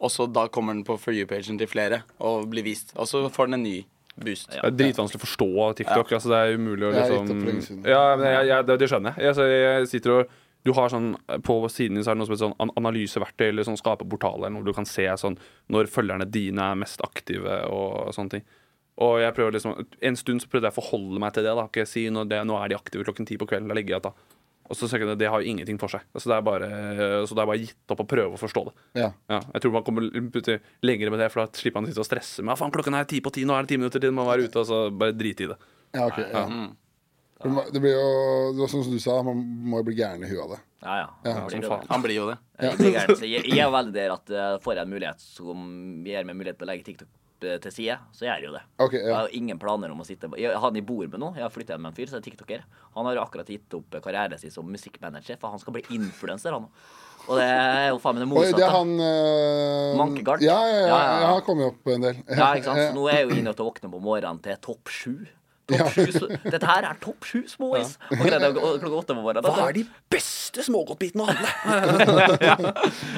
[0.03, 2.93] Og så da kommer den på For you-pagen til flere og blir vist.
[2.99, 3.77] Og så får den en ny
[4.17, 4.49] Boost.
[4.49, 6.13] Det er dritvanskelig å forstå TikTok.
[6.17, 7.83] Altså, det er umulig å liksom.
[7.85, 9.29] Ja, men jeg, jeg, det, det skjønner jeg.
[9.29, 10.37] Altså, jeg sitter og
[10.67, 11.13] du har sånn,
[11.47, 14.67] På siden din så er det noe som heter sånn analyseverktøy eller sånn skaperportaler, hvor
[14.67, 15.39] du kan se sånn
[15.73, 18.47] når følgerne dine er mest aktive og sånne ting.
[19.05, 19.75] Og jeg prøver liksom
[20.09, 21.53] En stund så prøvde jeg å forholde meg til det.
[21.55, 23.69] da Ikke si når det, Nå er de aktive klokken ti på kvelden.
[23.69, 24.37] Da legger jeg ut, da.
[24.67, 26.03] Og så tenker jeg det har jo ingenting for seg.
[26.17, 26.69] Altså, det er bare,
[27.29, 28.73] så det er bare gitt opp å prøve å forstå det.
[28.99, 29.11] Ja.
[29.31, 32.09] Ja, jeg tror man kommer lenger med det, for da slipper man å sitte og
[32.09, 34.11] stresse med «Ja, faen, klokken er ti på ti, nå er det ti minutter til,
[34.11, 35.59] man må være ute, og så bare drite i det.
[35.95, 36.19] ja, ok.
[36.19, 36.43] Ja.
[37.37, 38.07] For Det blir jo
[38.57, 40.61] det var sånn som du sa, man må jo bli gæren i huet av det.
[40.87, 41.07] Ja, ja.
[41.27, 42.39] Ja, Blir det Han blir jo det.
[42.63, 45.23] Jeg, blir gæren, så jeg, jeg er veldig der at uh, får jeg en mulighet
[45.23, 45.71] som
[46.07, 47.11] gir meg mulighet til å legge TikTok
[47.45, 48.63] eh, til side, så gjør jeg jo det.
[48.87, 51.45] Ok, Jeg har ingen planer om å sitte Jeg Han i bor med nå, jeg
[51.45, 52.65] har hjem med en fyr som er tiktoker.
[52.97, 56.57] Han har jo akkurat gitt opp karrieren sin som musikkmanager, for han skal bli influenser,
[56.57, 56.71] han.
[57.27, 58.73] Og det er jo faen meg det Oi, det er motsatte.
[58.77, 60.45] han uh, Mankegard?
[60.47, 61.31] Ja, ja, ja, Ja, ja, ja.
[61.35, 62.21] Han kommer jo opp en del.
[62.31, 62.85] Ja, ikke sant?
[62.85, 65.17] Så nå er jeg jo inne til å våkne på morgenen til topp sju.
[65.67, 65.89] Ja.
[65.91, 67.97] Topp sju Dette her er topp sju småis.
[68.15, 69.47] Og det klokka åtte på morgenen.
[69.47, 72.71] Hva er de beste smågodtbitene å handle?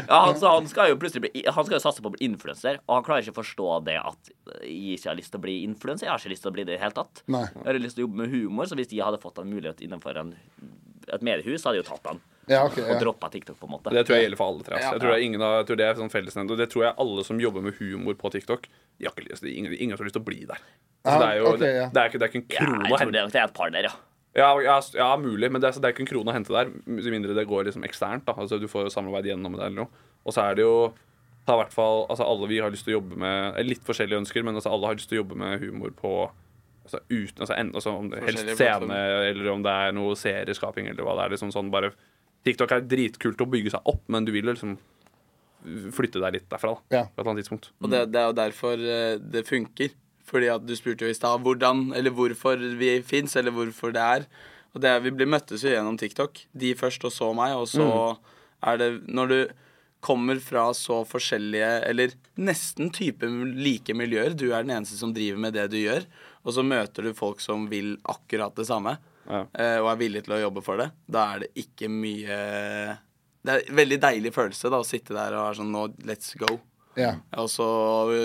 [0.09, 2.25] Ja, han, så han skal jo plutselig bli Han skal jo satse på å bli
[2.29, 4.33] influenser, og han klarer ikke å forstå det at
[4.63, 6.09] jeg ikke har lyst til å bli influenser.
[6.09, 7.23] Jeg har ikke lyst til å bli det i det hele tatt.
[7.29, 7.45] Nei.
[7.53, 9.85] Jeg har lyst til å jobbe med humor, så hvis de hadde fått en mulighet
[9.85, 10.33] innenfor en,
[11.09, 12.25] et mediehus, hadde jeg jo tatt den.
[12.49, 12.99] Ja, ok, Og ja.
[13.03, 13.93] droppa TikTok, på en måte.
[13.95, 14.77] Det tror jeg gjelder for alle tre.
[14.79, 14.93] Altså.
[14.97, 16.85] Jeg tror det er ingen av, jeg tror det er sånn fellesnevnt, og det tror
[16.87, 18.69] jeg alle som jobber med humor på TikTok
[18.99, 20.61] de har lyst, ingen, ingen har lyst til å bli der.
[21.07, 21.89] Så det, er jo, okay, det, ja.
[21.95, 23.49] det, er ikke, det er ikke en Ja, krone jeg å tror det, det er
[23.49, 23.97] et par der, ja.
[24.39, 26.55] Ja, ja, ja, mulig, men det er, så det er ikke en krone å hente
[26.55, 28.27] der, med mindre det går liksom eksternt.
[28.29, 30.07] da Altså Du får samarbeid gjennom det eller noe.
[30.25, 30.93] Og så er det jo
[31.49, 33.87] ta i hvert fall, altså Alle vi har lyst til å jobbe med eh, litt
[33.87, 36.13] forskjellige ønsker, men altså alle har lyst til å jobbe med humor på
[36.89, 40.89] altså uten, altså, en, altså om det helst scene, eller om det er noe serieskaping,
[40.93, 41.35] eller hva det er.
[41.37, 41.93] liksom sånn bare
[42.47, 44.76] TikTok er dritkult å bygge seg opp, men du vil liksom
[45.95, 46.76] flytte deg litt derfra.
[46.89, 47.03] da Ja.
[47.07, 47.70] På et eller annet tidspunkt.
[47.82, 49.97] Og det, det er jo derfor eh, det funker.
[50.28, 54.05] Fordi at du spurte jo i stad hvordan eller hvorfor vi fins, eller hvorfor det
[54.05, 54.26] er.
[54.74, 56.45] Og det er, vi blir møttes jo gjennom TikTok.
[56.53, 57.57] De først, og så meg.
[57.57, 57.89] Og så
[58.68, 59.39] er det Når du
[60.05, 63.26] kommer fra så forskjellige, eller nesten type
[63.59, 66.05] like miljøer, du er den eneste som driver med det du gjør,
[66.47, 68.95] og så møter du folk som vil akkurat det samme,
[69.29, 69.43] Ja.
[69.61, 72.39] eh, og er villig til å jobbe for det, da er det ikke mye
[73.45, 76.33] Det er en veldig deilig følelse da å sitte der og være sånn Nå, let's
[76.41, 76.59] go.
[76.99, 77.12] ja.
[77.39, 77.66] Og så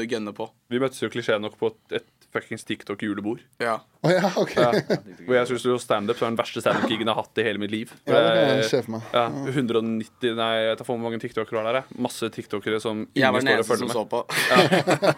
[0.10, 0.48] gønne på.
[0.72, 3.44] Vi møttes jo klisjé nok på et, et fuckings TikTok-julebord.
[3.62, 3.78] Ja.
[4.04, 4.64] Oh, ja, okay.
[4.66, 4.98] Ja.
[5.28, 7.94] Hvor jeg syns standup er den verste standup-gigen jeg har hatt i hele mitt liv.
[8.10, 9.08] Ja, det kan jeg Eh, meg.
[9.14, 11.88] Ja, 190 Nei, jeg tar for hvor mange tiktokere var der.
[12.02, 13.96] Masse tiktokere som Jeg var ingen den står og eneste som følger med.
[13.96, 14.20] så på.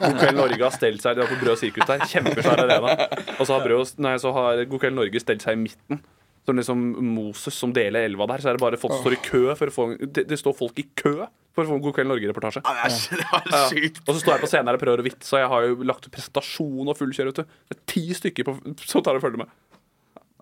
[0.05, 2.05] God kveld Norge har stelt seg De har på Brød Sirkus der.
[2.11, 2.95] Kjempesvær arena.
[3.39, 6.03] Og så har, Brød, nei, så har God kveld Norge stelt seg i midten.
[6.45, 6.83] Som liksom
[7.15, 8.43] Moses som deler elva der.
[8.43, 10.55] Så er det bare folk som står i kø for å få Det, det står
[10.57, 11.17] folk i kø
[11.55, 12.61] for å få en God kveld Norge-reportasje.
[12.67, 13.99] Ja, er.
[14.03, 15.87] Og så står jeg på scenen her og prøver å vitse, og jeg har jo
[15.87, 17.31] lagt ut presentasjon og full kjør.
[17.31, 17.53] vet du.
[17.71, 19.53] Det er ti stykker på, som tar og følger med.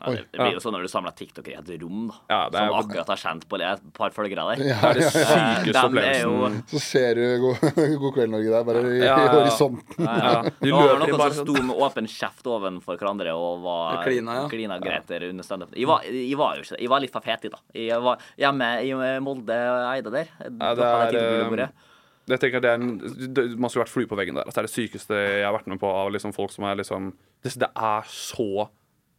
[0.04, 2.16] Ja, det, det blir jo sånn når du samler TikTok i et rom, da.
[2.30, 4.64] Ja, det er- som akkurat har kjent på et par følgere der.
[4.68, 5.44] Ja, Det er ja, ja.
[5.64, 6.58] sykeste opplevelsen.
[6.60, 7.60] jo- Så ser du God,
[8.04, 10.04] god kveld, Norge der, bare i, Ja, ja, i horisonten.
[10.04, 10.44] Ja, ja.
[10.68, 11.56] Ja, var løper inn noen bare som sånn.
[11.56, 14.48] sto med åpen kjeft ovenfor hverandre og var klina, ja.
[14.52, 15.72] klina greit der under standup.
[15.76, 17.58] Jeg, var- jeg var jo ikke Jeg var litt for fet i, da.
[17.74, 18.92] Jeg var hjemme i
[19.24, 20.28] Molde og Eide der.
[20.44, 21.90] Ja, det er, det tidligere eh,
[22.28, 22.98] Jeg det er en,
[23.36, 24.46] det, Man skulle vært flue på veggen der.
[24.48, 26.76] Altså, det er det sykeste jeg har vært med på av liksom folk som er
[26.80, 27.12] liksom
[27.44, 28.70] Det, det er så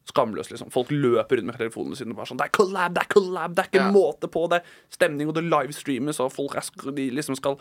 [0.08, 0.70] skamløst, liksom.
[0.74, 3.54] Folk løper rundt med telefonene sine og bare sånn Det er collab, det er collab,
[3.54, 3.92] det er ikke Ja.
[3.94, 4.48] måte på.
[4.50, 7.56] Det er stemning, og det livestreames, og folk er, de liksom skal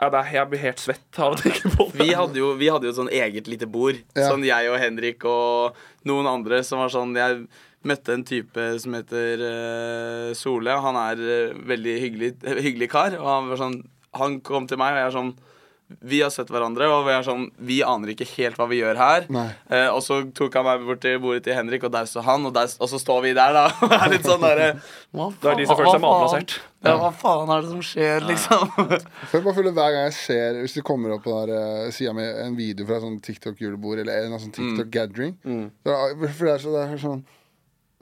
[0.00, 2.02] ja, det er, Jeg blir helt svett av å tenke på det.
[2.02, 3.98] Vi hadde jo, vi hadde jo et sånn eget lite bord.
[4.14, 4.28] Ja.
[4.30, 5.74] Sånn jeg og Henrik og
[6.06, 7.48] noen andre som var sånn Jeg
[7.86, 10.70] møtte en type som heter uh, Sole.
[10.70, 13.18] Han er uh, veldig hyggelig, hyggelig kar.
[13.18, 13.78] Og han var sånn
[14.18, 15.34] Han kom til meg, og jeg er sånn
[15.88, 18.98] vi har sett hverandre, og vi er sånn Vi aner ikke helt hva vi gjør
[19.00, 19.28] her.
[19.72, 22.44] Eh, og så tok han meg bort til bordet til Henrik, og der står han,
[22.44, 23.64] og, der, og så står vi der, da.
[23.86, 24.66] Og er litt sånn derre
[25.16, 26.56] Hva Det er de som føler seg malplassert.
[26.84, 28.68] Ja, hva faen er det som skjer, liksom?
[29.30, 31.54] Før jeg bare føler Hver gang jeg ser Hvis det kommer opp på der,
[31.88, 35.64] uh, sida med en video fra sånn TikTok-julebord eller en sånn TikTok-gathering mm.
[35.88, 37.24] er- For det er, så, det er sånn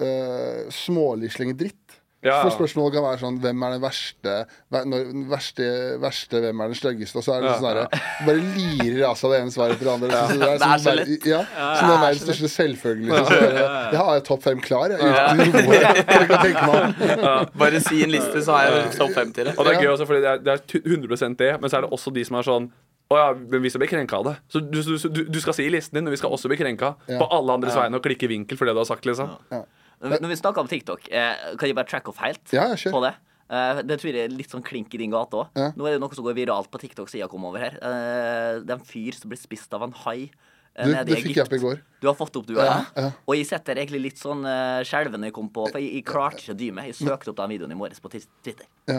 [0.02, 2.00] uh, smålig dritt.
[2.26, 2.40] Ja.
[2.42, 4.32] For spørsmålet kan være sånn Hvem er den verste,
[4.74, 5.66] ver- når, verste,
[6.02, 7.20] verste Hvem er den styggeste?
[7.20, 7.56] Og så er det Ja.
[7.60, 7.84] sånn herre
[8.26, 10.10] Bare lirer av seg det ene svaret etter det andre.
[10.10, 11.28] Så det er, Det er sånn så lett.
[11.30, 11.42] Ja,
[11.76, 13.06] som det er verdens største selvfølge.
[13.06, 13.26] Liksom.
[13.26, 14.98] Så bare, jeg har topp fem klar, jeg.
[14.98, 17.46] Uten noe jeg kan tenke meg om.
[17.62, 19.54] Bare si en liste, så har jeg topp 50.
[19.56, 21.86] Og det er gøy også, fordi det er, det er 100 det, men så er
[21.86, 22.68] det også de som er sånn
[23.06, 24.32] å ja, men vi skal bli krenka av det.
[24.50, 26.96] Så du, du, du, skal si i listen din, men vi skal også bli krenka
[27.06, 27.20] Ja.
[27.20, 29.06] på alle andres vegne og klikke vinkel for det du har sagt.
[29.06, 29.30] liksom
[30.02, 32.68] Når vi, når vi snakker om TikTok, eh, kan jeg bare track off helt Ja,
[32.74, 33.14] på det?
[33.48, 35.48] Eh, det tror jeg er litt sånn klink i din gate òg.
[35.56, 35.70] Ja.
[35.78, 37.78] Nå er det noe som går viralt på TikTok siden jeg kom over her.
[37.78, 40.28] Eh, det er en fyr som ble spist av en hai
[40.76, 41.78] Du, det fikk jeg opp i går.
[42.02, 42.66] Du har fått opp, du òg?
[42.66, 43.10] Ja, ja.
[43.24, 46.04] Og jeg sitter egentlig litt sånn uh, skjelven når jeg kom på, for jeg, jeg
[46.04, 46.90] klarte ikke å dy meg.
[46.90, 48.66] Jeg søkte opp den videoen i morges på Twitter.
[48.84, 48.98] Ja.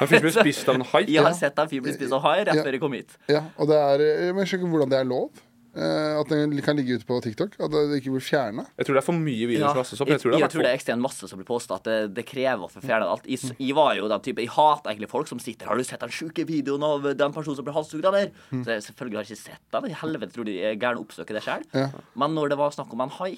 [0.00, 1.02] En fyr ble spist av en hai.
[1.12, 2.64] Jeg har sett en fyr bli spist av hai rett Ja.
[2.64, 3.12] før jeg kom hit.
[3.28, 3.42] ja.
[3.60, 5.44] Og det er Men jeg skjønner ikke hvordan det er lov.
[5.70, 7.52] Eh, at den kan ligge ute på TikTok.
[7.62, 8.64] At det ikke blir fjerna.
[8.80, 10.08] Jeg tror det er for mye videoer Ja, som lastes opp.
[10.10, 11.84] jeg, Jeg tror det er, jeg tror det er ekstremt masse som blir posta, at
[11.86, 13.28] det, det krever å få fjerna alt.
[13.30, 16.02] Jeg, jeg var jo den type Jeg hater egentlig folk som sitter Har du sett
[16.02, 18.32] den sjuke videoen av den personen som ble halshugd av der?
[18.50, 19.90] Så jeg selvfølgelig har jeg ikke sett den.
[19.90, 21.64] I helvete tror de er gærne oppsøker det sjøl.
[21.76, 21.86] Ja.
[22.18, 23.32] Men når det var snakk om en hai,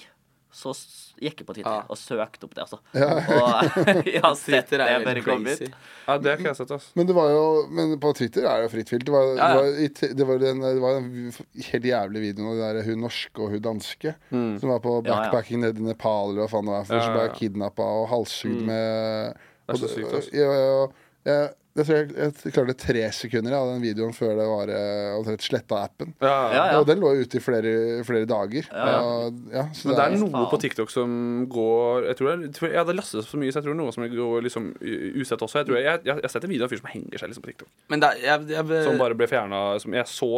[0.53, 0.71] så
[1.17, 1.85] gikk jeg på Twitter Ja.
[1.89, 2.77] og søkte opp det, altså.
[2.93, 5.63] Og jeg har sett det er før helt kom hit.
[6.05, 6.91] Ja, det har ikke jeg sett, altså.
[6.99, 7.43] Men det var jo
[7.73, 9.05] Men på Twitter er det jo fritt filt.
[9.07, 9.47] Det var, Ja, ja.
[9.47, 11.33] det var, i det var, den, det var den
[11.71, 15.15] helt jævlige videoen av der hun norske og hun danske som var på Ja, ja.
[15.23, 16.85] backpacking nede i Nepal eller hva faen det var.
[16.91, 20.31] For Ja, ja, ble jeg kidnappa og halshugd med Det er så sykt, altså.
[20.37, 20.87] ja, ja,
[21.33, 21.43] ja.
[21.73, 25.41] Jeg tror jeg, jeg klarte tre sekunder av den videoen før det var eh, omtrent
[25.41, 26.11] sletta appen.
[26.21, 26.79] Ja, Ja, ja.
[26.79, 27.71] Og den lå ute i flere,
[28.05, 28.67] flere dager.
[28.69, 28.99] Ja, ja.
[29.01, 31.15] Og, ja, så Men det er det er, noe på TikTok som
[31.49, 33.81] går Jeg tror det, er- jeg Ja, det lastes så mye, så jeg tror er
[33.81, 34.69] noe som går liksom
[35.17, 35.63] usett også.
[35.63, 37.33] Jeg tror jeg, jeg, jeg har sett en video av en fyr som henger seg
[37.33, 37.69] liksom på TikTok.
[37.89, 40.31] Men det, er- jeg, jeg, Som bare ble fjerna Som jeg så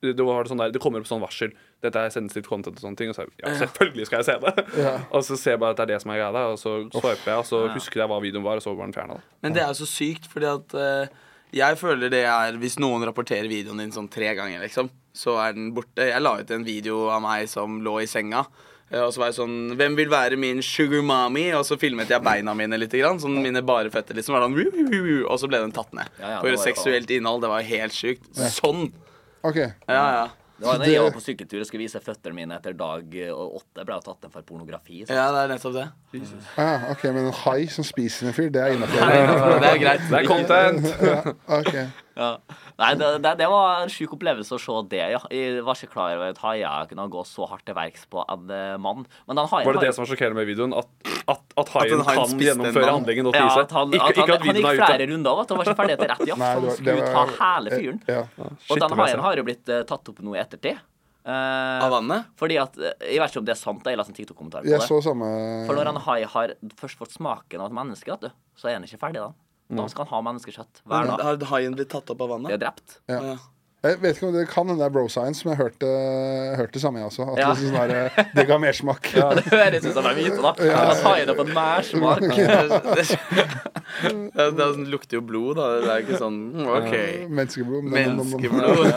[0.00, 1.52] det, var sånn der, det kommer opp sånn varsel.
[1.84, 3.10] Dette er sensitivt content og sånne ting.
[3.12, 4.66] Og så ja, selvfølgelig skal jeg se det.
[4.80, 4.94] Ja.
[5.16, 7.32] Og så ser jeg bare at det er det som er greia, og så swiper
[7.32, 9.18] jeg, og så husker jeg hva videoen var, og så var den fjerna.
[9.44, 11.20] Men det er jo så sykt, fordi at uh,
[11.56, 15.56] jeg føler det er Hvis noen rapporterer videoen din sånn tre ganger, liksom, så er
[15.56, 16.06] den borte.
[16.10, 18.44] Jeg la ut en video av meg som lå i senga.
[18.90, 21.48] eh, Og så var jeg sånn Hvem vil være min sugar mommy?
[21.58, 22.94] Og så filmet jeg beina mine litt.
[22.94, 24.14] Grann, sånn mine bare føtter.
[24.14, 26.08] Liksom, sånn, og så ble den tatt ned.
[26.20, 27.42] Ja, ja, For det seksuelt innhold.
[27.42, 28.30] Det var helt sjukt.
[28.60, 28.92] Sånn!
[29.42, 29.56] OK.
[29.88, 30.28] Ja, ja.
[30.60, 33.30] Det var da jeg var på sykkeltur og skulle vise føttene mine etter dag eh,
[33.32, 33.80] åtte.
[33.80, 34.98] Ble jo tatt ned for pornografi.
[35.08, 35.14] Så.
[35.16, 35.86] ja, det er nettopp det.
[36.60, 39.00] Ah, ok, Men en hai som spiser en fyr, det er innafor.
[39.64, 40.04] Det er greit.
[40.10, 40.90] Det er content!
[41.10, 41.22] Ja,
[41.56, 41.72] ok.
[42.20, 42.28] Ja.
[42.80, 45.18] Nei, det, det, det var en sjuk opplevelse å se det, ja.
[45.34, 48.52] Jeg var ikke klar over at haier kunne gå så hardt til verks på en
[48.56, 49.02] eh, mann.
[49.28, 50.72] Men den haien Var det det som var sjokkerende med videoen?
[50.80, 50.88] At,
[51.34, 53.66] at, at haien en kan gjennomføre handlingen og ja, spise?
[53.68, 55.52] at han, ikke, at han, ikke at han gikk er flere runder, vet du.
[55.52, 56.46] Han var ikke ferdig etter rett jakt.
[56.46, 58.00] Han det var- det skulle var- ta hele fyren.
[58.08, 58.22] Ja.
[58.48, 60.80] Og den haien har jo blitt uh, tatt opp nå i ettertid.
[61.20, 62.30] Uh, Av vannet?
[62.40, 64.80] fordi at Jeg vet ikke om det er sant, jeg leste en TikTok-kommentar på Jeg
[64.80, 64.86] det.
[64.88, 65.26] så samme
[65.68, 68.78] For når en hai har først fått smaken av et menneske, vet du, så er
[68.78, 69.28] han ikke ferdig da.
[69.70, 71.22] Da skal han ha menneskekjøtt hver dag.
[71.22, 72.50] Har haien blitt tatt opp av vannet?
[72.50, 73.00] Det er drept.
[73.08, 73.22] Ja.
[73.32, 73.38] Ja.
[73.80, 75.88] Jeg vet ikke om det kan hende det er bro science, men jeg hørte,
[76.58, 77.24] hørte det samme, jeg også.
[77.32, 77.46] At Ja.
[77.54, 79.06] det, sånn der, det ga mersmak.
[79.14, 80.50] Det høres ut som en myte, da.
[80.52, 82.20] At haien har fått mersmak.
[82.36, 83.06] det,
[84.36, 85.68] det, det lukter jo blod, da.
[85.80, 86.92] Det er ikke sånn mm, OK.
[87.38, 87.88] Menneskeblod.
[87.94, 88.92] Menneskeblod.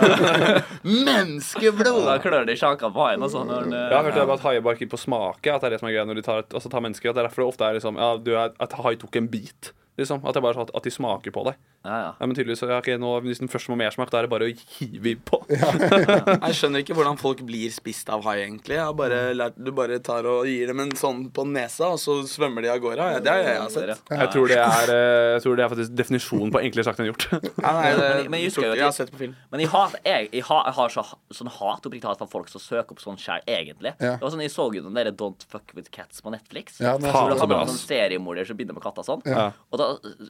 [1.08, 2.02] Menneskeblod!
[2.10, 3.24] Da klør det i sjanka på haien.
[3.24, 5.48] Altså, når den, Jeg har hørt det at haier bare ikke på smake.
[5.54, 7.10] At det er det som er greia når de tar, et- altså, tar mennesker.
[7.14, 9.72] At det er derfor det ofte er liksom Ja, du at hai tok en bit.
[9.98, 10.24] Liksom.
[10.26, 11.58] At bare sånn at, de smaker på deg.
[11.86, 12.12] ja, ja.
[12.20, 14.32] Ja, men tydeligvis, så, ja, ok, nå, Hvis den først må mersmak, da er det
[14.32, 15.40] bare å hive i på.
[15.50, 18.78] Jeg skjønner ikke hvordan folk blir spist av hai, egentlig.
[18.78, 22.00] Jeg har bare lært, du bare tar og gir dem en sånn på nesa, og
[22.02, 23.08] så svømmer de av gårde.
[23.18, 24.02] Ja, Det har jeg sett.
[24.10, 27.10] Jeg tror det er, eh, jeg tror det er faktisk definisjonen på enklere sagt enn
[27.12, 27.28] gjort.
[27.64, 29.36] Ja, nei, det, Men- men jeg jeg, jeg har sett på film.
[29.52, 32.50] Men jeg, hat, jeg, jeg, har, jeg har så, sånn hat oppriktig hat for folk
[32.50, 33.94] som søker opp sånn sjæl, egentlig.
[34.00, 34.16] Ja.
[34.18, 36.80] Det var sånn, Jeg så jo den der Don't Fuck With Cats på Netflix.
[36.82, 39.22] Ja, den er så, så bra, om sånn seriemorder som begynner med katter sånn.
[39.30, 39.52] Ja.
[39.72, 39.83] Og da,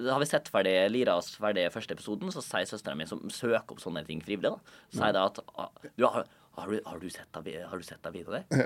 [0.04, 3.22] da har vi sett ferdig Lira oss ferdig første episoden, så sier søstera mi, som
[3.34, 6.26] søker opp sånne ting frivillig, da, sier det at ah, du, har,
[6.58, 8.60] har, du, har, du sett av, vi- har du sett av videoen der?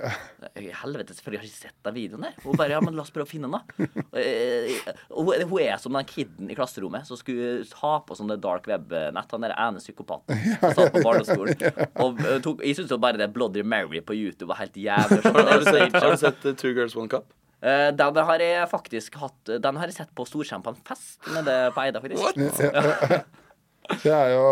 [0.58, 0.74] Ja.
[0.82, 2.36] Helvete, selvfølgelig har jeg ikke sett av videoen der.
[2.44, 3.88] Hun bare ja, men la oss prøve å finne den, da.
[4.08, 8.18] Og, eh, og hun, hun er som den kiden i klasserommet som skulle ha på
[8.18, 9.32] sånn det dark web-nett.
[9.32, 11.64] Han der ene psykopaten som satt på barneskolen.
[12.04, 15.24] Og eh, tok, jeg syns jo bare det Bloody Mary på YouTube var helt jævlig.
[15.32, 17.32] Har du sett, uh, Two Girls One Cup?
[17.64, 21.18] Eh, Den har jeg faktisk hatt Den har jeg sett på Storskjerm på en fest
[21.34, 23.26] nede på Eida, faktisk.
[24.04, 24.48] Det er jo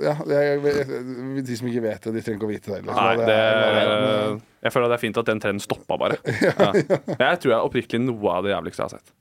[0.00, 2.78] Ja, jeg, jeg, de som ikke vet det, de trenger ikke å vite det.
[2.86, 3.00] liksom.
[3.02, 6.16] Nei, Det det, er- jeg føler at det er fint at den trenden stoppa, bare.
[6.46, 6.70] Ja.
[7.18, 9.12] Jeg tror jeg oppriktig noe av det jævligste jeg har sett.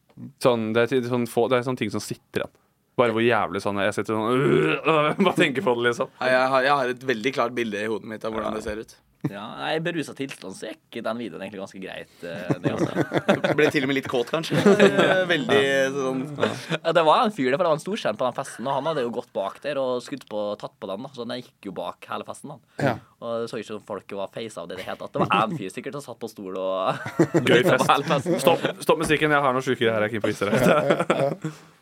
[0.42, 2.54] Sånn, det, er, sånn, få, det er sånne ting som sitter igjen.
[2.98, 6.10] Bare hvor jævlig sånn Jeg sitter sånn øh, Bare tenker på det, liksom.
[6.22, 8.64] Ja, jeg, har, jeg har et veldig klart bilde i hodet mitt av hvordan det
[8.65, 8.95] ser ut.
[9.28, 9.44] Ja,
[9.74, 12.11] I berusa tilstand så gikk den videoen egentlig ganske greit.
[12.22, 13.53] eh, Det, også.
[13.57, 14.61] Ble til og med litt kåt, kanskje.
[15.34, 15.61] Veldig
[15.95, 18.69] sånn Ja, det var en fyr der, for det var en storskjerm på den festen,
[18.69, 21.03] og han hadde jo gått bak der og skutt på, tatt på den.
[21.07, 22.53] da Så den gikk jo bak hele festen.
[22.53, 22.94] da Ja.
[23.18, 25.14] Og det så ikke ut som folk var face av det i det hele tatt.
[25.18, 28.30] Det var én fyr sikkert som satt på stol og Gøy fest.
[28.45, 30.06] Stopp, stopp musikken, jeg har noen sjuke her.
[30.06, 31.76] Jeg er keen på vitser.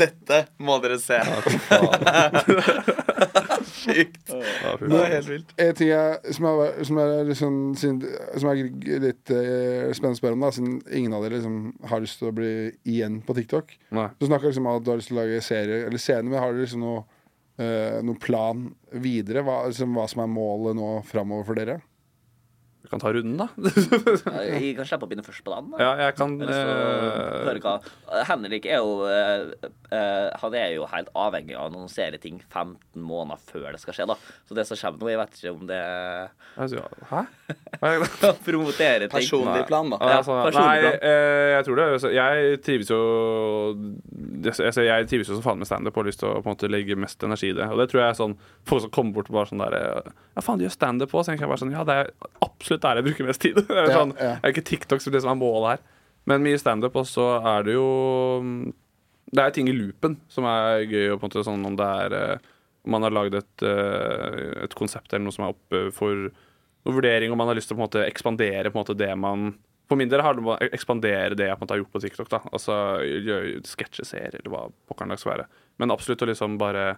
[0.00, 1.18] Dette må dere se.
[3.80, 4.18] Sykt.
[4.28, 5.52] Ja, Det er helt vilt.
[5.60, 8.00] En ting jeg, som, er, som, er liksom, siden,
[8.40, 8.60] som er
[9.04, 11.60] litt eh, spennende å spørre om, da, siden ingen av dere liksom,
[11.90, 12.52] har lyst til å bli
[12.88, 14.08] igjen på TikTok Nei.
[14.20, 16.40] Du snakker liksom om at du har lyst til å lage serie eller scener, men
[16.42, 17.04] har dere liksom noe
[17.60, 18.66] eh, noen plan
[19.04, 19.44] videre?
[19.46, 21.80] Hva, liksom, hva som er målet nå framover for dere?
[22.90, 23.46] Kan ta runden, da.
[24.50, 25.68] Jeg kan slippe å begynne først på den.
[25.70, 25.78] da.
[25.84, 27.74] ja, jeg kan eh, høre hva
[28.26, 32.98] Henrik er jo eh, eh, Han er jo helt avhengig av å annonsere ting 15
[32.98, 34.08] måneder før det skal skje.
[34.10, 34.16] da
[34.48, 35.80] Så det som kommer nå, jeg vet ikke om det
[37.10, 37.22] Hæ?
[37.80, 38.02] Er?
[38.44, 39.14] Promotere ting.
[39.14, 39.96] Personlig plan, da.
[40.02, 41.86] Ja, Altså, nei, eh, jeg tror det.
[41.94, 42.98] Altså, Jeg trives jo
[44.44, 46.68] Jeg trives jo som faen med standup og har lyst til å på en måte
[46.70, 47.70] legge mest energi i det.
[47.70, 48.36] Og det tror jeg er sånn
[48.68, 51.24] Folk som kommer bort og bare sånn der Ja, faen, de gjør standup òg.
[51.24, 52.12] Så tenker jeg bare sånn Ja, det er
[52.44, 53.58] absolutt der jeg bruker mest tid.
[53.70, 55.82] Det er, sånn, det er ikke TikTok som det som er målet her.
[56.28, 57.88] Men mye standup, og så er det jo
[59.30, 61.14] Det er ting i loopen som er gøy.
[61.14, 62.46] Og på en måte sånn om det er eh,
[62.84, 66.96] Om man har lagd et, eh, et konsept eller noe som er oppe for noen
[66.96, 69.10] vurdering, om man har lyst til å på en måte ekspandere på en måte det
[69.20, 69.50] man
[69.90, 71.94] For min del handler det om å ekspandere det jeg på en måte har gjort
[71.96, 72.28] på TikTok.
[72.32, 72.74] da Altså
[73.04, 75.48] gjøre sketsjeserier eller hva pokkeren det skal være.
[75.78, 76.92] Men absolutt å liksom bare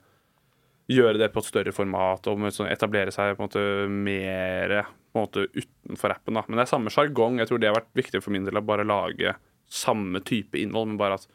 [0.91, 4.75] gjøre det på et større format og sånn etablere seg på en måte mer
[5.17, 6.39] måte utenfor appen.
[6.39, 7.41] da Men det er samme sjargong.
[7.41, 9.35] Jeg tror det har vært viktig for min del å bare lage
[9.73, 11.29] samme type innhold, men bare at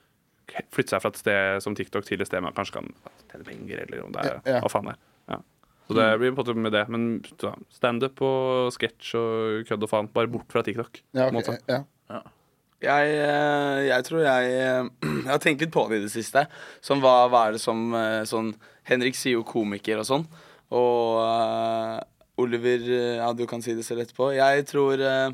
[0.72, 2.90] flytte seg fra et sted som TikTok til et sted man kanskje kan
[3.28, 4.64] tjene penger, eller om det er Ja, ja.
[4.64, 5.02] hva faen det er.
[5.34, 5.42] Ja.
[5.88, 6.86] Så det blir på en måte med det.
[6.92, 7.06] Men
[7.74, 10.10] standup og sketsj og kødd og faen.
[10.14, 11.02] Bare bort fra TikTok.
[11.14, 11.30] Ja, okay.
[11.30, 11.62] en ok, måte.
[11.76, 11.84] ja.
[12.78, 14.90] Jeg, eh, jeg tror jeg eh,
[15.26, 16.44] Jeg har tenkt litt på det i det siste.
[16.86, 18.52] Sånn, hva, hva er det som eh, sånn
[18.88, 20.28] Henrik sier jo komiker og sånn.
[20.78, 21.18] Og
[22.38, 24.32] Oliver eh, Ja, du kan si det selv etterpå.
[24.38, 25.32] Jeg tror eh,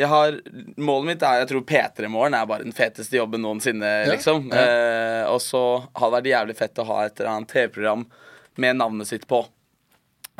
[0.00, 0.36] jeg har,
[0.80, 3.88] Målet mitt er jeg tror P3 Morgen er bare den feteste jobben noensinne.
[4.06, 4.60] Ja, liksom ja.
[4.62, 8.06] Eh, Og så har det vært jævlig fett å ha et eller annet TV-program
[8.62, 9.44] med navnet sitt på.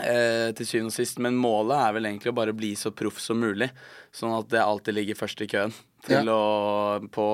[0.01, 1.21] Eh, til syvende og sist.
[1.23, 3.69] Men målet er vel egentlig å bare bli så proff som mulig.
[4.13, 5.75] Sånn at det alltid ligger først i køen.
[6.07, 6.43] Til å
[7.13, 7.27] På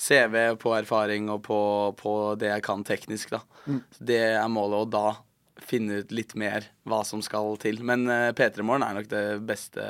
[0.00, 1.60] CV, på erfaring og på,
[2.00, 3.42] på det jeg kan teknisk, da.
[3.68, 3.80] Mm.
[4.00, 4.86] det er målet.
[4.86, 5.04] Og da
[5.64, 7.82] finne ut litt mer hva som skal til.
[7.86, 9.84] Men eh, P3 Morgen er nok det beste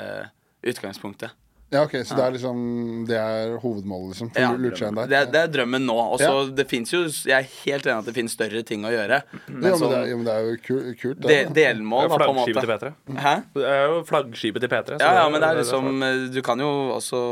[0.61, 1.31] utgangspunktet.
[1.71, 4.31] ja, ok, Så det er liksom Det er hovedmålet, liksom?
[4.35, 5.07] Ja, der?
[5.07, 5.95] Det er, det er drømmen nå.
[5.95, 6.51] Og så Ja.
[6.51, 9.21] det fins jo Jeg er helt enig at det finnes større ting å gjøre.
[9.47, 10.99] Men ja, men så, det er, jo, men det er jo kult.
[11.01, 12.91] kult de, det, er delmål, da, på en Flaggskipet til måte.
[12.91, 13.21] P3.
[13.25, 13.33] Hæ?
[13.55, 14.99] Det er jo flaggskipet til P3.
[14.99, 17.23] Ja, ja, men det er liksom eh, Du kan jo også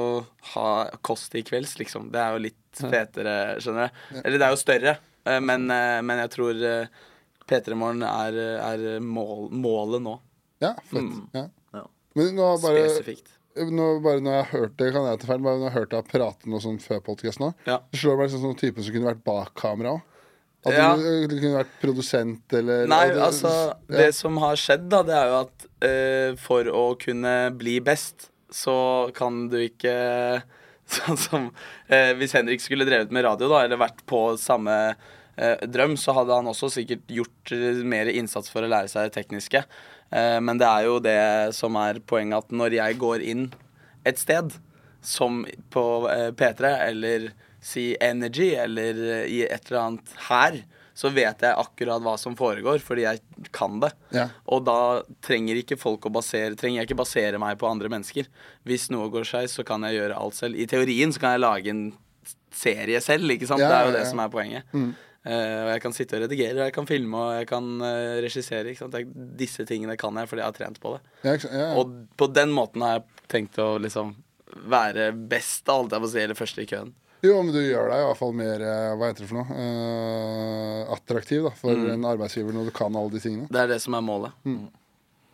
[0.55, 0.69] ha
[1.01, 2.09] kost i kvelds, liksom.
[2.13, 4.23] Det er jo litt fetere, skjønner du.
[4.23, 4.97] Eller det er jo større,
[5.27, 6.65] eh, men, men jeg tror
[7.49, 10.15] P3 Morgen er, er mål, målet nå.
[10.63, 11.17] Ja, fett.
[11.35, 11.47] Ja.
[11.75, 11.83] Ja.
[12.19, 13.33] Men nå bare, Spesifikt.
[13.55, 15.93] nå, bare når jeg har hørt det, kan jeg feil, bare når jeg har hørt
[15.95, 17.79] deg prate noe sånn før podkast nå, Ja.
[17.93, 20.05] så slår det meg liksom sånn type som kunne vært bak kamera òg.
[20.67, 20.87] At Ja.
[20.99, 23.75] du, du kunne vært produsent eller Nei, eller, altså ja.
[23.87, 28.27] Det som har skjedd, da, det er jo at uh, for å kunne bli best,
[28.51, 28.75] så
[29.15, 29.93] kan du ikke
[30.89, 34.95] Sånn som uh, Hvis Henrik skulle drevet med radio, da, eller vært på samme eh,
[35.71, 39.17] drøm, så hadde han også sikkert gjort eh, mer innsats for å lære seg det
[39.19, 39.63] tekniske.
[40.09, 41.19] Eh, men det er jo det
[41.57, 43.45] som er poenget, at når jeg går inn
[44.07, 44.55] et sted,
[45.01, 47.31] som på eh, P3, eller
[47.63, 50.61] si Energy, eller eh, i et eller annet her,
[50.99, 53.21] så vet jeg akkurat hva som foregår, fordi jeg
[53.55, 53.93] kan det.
[54.15, 54.25] Ja.
[54.51, 54.79] Og da
[55.23, 58.27] trenger ikke folk å basere Trenger jeg ikke basere meg på andre mennesker.
[58.67, 60.59] Hvis noe går skeis, så kan jeg gjøre alt selv.
[60.59, 61.85] I teorien så kan jeg lage en
[62.51, 63.63] serie selv, ikke sant.
[63.63, 64.75] Ja, det er jo det som er poenget.
[64.75, 68.19] Eh, og jeg kan sitte og redigere, og jeg kan filme, og jeg kan uh,
[68.23, 68.71] regissere.
[68.71, 71.01] Jeg, disse tingene kan jeg fordi jeg har trent på det.
[71.27, 71.67] Ja, ja, ja.
[71.81, 74.15] Og på den måten har jeg tenkt å liksom
[74.71, 76.93] være best, av alt jeg får si, eller første i køen.
[77.21, 79.55] Jo, men du gjør deg i hvert fall mer eh, Hva heter det for noe?
[79.59, 81.89] uh, attraktiv da for Mm.
[81.97, 83.49] en arbeidsgiver når du kan alle de tingene.
[83.51, 84.31] Det er det som er målet.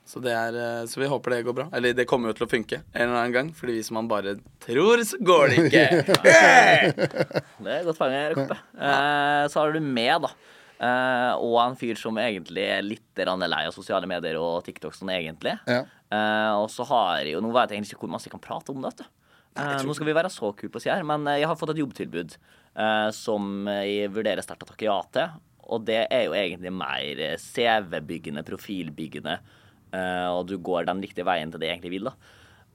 [0.06, 1.65] Så, det er, eh, så vi håper det går bra.
[1.73, 3.48] Eller det kommer jo til å funke en eller annen gang.
[3.57, 5.86] Fordi hvis man bare tror, så går det ikke.
[7.65, 8.60] Det er godt poeng, Rekoppe.
[8.77, 10.36] Eh, så har du med, da.
[10.76, 15.14] Uh, og en fyr som egentlig er litt lei av sosiale medier og TikTok sånn
[15.14, 15.56] egentlig.
[15.72, 15.86] Ja.
[16.11, 18.44] Uh, og så har jeg jo Nå vet jeg egentlig ikke hvor masse jeg kan
[18.44, 19.07] prate om det.
[19.56, 19.64] Uh.
[19.64, 21.80] Eh, nå skal vi være så kule på sida her, men jeg har fått et
[21.80, 25.38] jobbtilbud eh, som jeg vurderer sterkt å takke ja til.
[25.65, 29.40] Og det er jo egentlig mer CV-byggende, profilbyggende,
[30.31, 32.15] og du går den riktige veien til det jeg egentlig vil, da.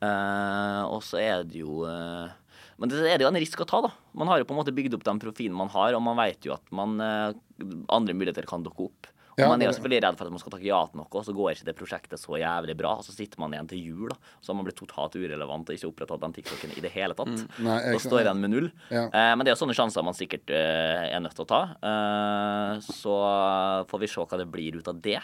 [0.00, 2.32] Eh, og så er det jo eh,
[2.80, 3.90] Men det er det jo en risk å ta, da.
[4.16, 6.46] Man har jo på en måte bygd opp den profilen man har, og man vet
[6.48, 7.32] jo at man, eh,
[7.92, 9.10] andre muligheter kan dukke opp.
[9.30, 11.08] Og Ja, man er jo selvfølgelig redd for at man skal takke ja til noe,
[11.16, 13.84] og så går ikke det prosjektet så jævlig bra, og så sitter man igjen til
[13.84, 14.16] jul, da.
[14.40, 17.44] Så har man blitt totalt urelevant og ikke opprettholdt den TikToken i det hele tatt.
[17.60, 18.70] Nei, Da ikke står igjen med null.
[18.90, 19.04] Ja.
[19.06, 21.60] Eh, men det er jo sånne sjanser man sikkert eh, er nødt til å ta.
[21.92, 23.14] Eh, så
[23.92, 25.20] får vi se hva det blir ut av det.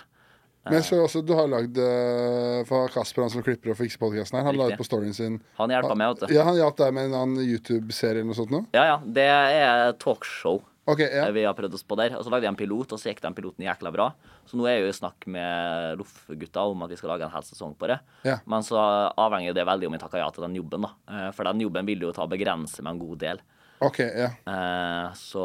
[0.67, 4.03] Men jeg så også du har lagd uh, For Kasper, han som klipper og fikser
[4.03, 6.35] podkasten her, han la ut på storyen sin Han hjelper meg, vet du.
[6.37, 8.65] Ja, han hjalp deg med en YouTube-serie eller noe sånt nå?
[8.77, 8.97] Ja, ja.
[9.05, 10.63] Det er talkshow.
[10.87, 11.27] Okay, ja.
[11.27, 12.15] Eh, Vi har prøvd oss på der.
[12.15, 14.13] Og så lagde jeg en pilot, og så gikk den piloten jækla bra.
[14.47, 17.35] Så nå er jeg jo i snakk med Loff-gutta om at vi skal lage en
[17.35, 17.97] hel sesong på det.
[18.29, 18.37] Ja.
[18.47, 18.79] Men så
[19.19, 20.93] avhenger det veldig om jeg takker ja til den jobben, da.
[21.11, 23.43] Eh, For den jobben vil jo ta begrense med en god del.
[23.85, 24.31] Ok, ja.
[24.49, 25.43] Eh, Så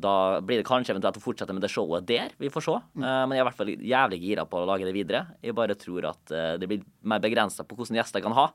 [0.00, 2.32] da blir det kanskje eventuelt å fortsette med det showet der.
[2.40, 2.76] Vi får se.
[2.96, 3.04] Mm.
[3.04, 5.26] Eh, Men jeg er i hvert fall jævlig gira på å lage det videre.
[5.44, 8.46] Jeg bare tror at eh, det blir mer begrensa på hvordan gjester jeg kan ha.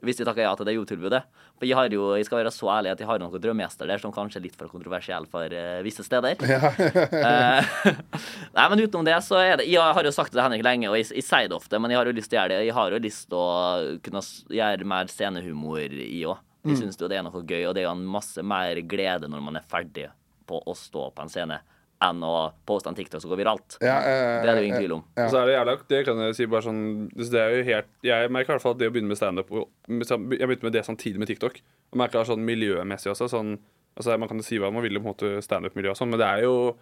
[0.00, 1.18] Hvis de takker ja til det jobbtilbudet.
[1.58, 4.00] For jeg, har jo, jeg skal være så ærlig at jeg har noen drømmegjester der
[4.00, 6.40] som kanskje er litt for kontroversielle for eh, visse steder.
[6.48, 6.70] Ja.
[8.56, 10.88] Nei, men utenom det så er det Jeg har jo sagt det til Henrik lenge,
[10.88, 12.68] og jeg, jeg sier det ofte, men jeg har jo lyst til å gjøre det.
[12.68, 14.24] Jeg har jo lyst til å kunne
[14.60, 16.40] gjøre mer scenehumor i òg.
[16.64, 16.80] Jeg Mm.
[16.82, 19.40] syns jo det er noe gøy, og det er jo en masse mer glede når
[19.42, 20.08] man er ferdig
[20.46, 21.60] på å stå på en scene,
[22.02, 23.78] enn å poste en TikTok som går viralt.
[23.80, 25.04] ja eh, Det er det jo ingen tvil om.
[25.16, 25.28] Ja.
[25.28, 28.30] Så er det jævla Det kan jeg si bare sånn Det er jo helt Jeg
[28.30, 30.84] merker i hvert fall at det å begynne med standup og- Jeg begynte med det
[30.86, 31.60] samtidig med TikTok.
[31.92, 33.28] Og merker sånn miljømessig også.
[33.28, 33.58] Sånn,
[33.96, 36.18] altså Man kan si hva man vil om på en måte standup-miljø og sånn, men
[36.18, 36.76] det er jo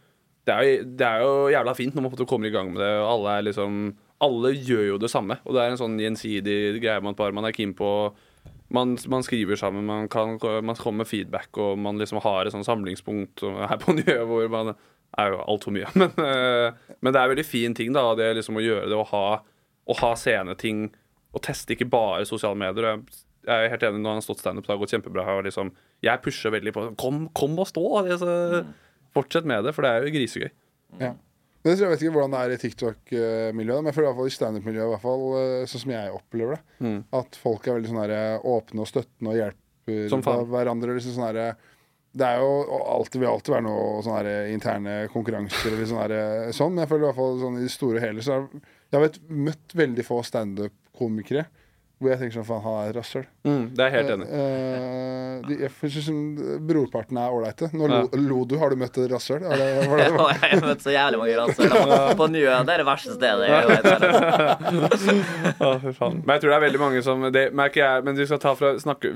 [0.46, 2.80] det er, jo, det er jo jævla fint når man måte kommer i gang med
[2.80, 5.98] det, og alle er liksom Alle gjør jo det samme, og det er en sånn
[6.00, 8.12] gjensidig greie man bare Man er keen på
[8.74, 12.54] man, man skriver sammen, man, kan, man kommer med feedback, og man liksom har et
[12.54, 14.74] sånn samlingspunkt her på Njø hvor man
[15.18, 15.88] er jo altfor mye.
[15.98, 19.06] Men, eh, men det er veldig fin ting, da, det liksom å gjøre det, å
[19.08, 19.38] ha,
[19.88, 20.90] å ha sceneting
[21.32, 22.90] og teste ikke bare sosiale medier.
[22.90, 25.24] Jeg jeg er helt enig når han har stått standup, det har gått kjempebra.
[25.38, 25.70] Og liksom,
[26.04, 27.84] jeg pusher veldig på Kom, kom og stå!
[28.02, 28.64] Altså,
[29.16, 30.50] fortsett med det, for det er jo grisegøy.
[31.00, 31.14] Ja.
[31.64, 34.30] Men jeg vet ikke hvordan det er i TikTok-miljøet, men jeg føler i hvert fall
[34.30, 37.00] i standup-miljøet, i hvert fall, eh, sånn som jeg opplever det, Mm.
[37.12, 40.94] at folk er veldig sånn her, eh, åpne og støttende og hjelper hverandre.
[40.94, 41.56] Liksom sånn her,
[42.18, 42.52] det er jo
[42.94, 46.88] alltid, vil alltid være noe sånne her interne konkurranser eller sånn, her, sånn, men jeg
[46.88, 48.48] føler i hvert fall sånn i det store og hele så er,
[48.90, 51.46] Jeg har vet, møtt veldig få standup-komikere
[51.98, 53.24] hvor jeg tenker sånn faen, han er rasshøl.
[53.48, 54.26] Mm, det er helt enig.
[54.28, 54.38] i.
[54.38, 56.20] Eh, de, jeg synes sånn,
[56.68, 57.70] brorparten er ålreite.
[57.74, 58.20] Nå lo, Ja.
[58.22, 58.54] lo du.
[58.60, 59.42] Har du møtt et rasshøl?
[59.48, 61.74] Jeg har møtt så jævlig mange rasshøl.
[62.20, 63.88] På Njø, det er det verste stedet jeg vet.
[63.90, 65.16] altså.
[65.58, 66.20] For faen.
[66.22, 68.54] Men jeg tror det er veldig mange som Det merker jeg, men vi skal ta
[68.58, 69.12] fra snakke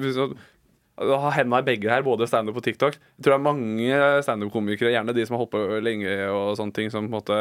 [1.03, 2.99] ha henda i begge her, både standup og TikTok.
[2.99, 6.75] Jeg tror det er mange standup-komikere, gjerne de som har holdt på lenge og sånne
[6.77, 7.39] ting, som på en måte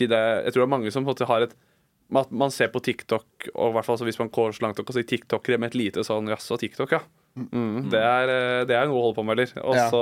[0.00, 1.54] Jeg tror det er mange som på en måte har et
[2.14, 4.94] at man ser på TikTok, og hvert fall hvis man går så langt nok og
[4.94, 7.00] sier TikTokere med et lite sånn Jaså, TikTok, ja.
[7.36, 9.50] Mm, det, er, eh, det er noe å holde på med, eller?
[9.66, 9.88] Og Ja.
[9.90, 10.00] så,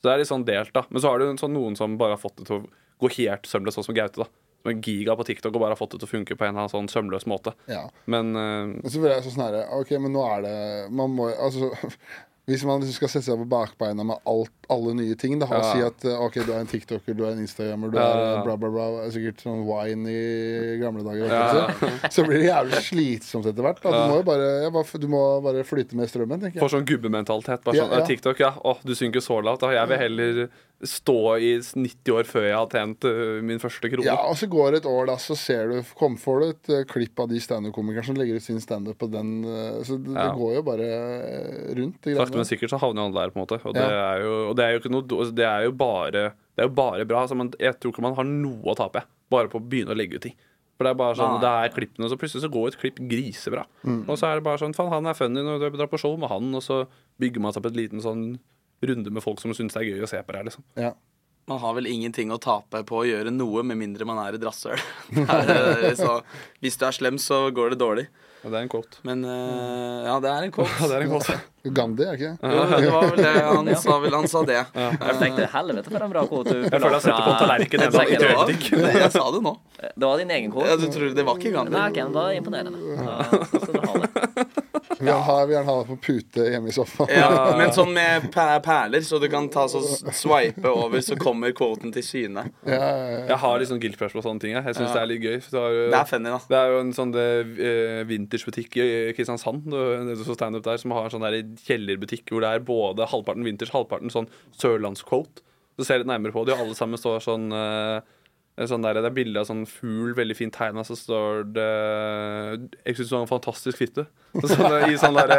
[0.00, 0.84] så det er litt sånn delt, da.
[0.88, 2.66] Men så har du sånn, noen som bare har fått det til å
[3.02, 4.30] gå helt sømløst, sånn som Gaute, da.
[4.62, 6.54] Som er giga på TikTok og bare har fått det til å funke på en
[6.54, 7.52] eller annen sånn sømløs måte.
[7.70, 7.84] Ja.
[8.10, 10.54] Men uh, så blir jeg sånn herre OK, men nå er det
[10.96, 11.68] Man må Altså
[12.46, 15.64] Hvis man liksom skal sette seg på bakbeina med alt, alle nye ting, da, og
[15.64, 15.72] Ja.
[15.72, 18.04] si at eh, OK, du er en tiktoker, du er en instagrammer, du Ja.
[18.06, 21.26] er eh, bla, bla, bla Sikkert sånn wine i gamle dager.
[21.26, 21.66] Ja.
[21.74, 21.90] Så,
[22.20, 23.82] så blir det jævlig slitsomt etter hvert.
[23.82, 26.76] Du, må jo bare, bare, du må bare flyte med strømmen, tenker får jeg.
[26.78, 27.64] sånn gubbementalitet.
[27.66, 27.98] Bare sånn, ja.
[27.98, 28.52] «Eh, TikTok, ja.
[28.62, 29.66] Å, du synker så lavt.
[29.66, 29.72] Da.
[29.74, 30.48] Jeg vil heller
[30.84, 34.04] stå i 90 år før jeg har tjent eh, min første krone.
[34.04, 36.72] Ja, og så går det et år, da, så ser du kom, får du et
[36.74, 39.38] eh, klipp av de standup-komikerne som legger ut sin standup på den.
[39.48, 42.10] eh, så det, det går jo bare eh, rundt.
[42.10, 43.60] Sakte, men sikkert så havner alle der, på en måte.
[43.64, 46.26] Og, det, er jo, og det er jo ikke noe altså, Det er jo bare,
[46.36, 47.22] det er jo bare bra.
[47.24, 49.98] Altså, man, jeg tror ikke man har noe å tape bare på å begynne å
[49.98, 50.36] legge ut ting.
[50.76, 51.40] For det er bare sånn, Nei.
[51.40, 53.62] det er klippene, og så plutselig så går et klipp grisebra.
[54.04, 56.18] Og så er det bare sånn Faen, han er funny når du drar på show
[56.20, 56.82] med han, og så
[57.22, 58.26] bygger man seg opp et liten sånn
[58.82, 60.66] runde med folk som syns det er gøy å se på det her, liksom.
[60.76, 60.92] Ja.
[61.46, 64.42] Man har vel ingenting å tape på å gjøre noe, med mindre man er et
[64.42, 64.80] rasshøl.
[65.14, 65.58] Det
[65.92, 66.18] eh, så
[66.58, 68.08] Hvis du er slem, så går det dårlig.
[68.42, 68.98] Ja, det er en quote.
[69.06, 70.74] Men uh, ja, det er en quote.
[70.78, 71.36] Ja, det er en quote.
[71.76, 72.50] Gandhi, er ikke det?
[72.50, 73.32] Jo, det var vel det.
[73.46, 74.58] Han sa vel han sa det.
[74.74, 77.86] Jeg tenkte helvete for en bra quote du Jeg føler jeg setter på en tallerken
[77.86, 77.96] ennå.
[77.98, 79.54] Var, jeg sa det nå.
[79.82, 80.68] Det var din egen quote?
[80.70, 81.74] Ja, du tror det var ikke Gandhi?
[81.74, 82.78] Nei, men da er det imponerende.
[82.94, 84.46] Da skal du ha det.
[85.06, 87.12] Vi vil ha, vi gjerne ha det på pute hjemme i sofaen.
[87.14, 89.80] Ja, men sånn med perler, så du kan ta så
[90.10, 92.48] swipe over, så kommer quoten til syne.
[92.66, 93.22] Ja, ja, ja.
[93.30, 94.56] Jeg har litt sånn guilt pleasure på sånne ting.
[94.56, 94.66] jeg.
[94.66, 95.38] Jeg syns det er litt gøy.
[95.44, 96.42] for Det er, er funny, da.
[96.50, 101.24] det er jo en sånn vintersbutikk vintagebutikk i Kristiansand du, der, som har en sånn
[101.26, 105.42] der kjellerbutikk hvor det er både halvparten vinters, halvparten sånn sørlandsquote.
[105.76, 108.00] Så ser jeg litt nærmere på det, og alle sammen står sånn eh,
[108.56, 111.66] Sånn der, det er bilde av sånn fugl, veldig fint tegna, så står det
[112.86, 114.06] Jeg syns du har en fantastisk fitte.
[114.32, 115.34] Sånn, eh, I sånn der,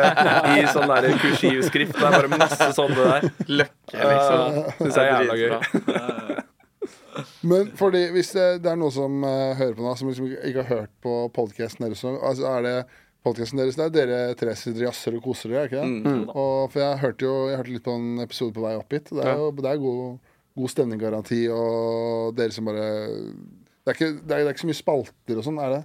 [0.53, 1.98] i sånn der kursivskrift.
[1.98, 3.26] Det er bare masse sånne der.
[3.49, 4.60] Løkke, liksom.
[4.60, 6.45] Uh, syns jeg er jævla gøy.
[7.49, 10.61] Men fordi hvis det, det er noen som uh, hører på nå, som liksom ikke
[10.61, 12.77] har hørt på podkasten deres, altså er det
[13.26, 15.89] podcasten deres det er dere tre sitter jazzer og koser dere, er ikke det?
[16.06, 16.23] Mm.
[16.30, 19.10] Og, for jeg hørte jo jeg hørte litt på en episode på vei opp hit.
[19.10, 20.27] Det er jo det er god,
[20.57, 22.89] god stemninggaranti og dere som bare
[23.88, 25.84] det er, ikke, det, er, det er ikke så mye spalter og sånn, er det?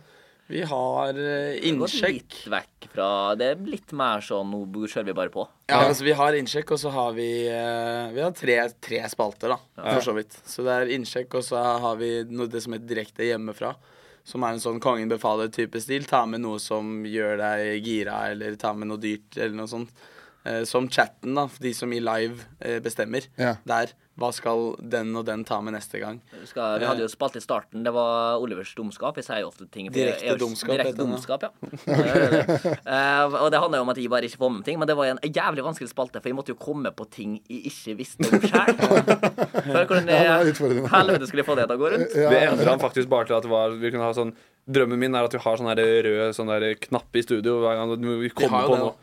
[0.52, 1.18] Vi har
[1.64, 2.02] innsjekk.
[2.02, 3.08] Det litt vekk fra
[3.38, 5.46] Det er litt mer sånn Nå kjører vi bare på.
[5.70, 9.54] Ja, altså Vi har innsjekk, og så har vi eh, Vi har tre, tre spalter,
[9.54, 10.36] da, for så vidt.
[10.48, 13.72] Så det er innsjekk, og så har vi noe, det som heter direkte hjemmefra.
[14.28, 16.04] Som er en sånn Kongen befaler-type stil.
[16.10, 20.04] Ta med noe som gjør deg gira, eller ta med noe dyrt, eller noe sånt.
[20.44, 21.48] Eh, som chatten, da.
[21.62, 23.30] De som i live eh, bestemmer.
[23.40, 23.56] Ja.
[23.66, 23.94] Der.
[24.20, 26.18] Hva skal den og den ta med neste gang?
[26.44, 27.80] Skal, vi hadde jo spalt i starten.
[27.86, 29.16] Det var Olivers dumskap.
[29.16, 31.06] Jeg sier jo ofte ting Direkte jeg- dumskap, Direkte ja.
[31.08, 31.50] dumskap, ja.
[32.92, 34.96] Eh, og det handler jo om at jeg bare ikke får med ting, men det
[34.98, 38.28] var en jævlig vanskelig spalte, for jeg måtte jo komme på ting jeg ikke visste
[38.28, 38.72] om sjøl.
[39.72, 42.12] Hvordan Ja, det er helvete skulle jeg få det til å gå rundt?
[42.12, 44.34] Det endra han faktisk bare til at var Vi kunne ha sånn
[44.68, 46.52] Drømmen min er at vi har sånn røde rød sånn
[46.84, 48.94] knapp i studio hver gang vi Vi kommer har jo på det, noe.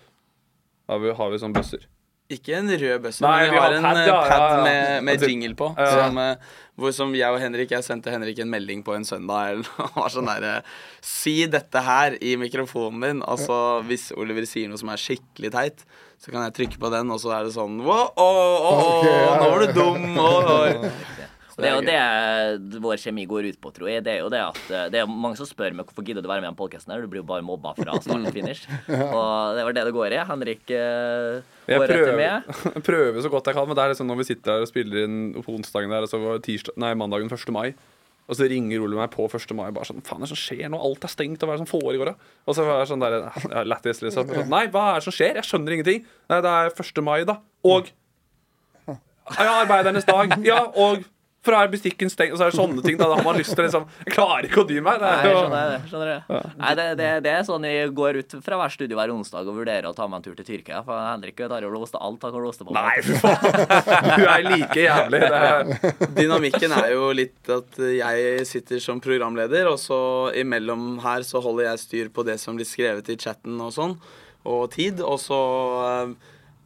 [0.90, 1.90] Har vi, har vi sånn bøsser?
[2.30, 4.42] Ikke en rød bøsse, Nei, men vi vi har har en pad, eh, ja, pad
[4.42, 4.64] ja, ja.
[4.64, 5.70] med, med Altså, jingle på.
[5.78, 9.56] Som, eh, hvor som jeg og Henrik Jeg sendte Henrik en melding på en søndag.
[9.56, 13.24] Eller var sånn der, eh, Si dette her i mikrofonen din.
[13.26, 15.84] Altså, hvis Oliver sier noe som er skikkelig teit,
[16.22, 18.30] så kan jeg trykke på den, og så er det sånn å, å,
[18.70, 18.72] å,
[19.40, 20.18] nå var du dum.
[20.20, 20.94] Å, å.
[21.60, 24.04] Det er jo det vår kjemi går ut på, tror jeg.
[24.06, 26.30] Det er jo det at eh, Det er mange som spør meg hvorfor gidder du
[26.30, 27.04] å være med i den podkasten her.
[27.04, 28.66] Du blir jo bare mobba fra start til finish.
[29.18, 30.20] Og det var det det går i.
[30.30, 32.50] Henrik uh, Jeg prøver, med.
[32.90, 35.06] prøver så godt jeg kan, men det er liksom når vi sitter her og spiller
[35.06, 37.56] inn på onsdagen der, og så var det tirsdag, nei, mandagen 1.
[37.56, 37.72] mai.
[38.30, 39.54] Og så ringer Ole meg på 1.
[39.58, 40.78] mai bare sånn Faen, hva er det som skjer nå?
[40.86, 42.12] Alt er stengt, og hva er det som foregår?
[42.12, 42.34] da?
[42.46, 43.16] Og så er jeg sånn der
[43.66, 44.30] Lættis, liksom.
[44.30, 45.40] Sånn, Nei, hva er det som skjer?
[45.42, 46.04] Jeg skjønner ingenting.
[46.30, 47.02] Nei, det er 1.
[47.06, 47.40] mai, da.
[47.66, 47.90] Og
[49.40, 50.36] Ja, arbeidernes dag.
[50.46, 51.04] Ja, og
[51.46, 52.34] for er butikken stengt?
[52.36, 52.98] Og så er det sånne ting.
[53.00, 55.00] Da, da har man lyst til liksom Jeg klarer ikke å dy meg.
[55.00, 55.80] Nei, skjønner jeg skjønner det.
[55.92, 56.54] Skjønner det.
[56.60, 59.60] Nei, det, det, det er sånn jeg går ut fra hver studie hver onsdag og
[59.62, 60.82] vurderer å ta meg en tur til Tyrkia.
[60.88, 62.76] For Henrik tar jo låst alt han kan låse på.
[62.76, 64.18] Nei, fy faen!
[64.20, 65.22] Du er like jævlig.
[65.24, 70.00] Det er, Dynamikken er jo litt at jeg sitter som programleder, og så
[70.40, 73.96] imellom her så holder jeg styr på det som blir skrevet i chatten og sånn,
[74.50, 75.00] og tid.
[75.06, 75.40] Og så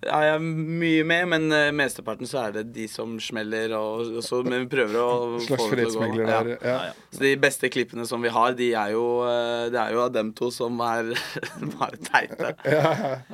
[0.04, 0.42] eh, er jeg
[0.84, 4.66] mye med, men uh, mesteparten så er det de som smeller, og, og så men
[4.66, 6.04] vi prøver å Slags få det til å gå.
[6.04, 6.42] fredsmegler Ja.
[6.44, 6.52] der.
[6.68, 6.78] Ja.
[7.14, 10.12] Så de beste klippene som vi har, de er jo, eh, det er jo av
[10.16, 11.14] dem to som er
[11.80, 12.54] bare teite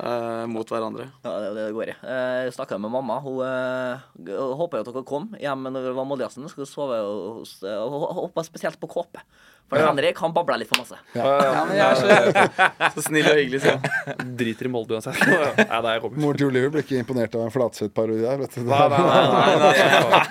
[0.00, 1.10] uh, mot hverandre.
[1.24, 1.96] Ja, det er det det går i.
[2.00, 3.20] Eh, Jeg snakka med mamma.
[3.24, 6.48] Hun uh, håper jo at dere kom hjem når det var Moldejazzen.
[6.52, 6.98] Skulle sove
[7.38, 9.22] hos uh, Hun håper spesielt på kåpe.
[9.70, 10.96] For Henrik han babla litt for masse.
[11.14, 14.32] Ja, men jeg er så, så snill og hyggelig, sier han.
[14.40, 15.20] driter i Molde uansett.
[15.30, 16.18] Ja, det er jeg kommer.
[16.24, 18.42] Moren til Oliver ble ikke imponert av en Flatseth-parodi der.
[18.42, 18.64] vet du.
[18.66, 19.72] Nei, nei, nei.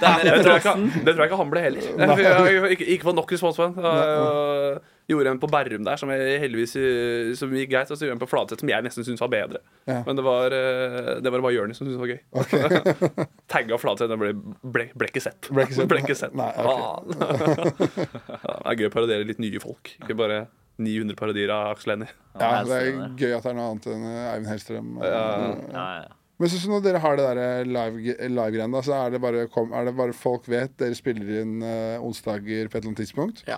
[0.04, 0.88] Den Det tror, jeg ikke, referansen.
[1.08, 1.90] det tror jeg ikke han ble heller.
[1.90, 4.80] Jeg, jeg, jeg, ikke, ikke nok respons på den.
[5.10, 7.90] Gjorde en på Bærum der som jeg heldigvis eh, Som gikk greit.
[7.90, 9.64] Og så gjorde en på Fladseth som jeg nesten syntes var bedre.
[9.90, 10.04] Ja.
[10.06, 13.28] Men det var, eh, det var bare Jonis som syntes det var gøy.
[13.54, 15.50] Tagga Fladseth, den ble, ble, ble ikke sett.
[15.50, 16.38] Ble ikke sett, Ble ikke sett.
[16.38, 17.74] nei, okay.
[18.70, 19.96] Det er gøy å parodiere litt nye folk.
[20.04, 20.44] Ikke bare
[20.80, 22.14] 900 parodier av Aksel Hennie.
[22.40, 24.96] Ja, det er gøy at det er noe annet enn eh, Eivind Hellstrøm.
[25.04, 25.26] Ja.
[25.74, 26.16] Ja, ja.
[26.40, 29.74] Men sånn du når dere har det der live-greiene, live så er det, bare, kom,
[29.76, 33.42] er det bare folk vet dere spiller inn uh, onsdager på et eller annet tidspunkt?
[33.50, 33.58] Ja.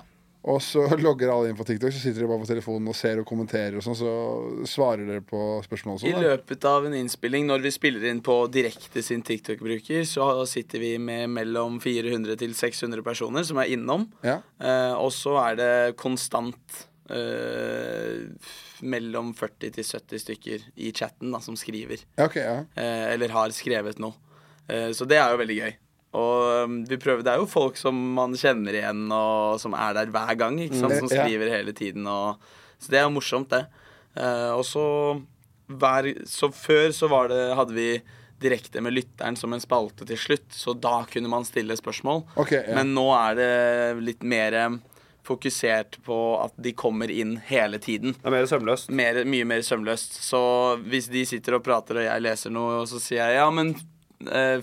[0.49, 3.21] Og så logger alle inn på TikTok, så sitter de bare på telefonen og ser
[3.21, 4.13] og kommenterer og sånn, så
[4.69, 6.17] svarer dere på spørsmål og I sånn?
[6.17, 6.31] da?
[6.31, 10.95] løpet av en innspilling, når vi spiller inn på direkte sin TikTok-bruker, så sitter vi
[11.01, 14.07] med mellom 400 til 600 personer som er innom.
[14.25, 14.39] Ja.
[14.61, 16.81] Eh, og så er det konstant
[17.13, 18.25] eh,
[18.81, 22.01] mellom 40 til 70 stykker i chatten da, som skriver.
[22.17, 22.65] Okay, ja.
[22.81, 24.17] eh, eller har skrevet noe.
[24.67, 25.73] Eh, så det er jo veldig gøy.
[26.13, 29.93] Og um, vi prøver, det er jo folk som man kjenner igjen, og som er
[29.95, 30.57] der hver gang.
[30.59, 30.97] Ikke sant?
[30.99, 31.23] Som Mm, ja.
[31.23, 32.07] skriver hele tiden.
[32.11, 32.41] Og,
[32.79, 33.65] så det er jo morsomt, det.
[34.17, 34.83] Uh, og så
[35.71, 38.01] hver Så før så var det Hadde vi
[38.41, 42.23] direkte med lytteren som en spalte til slutt, så da kunne man stille spørsmål.
[42.41, 42.73] Okay, ja.
[42.75, 43.51] Men nå er det
[44.03, 44.75] litt mer eh,
[45.23, 48.89] fokusert på at de kommer inn hele tiden Det er mer sømløst.
[48.89, 50.17] mer, mye mer sømløst.
[50.25, 50.41] Så
[50.89, 53.75] hvis de sitter og prater, og jeg leser noe, og så sier jeg ja, men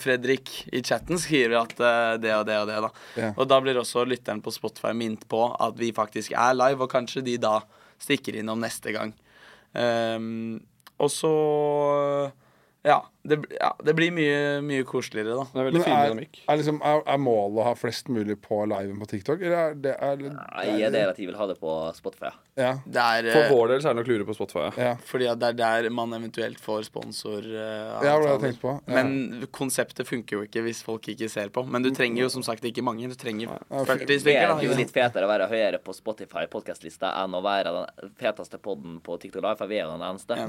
[0.02, 2.90] Fredrik i chatten skriver at eh, det og det og det, da.
[3.18, 3.32] yeah.
[3.36, 6.93] Og da blir også lytteren på Spotify minnet på at vi faktisk er live, og
[6.93, 7.59] kanskje de da
[7.98, 9.14] stikker innom neste gang.
[9.74, 10.59] Um,
[10.98, 11.32] og så
[12.86, 15.46] ja det, ja, det blir mye, mye koseligere, da.
[15.52, 16.38] Det er veldig Men fin er, dynamikk.
[16.46, 19.74] er, liksom, er, er målet å ha flest mulig på liven på TikTok, eller er
[19.82, 22.30] det er, Nei, er det at de vil ha det på Spotify?
[22.58, 22.70] Ja.
[22.86, 24.64] Det er For eh, vår del så er det nok lure på Spotify.
[24.78, 24.86] Ja.
[24.88, 24.94] Ja.
[25.04, 27.42] fordi at det er der man eventuelt får sponsor.
[27.44, 28.72] Uh, Ja, det har jeg tenkt på.
[28.86, 28.94] Ja.
[28.94, 31.62] Men konseptet funker jo ikke hvis folk ikke ser på.
[31.68, 33.06] Men du trenger jo som sagt ikke mange.
[33.10, 37.12] Du trenger Ja, 40 Det er jo litt fetere å være høyere på Spotify podcastlista
[37.22, 40.38] enn å være den feteste podden på TikTok Live, for vi er jo den eneste.
[40.38, 40.46] Ja,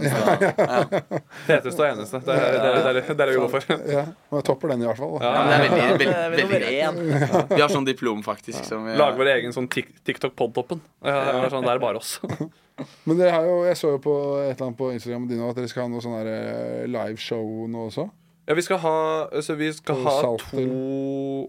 [0.57, 1.19] ja.
[1.45, 2.21] Feteste og eneste.
[2.25, 3.65] Det er, det, er- det, er- det vi går for.
[3.89, 5.15] Ja, men jeg topper den i hvert fall.
[5.19, 5.25] Da.
[5.25, 7.53] Ja, men det er veldig, veldig, veldig greit.
[7.55, 8.63] Vi har sånn diplom, faktisk.
[8.67, 10.81] Som vi, Lager vår egen sånn Tik- TikTok-podtoppen.
[11.03, 12.17] Sånn, det er bare oss.
[13.09, 15.57] Men dere har jo, jeg så jo på et eller annet på Instagram din at
[15.57, 18.05] dere skal ha noe sånn eh, liveshow nå også.
[18.49, 18.93] Ja, vi skal ha
[19.35, 20.63] altså, vi skal ha salt, to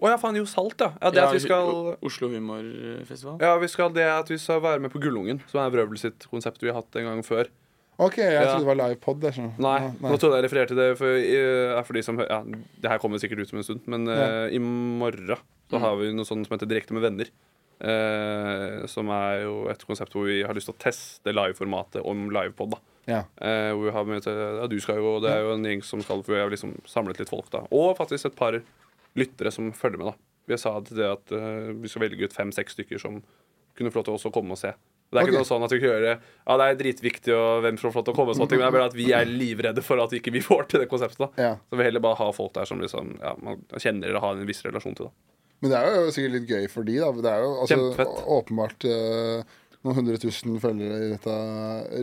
[0.03, 0.91] Å ja, faen, jo, salt, ja.
[1.01, 1.71] ja det Ja, at vi skal
[2.05, 3.39] Oslo Humorfestival.
[3.41, 6.27] Ja, vi skal det at vi skal være med på Gullungen, som er Vrøvel sitt
[6.29, 7.49] konsept vi har hatt en gang før.
[7.99, 8.45] OK, jeg Ja.
[8.55, 9.21] trodde det var livepod.
[9.21, 12.89] Nei, ja, Nei, nå trodde jeg refererte det for, er for de som Ja, det
[12.89, 15.37] her kommer sikkert ut om en stund, men eh, i morgen
[15.69, 17.29] så har vi noe sånt som heter Direkte med venner.
[17.81, 22.29] Uh, som er jo et konsept hvor vi har lyst til å teste liveformatet om
[22.29, 22.75] livepod.
[22.75, 22.77] da
[23.07, 23.23] Ja.
[23.41, 25.99] Eh, hvor vi har med, ja, du skal jo, Det er jo en gjeng som
[26.01, 27.49] skal For vi har liksom samlet litt folk.
[27.49, 28.61] da Og faktisk et par
[29.15, 30.13] lyttere som følger med.
[30.13, 30.13] da
[30.47, 31.25] Vi sa til det at
[31.81, 33.23] vi skal velge ut fem-seks stykker som
[33.75, 34.73] kunne få lov til også å komme og se.
[35.11, 35.33] Det er okay.
[35.33, 38.05] ikke noe sånn at vi kan gjøre Ja, det er dritviktig, og hvem får lov
[38.07, 40.15] til å komme, og ting, men det er bare at vi er livredde for at
[40.15, 41.35] ikke vi får til det konseptet.
[41.35, 41.57] Ja.
[41.67, 44.47] Så vi heller bare ha folk der som liksom Ja, man kjenner eller har en
[44.47, 45.09] viss relasjon til.
[45.11, 47.11] da Men det er jo sikkert litt gøy for de, da.
[47.27, 48.07] Det er jo altså,
[48.39, 51.35] åpenbart uh, noen hundre tusen følgere i dette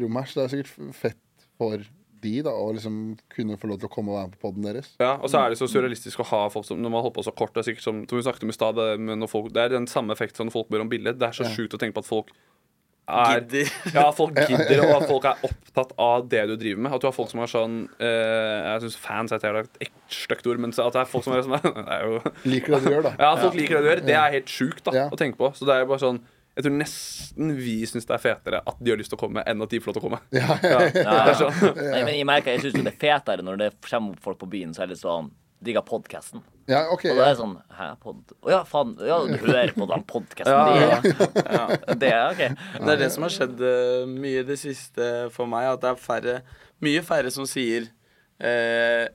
[0.02, 1.88] rommet her, så det er sikkert fett for
[2.22, 4.66] de da å liksom kunne få lov til å komme og være med på poden
[4.66, 4.90] deres.
[5.00, 7.26] Ja, og så er det så surrealistisk å ha folk som Når man holder på
[7.28, 9.86] så kort Det er sikkert som, som vi snakket om i stad det er den
[9.90, 11.14] samme effekten som når folk ber om bilde.
[11.14, 11.54] Det er så Ja.
[11.54, 12.32] sjukt å tenke på at folk
[13.08, 13.70] er Gidder.
[13.94, 16.94] Ja, folk gidder, og at folk er opptatt av det du driver med.
[16.94, 20.60] At du har folk som er sånn uh, Jeg syns fans er et stygt ord,
[20.60, 23.14] men at det er folk som er sånn er jo Liker det du gjør, da.
[23.18, 24.02] Ja, at folk liker det du gjør.
[24.10, 25.06] Det er helt sjukt da Ja.
[25.12, 25.52] å tenke på.
[25.56, 26.20] Så det er jo bare sånn
[26.58, 29.44] Jeg tror nesten vi syns det er fetere at de har lyst til å komme,
[29.46, 30.20] enn at de får lov til å komme.
[30.34, 31.58] Ja, Ja, Ja, er sånn.
[31.78, 34.74] Nei, men jeg merker, jeg syns det er fetere når det kommer folk på byen,
[34.74, 35.30] så er det sånn
[35.62, 36.42] Digga podkasten.
[36.68, 38.34] Ja okay, Og da er det sånn Hæ, pod...
[38.44, 38.96] Å ja, faen.
[39.06, 40.52] Ja, du hører på den podkasten.
[40.52, 42.42] Ja, Det, det er OK.
[42.82, 45.92] Det er det som har skjedd eh, mye i det siste for meg, at det
[45.92, 46.36] er færre,
[46.84, 47.86] mye færre som sier
[48.42, 49.06] eh,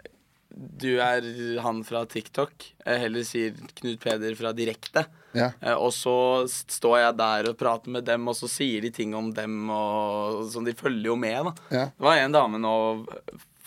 [0.54, 1.26] du er
[1.64, 2.66] han fra TikTok.
[2.86, 5.06] Jeg heller sier Knut Peder fra Direkte.
[5.34, 5.50] Ja.
[5.60, 9.16] Eh, og så står jeg der og prater med dem, og så sier de ting
[9.18, 10.68] om dem, og sånn.
[10.70, 11.56] De følger jo med, da.
[11.74, 11.88] Ja.
[11.90, 12.76] Det var en dame nå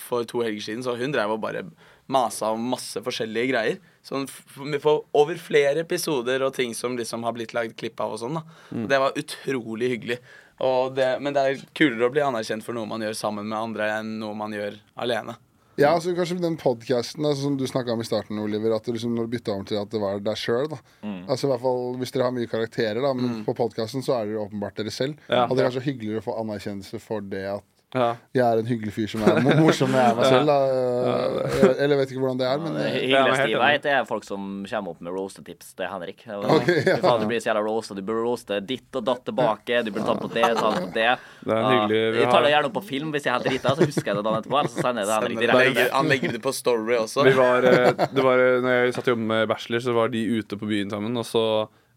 [0.06, 1.66] for to helger siden, så hun drev og bare
[2.12, 3.78] masa om masse forskjellige greier.
[4.06, 4.26] Sånn
[4.72, 8.22] vi får over flere episoder og ting som liksom har blitt lagd klipp av og
[8.22, 8.38] sånn.
[8.38, 8.88] da Mm.
[8.90, 10.18] Det var utrolig hyggelig.
[10.64, 13.58] Og det, men det er kulere å bli anerkjent for noe man gjør sammen med
[13.58, 15.36] andre, enn noe man gjør alene.
[15.76, 18.94] Ja, altså kanskje den podkasten altså, som du snakka om i starten, Oliver, at du
[18.94, 21.98] liksom, når du bytta om til at det var deg sjøl altså, i hvert fall
[22.00, 25.20] Hvis dere har mye karakterer, da, men på podkasten så er dere åpenbart dere selv.
[25.28, 25.44] Ja.
[25.44, 28.16] Hadde det kanskje hyggeligere å få anerkjennelse for det at Ja.
[28.34, 30.48] jeg er en hyggelig fyr som er morsom når jeg er meg selv.
[30.50, 30.56] Da.
[30.66, 33.60] Jeg- Eller jeg vet ikke hvordan det er, men Det hyggeligste jeg enig.
[33.76, 36.24] vet, er folk som kommer opp med roastetips til Henrik.
[36.26, 36.96] Okay, ja.
[36.98, 37.94] Du, du blir så jævla roasta.
[37.94, 39.84] Du burde roaste ditt og datt tilbake.
[39.86, 40.92] Du burde ta på det, ta på det.
[40.96, 42.02] Det er Ja, hyggelig.
[42.16, 44.10] Vi Jeg tar det gjerne opp på film hvis jeg er helt drita, så husker
[44.12, 44.58] jeg det dagen etterpå.
[44.60, 45.88] Eller så sender jeg det Henrik direkte.
[45.94, 47.24] han legger det på Story også.
[47.30, 50.08] Vi var, eh, det var, eh, når jeg satt og jobbet med Bachelor, så var
[50.12, 51.16] de ute på byen sammen.
[51.16, 51.46] Og så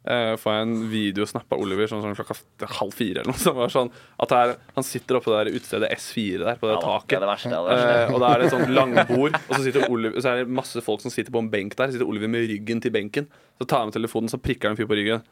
[0.08, 3.22] eh, får jeg en videosnapp av Oliver sånn, sånn klokka halv fire.
[3.22, 3.92] Eller noe, som var sånn
[4.24, 7.00] at her, Han sitter oppe på det utestedet S4 der, på det Ja, det er
[7.00, 7.18] taket.
[7.20, 7.50] det verste.
[7.50, 7.98] Det er det verste.
[7.98, 10.56] Eh, og da er det et sånt langbord, og så, sitter Oliver, så er det
[10.62, 11.92] masse folk som sitter på en benk der.
[11.92, 13.30] Sitter Oliver med ryggen til benken.
[13.60, 15.26] Så tar han med telefonen, så prikker han en fyr på ryggen.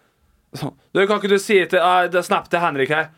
[0.57, 3.09] Sånn, du, kan ikke du si til uh, snap til Henrik her?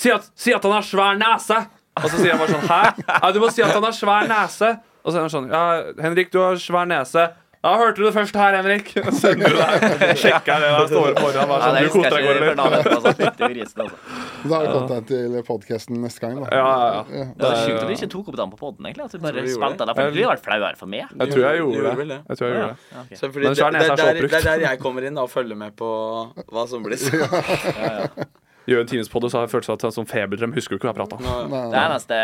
[0.00, 1.58] Si at, si at han har svær nese!
[2.00, 2.80] Og så sier han bare sånn Hæ?
[3.10, 4.70] Ja, du må si at han har svær nese.
[5.02, 5.62] Og så er han sånn Ja,
[6.00, 7.26] Henrik, du har svær nese.
[7.60, 8.86] Ja, hørte du det først her, Henrik?
[9.20, 10.14] Sender du det?
[10.16, 11.50] Sjekker det da står foran.
[11.50, 12.54] Ja, sånn, du husker koser deg, eller?
[12.56, 13.12] altså.
[14.48, 16.40] da har vi content til podkasten neste gang.
[16.40, 16.48] Da.
[16.56, 17.20] Ja, ja, ja.
[17.20, 17.26] Ja.
[17.36, 19.10] Det er sjukt at du ikke tok opp den på poden, egentlig.
[19.10, 19.94] At du bare spilte den.
[20.00, 21.04] For du har vært flauere for meg.
[21.12, 22.20] Jeg tror jeg gjorde det.
[22.32, 22.90] Jeg tror jeg gjorde det.
[22.96, 23.14] Ja, ok.
[23.20, 25.76] Så fordi det, det, det, det er der jeg kommer inn da, og følger med
[25.76, 25.90] på
[26.48, 28.24] hva som blir sagt.
[28.68, 30.78] Gjør en timespodd, og så har jeg følelsen av at en sånn feberdrem husker du
[30.78, 31.54] ikke hva jeg prata om.
[31.72, 32.18] Det eneste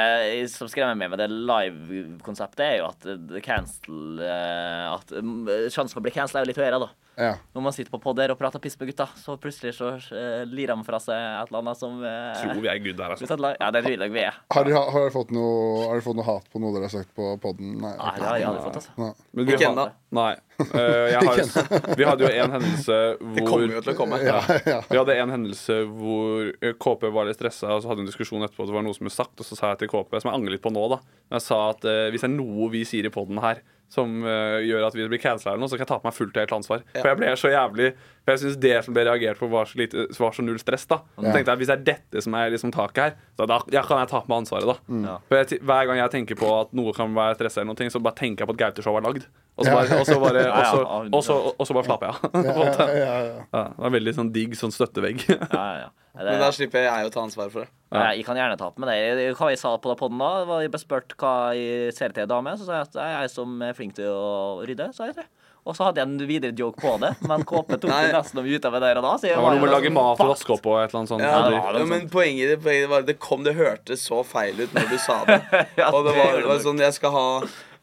[0.53, 5.95] som skremmer meg med det live-konseptet, er jo at det cancel eh, At mm, sjansen
[5.97, 6.93] for å bli cancela er jo litt høyere, da.
[7.17, 7.33] Ja.
[7.57, 10.75] Når man sitter på podder og prater piss med gutta, så plutselig så uh, lirer
[10.75, 13.39] han fra seg et eller annet som uh, Tror vi er good der, altså.
[13.57, 14.37] Ja, det tror jeg vi er.
[14.53, 16.93] Har dere har dere fått, noe, har dere fått noe hat på noe dere har
[16.93, 17.79] sagt på podden?
[17.81, 17.95] Nei.
[17.97, 18.97] Nei, det har jeg aldri fått, altså.
[19.01, 19.13] Nei.
[19.33, 19.87] Men vi Ikke har- ennå.
[20.17, 20.33] Nei.
[20.57, 21.41] Uh, jeg har,
[22.01, 22.99] vi hadde jo en hendelse
[23.37, 24.19] Det kommer jo til å komme.
[24.25, 24.39] Ja,
[24.69, 24.79] ja.
[24.89, 28.13] Vi hadde en hendelse hvor eh, KP var litt stressa, og så hadde vi en
[28.13, 28.65] diskusjon etterpå.
[28.65, 30.39] at Det var noe som ble sagt, og så sa jeg til KP, som jeg
[30.39, 32.85] angrer litt på nå, da Men Jeg sa at uh, hvis det er noe vi
[32.89, 35.85] sier i poden her som uh, gjør at vi blir cancela eller noe, så kan
[35.87, 36.83] jeg ta på meg fullt og helt ansvar.
[36.97, 37.91] For jeg ble så jævlig
[38.27, 40.87] For jeg syns det som ble reagert på, var så, lite, var så null stress,
[40.91, 40.99] da.
[41.15, 41.33] Så Ja.
[41.37, 44.03] tenkte jeg Hvis det er dette som er liksom taket her, så da ja, kan
[44.03, 44.77] jeg ta på meg ansvaret, da.
[45.07, 45.19] Ja.
[45.29, 48.03] For jeg, hver gang jeg tenker på at noe kan være stressa, eller noe, så
[48.03, 49.29] bare tenker jeg på at Gaute Show er lagd.
[49.57, 52.17] Og så bare, og så bare, og så, Ja, ja, og så, bare slapper jeg
[52.17, 52.27] av.
[52.33, 53.45] på Ja, ja, ja.
[53.53, 55.25] Ja, det var veldig sånn digg sånn støttevegg.
[55.33, 55.89] Ja, ja, ja.
[56.17, 57.73] Det, Men da slipper jeg å ta ansvar for det.
[58.17, 59.27] Jeg kan gjerne ta opp med det.
[59.37, 62.29] Hva jeg sa på den podden da, var jeg ble spurt hva jeg ser til
[62.31, 65.19] dame, så sa jeg at jeg er som er flink til å rydde, sa jeg
[65.19, 65.27] det.
[65.67, 68.67] Og så hadde jeg en videre joke på det, men KP tok det nesten ut
[68.69, 69.13] av det der og da.
[69.19, 71.01] Så jeg Det var noe med å lage mat og vaske opp og et eller
[71.01, 71.25] annet sånt.
[71.27, 74.77] Ja, Ja, det ja, men poenget, poenget var Det kom, det hørtes så feil ut
[74.77, 75.41] når du sa det.
[75.81, 77.27] Ja, Og det var, det var sånn Jeg skal ha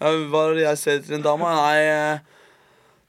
[0.03, 1.49] Hva er det jeg ser etter en dame?
[1.57, 2.31] Nei eh,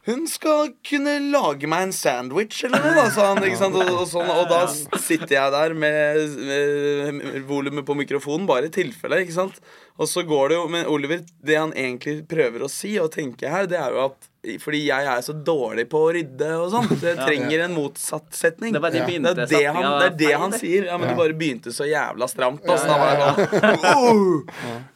[0.04, 3.40] hun skal kunne lage meg en sandwich eller noe, da, sa han.
[3.46, 3.76] Ikke sant?
[3.80, 4.66] Og, og, sånn, og da
[5.00, 9.22] sitter jeg der med, med volumet på mikrofonen, bare i tilfelle.
[9.24, 9.56] ikke sant?
[9.96, 13.48] Og så går det jo Men Oliver, det han egentlig prøver å si og tenke
[13.48, 14.28] her, det er jo at
[14.60, 18.28] fordi jeg er så dårlig på å rydde og sånn, så jeg trenger en motsatt
[18.36, 18.72] setning.
[18.76, 19.06] Det var de Ja.
[19.06, 20.84] Det er det han, det er det han sier.
[20.90, 21.14] Ja, men Ja.
[21.14, 22.64] du bare begynte så jævla stramt.
[22.64, 24.42] Altså, da var jeg sånn, «Åh!»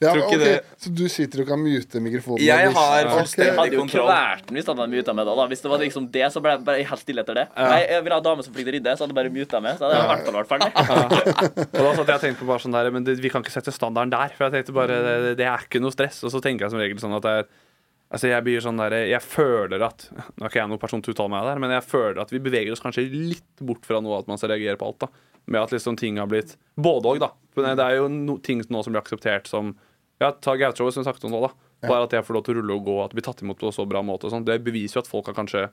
[0.00, 2.40] Ja, Tror men, ikke ok, det- Så du sitter og kan mute mikrofonen?
[2.44, 4.08] Jeg har fullstendig- Det hadde jo kontroll.
[4.08, 6.40] kvært den hvis han hadde muta med da, da Hvis det var liksom det, så
[6.42, 7.46] ble jeg bare helt stille etter det.
[7.56, 9.60] Nei, jeg ville ha dame som flink til å rydde, så hadde jeg bare muta
[9.62, 9.78] med.
[9.78, 10.70] Så hadde jeg i hvert fall vært ferdig.
[11.78, 13.52] Og da satt jeg og tenkte på bare sånn der Men det, vi kan ikke
[13.54, 14.28] sette standarden der.
[14.36, 16.22] For jeg tenkte bare det, det er ikke noe stress.
[16.24, 17.44] Og så tenker jeg som regel sånn at det er
[18.08, 21.12] Altså jeg blir sånn der, jeg føler at Nå er ikke jeg noen person til
[21.12, 24.00] å uttale meg der, men jeg føler at vi beveger oss kanskje litt bort fra
[24.04, 25.04] noe at man skal reagere på alt.
[25.04, 25.10] da
[25.44, 27.32] Med at liksom ting har blitt Både òg, da.
[27.58, 29.74] Men det er jo no, ting nå som blir akseptert som
[30.22, 31.52] Ja, ta Gautshowet som sagt snakket om nå, da.
[31.88, 33.60] Bare at jeg får lov til å rulle og gå, at det blir tatt imot
[33.60, 34.46] på så bra måte og sånn.
[34.48, 35.68] Det beviser jo at folk har kanskje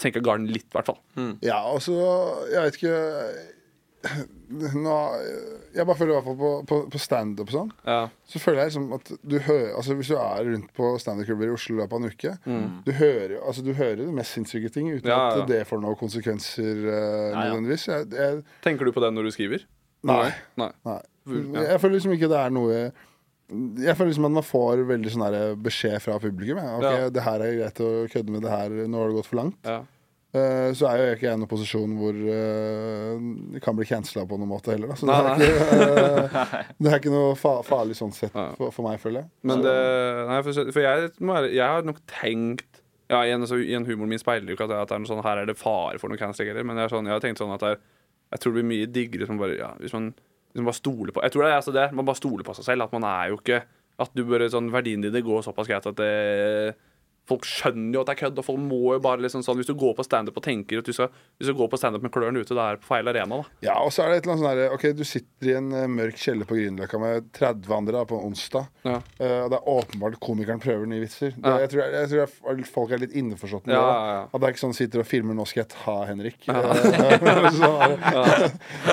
[0.00, 0.98] senka garden litt, i hvert fall.
[1.44, 1.94] Ja, altså
[2.50, 2.98] Jeg vet ikke
[4.00, 4.94] nå,
[5.76, 7.68] Jeg bare føler i hvert fall på, på, på standup sånn.
[7.86, 7.98] Ja.
[8.26, 11.54] Så føler jeg liksom at du hører Altså Hvis du er rundt på standup-klubber i
[11.54, 12.32] Oslo i løpet av en uke,
[12.86, 15.12] du hører altså du hører de mest sinnssyke ting uten Mm.
[15.12, 15.42] Ja, ja.
[15.42, 17.86] at det får noen konsekvenser uh, nødvendigvis.
[17.90, 19.64] Jeg, jeg, Tenker du på det når du skriver?
[20.06, 20.30] nei.
[20.60, 20.70] Nei.
[20.88, 20.98] nei.
[21.60, 25.24] Jeg føler liksom ikke det er noe Jeg føler liksom at man får veldig sånn
[25.64, 26.60] beskjed fra publikum.
[26.62, 26.76] Ja.
[26.78, 27.08] Ok, Ja.
[27.12, 29.58] det her er greit å kødde med det her, nå har det gått for langt.
[30.30, 33.14] Eh, så er jo ikke jeg i en posisjon hvor eh,
[33.56, 34.92] det kan bli cancela på noen måte heller.
[34.92, 34.98] Da.
[35.00, 38.44] Så Nei, det, er ikke, eh, det er ikke noe fa farlig sånn sett Ja.
[38.58, 39.30] for, for meg, føler jeg.
[39.50, 39.74] Men det
[40.30, 41.10] Nei, for, for jeg,
[41.56, 42.68] jeg har nok tenkt
[43.10, 45.24] Ja, igjen, altså, igjen humoren min speiler jo ikke at at det er noe sånn
[45.26, 47.42] Her er det fare for noe canceling heller, men jeg, er sånn, jeg har tenkt
[47.42, 47.80] sånn at det er,
[48.30, 50.12] jeg tror det blir mye diggere som bare Ja, hvis man
[50.54, 52.68] liksom bare stoler på Jeg tror det er altså det, man bare stoler på seg
[52.70, 52.86] selv.
[52.86, 53.64] At man er jo ikke
[54.06, 56.14] At du bare sånn verdiene dine går såpass greit at det
[57.28, 59.68] Folk skjønner jo at det er kødd, og folk må jo bare liksom sånn Hvis
[59.68, 62.10] du går på standup og tenker at du skal Hvis du går på standup med
[62.10, 63.44] klørne ute, det er på feil arena, da.
[63.62, 65.68] Ja, og så er det et eller annet sånn herre Ok, du sitter i en
[65.76, 68.66] eh, mørk kjeller på Grünerløkka med 30 andre da, på onsdag.
[68.82, 68.96] Ja.
[69.20, 71.30] Eh, og det er åpenbart komikeren prøver nye vitser.
[71.36, 71.58] Det, Ja.
[71.62, 73.94] jeg, tror, jeg, tror folk er litt innforstått med Ja, det.
[73.94, 74.22] ja, ja.
[74.26, 76.48] At det er ikke sånn sitter og filmer 'Nå skal jeg ta Henrik'.
[76.50, 76.54] Eh,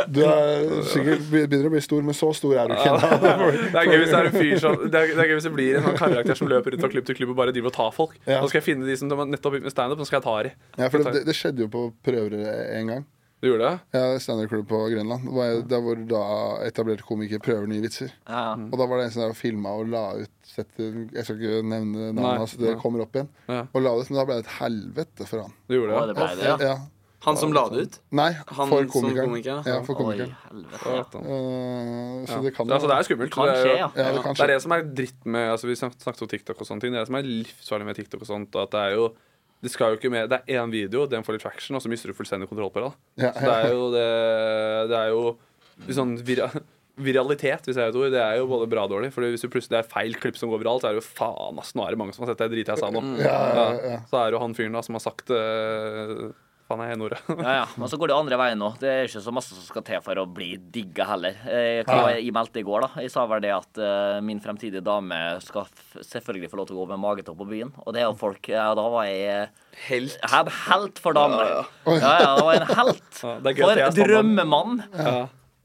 [0.13, 2.93] Du er sikkert begynner å bli stor, men så stor er du ikke.
[3.73, 5.47] Det er gøy hvis det er en fyr som Det er, det er gøy hvis
[5.47, 7.71] det blir en sånn karakter som løper rundt fra klubb til klubb og bare driver
[7.71, 8.15] og tar folk.
[8.27, 8.41] Ja.
[8.43, 10.51] Nå skal jeg finne de som nettopp begynte med standup, nå skal jeg ta de.
[10.81, 12.33] Ja, for det, det skjedde jo på prøver
[12.75, 13.05] en gang.
[13.39, 13.79] Du gjorde det?
[13.93, 15.27] Ja, Standup-klubb på Grønland.
[15.29, 16.21] Hvor jeg- Der hvor da
[16.65, 18.09] etablerte komikere prøver nye vitser.
[18.27, 18.55] Ja.
[18.57, 22.13] Og da var det en som filma og la ut setter, Jeg skal ikke nevne
[22.17, 22.81] navnet hans, det nei.
[22.81, 23.29] kommer opp igjen.
[23.47, 23.67] Ja.
[23.75, 25.53] Og la det ut, Men da ble det et helvete for han.
[25.69, 26.07] Du gjorde Å, det?
[26.07, 26.57] det ble det, ja.
[26.65, 26.77] Ja.
[27.26, 27.95] Han som la det ut?
[28.14, 29.26] Nei, Han for komikeren.
[29.31, 30.34] komiker, Ja, for komikeren.
[30.53, 30.65] Oi.
[30.85, 30.99] Ja.
[31.02, 32.41] Eh, så Ja.
[32.41, 33.31] det kan Ja, altså, det er skummelt.
[33.34, 33.89] Kan skje, jo- ja.
[33.95, 36.61] Ja, det kan det er det som er dritt med altså Vi snakket om TikTok
[36.61, 36.91] og sånne ting.
[36.94, 38.56] Det er det som er livsfarlig med TikTok og sånt.
[38.56, 39.14] At det er jo
[39.64, 41.89] Det skal jo ikke med Det er én video, den får litt traction, og så
[41.89, 42.94] mister du fullstendig kontroll på det.
[43.18, 45.38] Ja, Så det er jo det, det er jo
[45.89, 46.52] sånn vira,
[46.99, 49.11] Viralitet, hvis jeg er et ord, det er jo både bra og dårlig.
[49.14, 51.10] For hvis du plutselig det er feil klipp som går viralt, så er det jo
[51.14, 53.02] faen ass, nå er det mange som har sett det driter jeg sa nå.
[53.22, 53.99] Ja, ja, ja.
[54.10, 56.31] Så er det jo han fyren da som har sagt uh,
[56.68, 57.14] Faen, jeg er nord.
[57.31, 57.65] Ja, ja.
[57.80, 58.73] Men så går det andre veien nå.
[58.81, 61.38] Det er ikke så masse som skal til for å bli digga heller.
[61.48, 63.03] Eh, Hva var jeg jeg meldte i går, da?
[63.06, 65.15] Jeg sa vel det at uh, min fremtidige dame
[65.45, 67.72] skal f selvfølgelig få lov til å gå med magetopp på byen.
[67.85, 69.48] Og det er jo folk Ja, da var jeg
[69.88, 70.18] Helt.
[70.18, 71.48] Jeg er helt for damene.
[71.48, 73.10] Ja, Ja, ja, det var en helt.
[73.23, 74.80] Ja, For drømmemann.
[74.98, 75.18] Ja.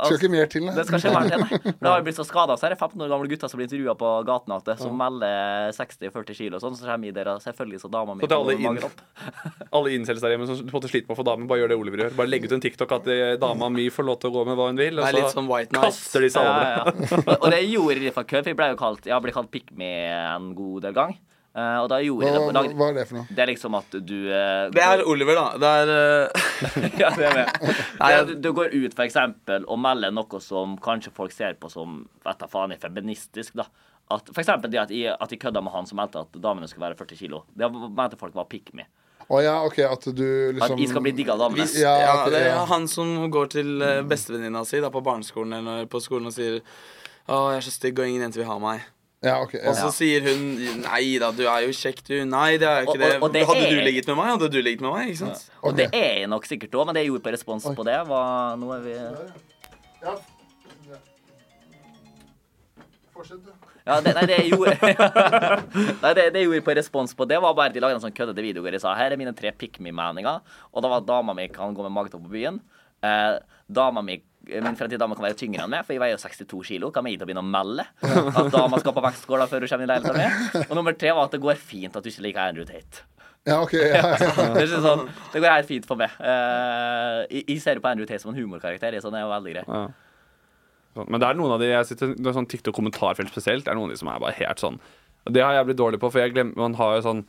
[0.08, 1.48] Skal ikke mer til, Det skal ikke mer til, nei.
[1.62, 2.56] For Det har jo blitt så skada.
[2.60, 4.96] Så er det 15 år gamle gutter som blir intervjua på gaten at det, som
[4.98, 6.76] melder 60-40 kilo og sånn.
[6.78, 8.82] Så kommer der, og selvfølgelig så dama mi Så til alle inn-
[9.76, 11.72] Alle incels der hjemme som på en måte sliter med å få dame, bare gjør
[11.72, 12.14] det Oliver gjør.
[12.18, 14.58] Bare legg ut en TikTok at eh, dama mi får lov til å gå med
[14.60, 16.72] hva hun vil, og så sånn white kaster de seg over det.
[16.72, 17.22] Ja, ja.
[17.22, 19.70] Og- Og det gjorde de for kø, for Jeg ble jo kalt Jeg kalt pick
[19.76, 21.16] me en god del gang.
[21.52, 23.26] Eh, og da gjorde jeg det Hva, på hva, hva er det for noe?
[23.28, 25.58] Det er liksom at du uh, Det er Oliver, da.
[25.60, 26.46] Det er uh...
[27.02, 27.58] ja, det er med.
[28.00, 31.34] Nei, Det er du, du går ut for eksempel og melder noe som kanskje folk
[31.36, 33.58] ser på som vet faen er feministisk.
[33.60, 33.68] da
[34.08, 36.70] at, For eksempel det at jeg, at jeg kødda med han som meldte at damene
[36.70, 37.42] skulle være 40 kilo.
[37.52, 38.88] Det mente folk var pick me.
[39.28, 41.66] Å ja, OK, at du At liksom jeg skal bli digga av damene.
[41.66, 42.64] hvis, Ja, ja, det er ja.
[42.72, 43.76] han som går til
[44.08, 46.58] bestevenninna si da, på barneskolen eller på skolen og sier
[47.28, 48.88] Å, jeg er så stygg, og ingen jenter vil ha meg.
[49.22, 49.52] Ja, ok.
[49.68, 50.40] Og så sier hun
[50.82, 52.14] Nei da, du er jo kjekk, du.
[52.26, 53.10] Nei, det er jo Og- ikke det.
[53.16, 55.08] og- og det Hadde er- du ligget med meg, hadde du ligget med meg.
[55.12, 55.50] ikke sant?
[55.62, 57.98] Og det er jeg nok sikkert òg, men det jeg gjorde på respons på det,
[58.08, 58.92] var Nå er vi
[60.02, 60.16] Ja.
[63.14, 63.52] Fortsett, du.
[63.84, 64.76] Ja, det, nei, det jeg gjorde
[66.02, 68.04] Nei, det, det jeg gjorde på respons på det, var bare at de lagde en
[68.04, 70.38] sånn køddete video hvor jeg sa her er mine tre pick me-meninger.
[70.72, 72.60] Og da var dama mi kan gå med magetopp på byen.
[73.02, 73.38] Eh,
[73.70, 76.62] dama mi Min fremtidige dame kan være tyngre enn meg, for jeg veier jo 62
[76.72, 76.90] kilo.
[76.94, 79.90] Kan til å begynne å melde at dama skal på vektskåla før hun kommer i
[79.92, 80.66] leiligheten min?
[80.68, 83.06] Og nummer tre var at det går fint at du ikke liker Andrew Tate.
[83.46, 83.74] Ja, ok.
[83.74, 84.30] Ja, ja.
[84.54, 86.14] Det, er sånn, det går helt fint for meg.
[86.22, 88.98] Uh, jeg, jeg ser jo på Andrew Tate som en humorkarakter.
[89.02, 89.70] Sånn, det er jo veldig greit.
[89.70, 89.84] Ja.
[90.96, 91.08] Sånn.
[91.08, 93.66] Men det er noen av de jeg sitter, det er sånn TikTok-kommentarfelt spesielt.
[93.66, 94.76] Det er noen av de som er bare helt sånn
[95.32, 97.22] Det har jeg blitt dårlig på, for jeg glemmer Man har jo sånn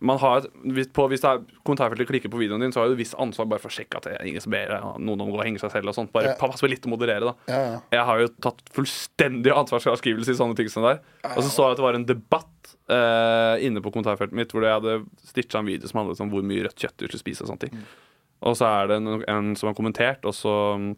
[0.00, 2.92] man har, et- på, hvis det er kommentarfeltet klikker på videoen din, så har du
[2.92, 4.68] et visst ansvar bare for å sjekke at det er ingen som ber
[5.00, 5.88] noen om å og henge seg selv.
[5.88, 6.34] og sånt Bare Ja.
[6.38, 7.34] pass på litt å moderere, da.
[7.48, 7.80] Ja, ja.
[7.92, 11.32] Jeg har jo tatt fullstendig ansvarsavskrivelse i sånne ting som det der.
[11.36, 14.62] Og så så jeg at det var en debatt eh, inne på kommentarfeltet mitt hvor
[14.62, 17.42] jeg hadde stitcha en video som handlet om hvor mye rødt kjøtt du skulle spise
[17.42, 17.80] og sånne ting.
[18.42, 20.90] Og så er det en, en som har kommentert, og så mm,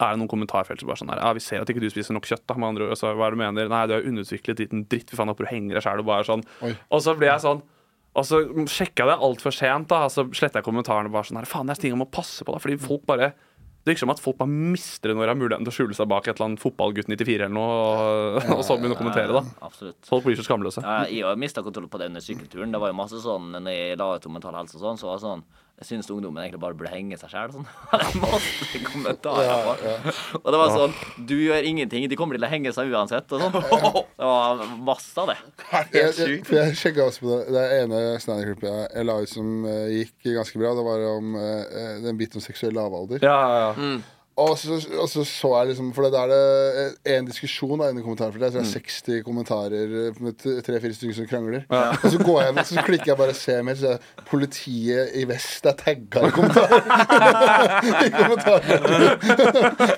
[0.00, 2.14] er det noen kommentarfelt som bare sånn her Ja, vi ser at ikke du spiser
[2.16, 2.94] nok kjøtt, da, med andre ord.
[2.96, 3.68] Altså, hva er det du mener?
[3.68, 6.24] Nei, du er underutviklet liten dritt, fy faen, håper du henger deg sjæl og bare
[6.24, 6.42] sånn.
[6.66, 6.72] Oi.
[6.90, 7.62] Og så blir jeg sånn
[8.10, 10.04] og så sjekka jeg det altfor sent, da.
[10.08, 12.42] Og så sletta jeg kommentarene bare sånn her, Faen, det er ting jeg må passe
[12.46, 12.62] på, da.
[12.62, 13.32] Fordi folk bare
[13.80, 16.08] Det virker som at folk bare mister når de har muligheten til å skjule seg
[16.10, 19.40] bak et eller annet fotballgutt 94 eller noe, og, og så begynne å kommentere, da.
[19.64, 19.96] Absolutt.
[20.04, 20.82] Folk blir så skamløse.
[20.84, 22.74] Ja, jeg har mista kontroll på det under sykkelturen.
[22.74, 25.08] Det var jo masse sånn når jeg la ut om mental helse og sånn, så
[25.08, 25.46] var det sånn
[25.80, 27.54] Jeg syns ungdommen egentlig bare burde henge seg sjæl.
[27.54, 27.64] Sånn.
[28.12, 30.12] Det masse kommentarer på.
[30.42, 30.92] Og det var sånn
[31.24, 32.04] Du gjør ingenting.
[32.12, 33.32] De kommer til å henge seg uansett.
[33.32, 33.56] Og sånn.
[34.20, 35.38] Det var masse av det.
[35.70, 39.32] Jeg, jeg, for jeg sjekka også på det, det ene standup-klippet jeg, jeg la ut
[39.32, 40.76] som uh, gikk ganske bra.
[40.76, 43.24] Det var om uh, den biten om seksuell lavalder.
[43.24, 44.00] Ja, ja, ja.
[44.40, 48.02] Og så, og så så jeg liksom For det er det en diskusjon da inni
[48.04, 48.46] kommentarfeltet.
[48.46, 49.94] Jeg tror det er 60 kommentarer
[50.24, 51.64] med tre-fire stykker som krangler.
[51.70, 55.24] Og så går jeg inn, så klikker jeg bare se mer, så er politiet i
[55.28, 56.80] vest er tagga i kommentarer.
[58.06, 59.24] I kommentarfeltet.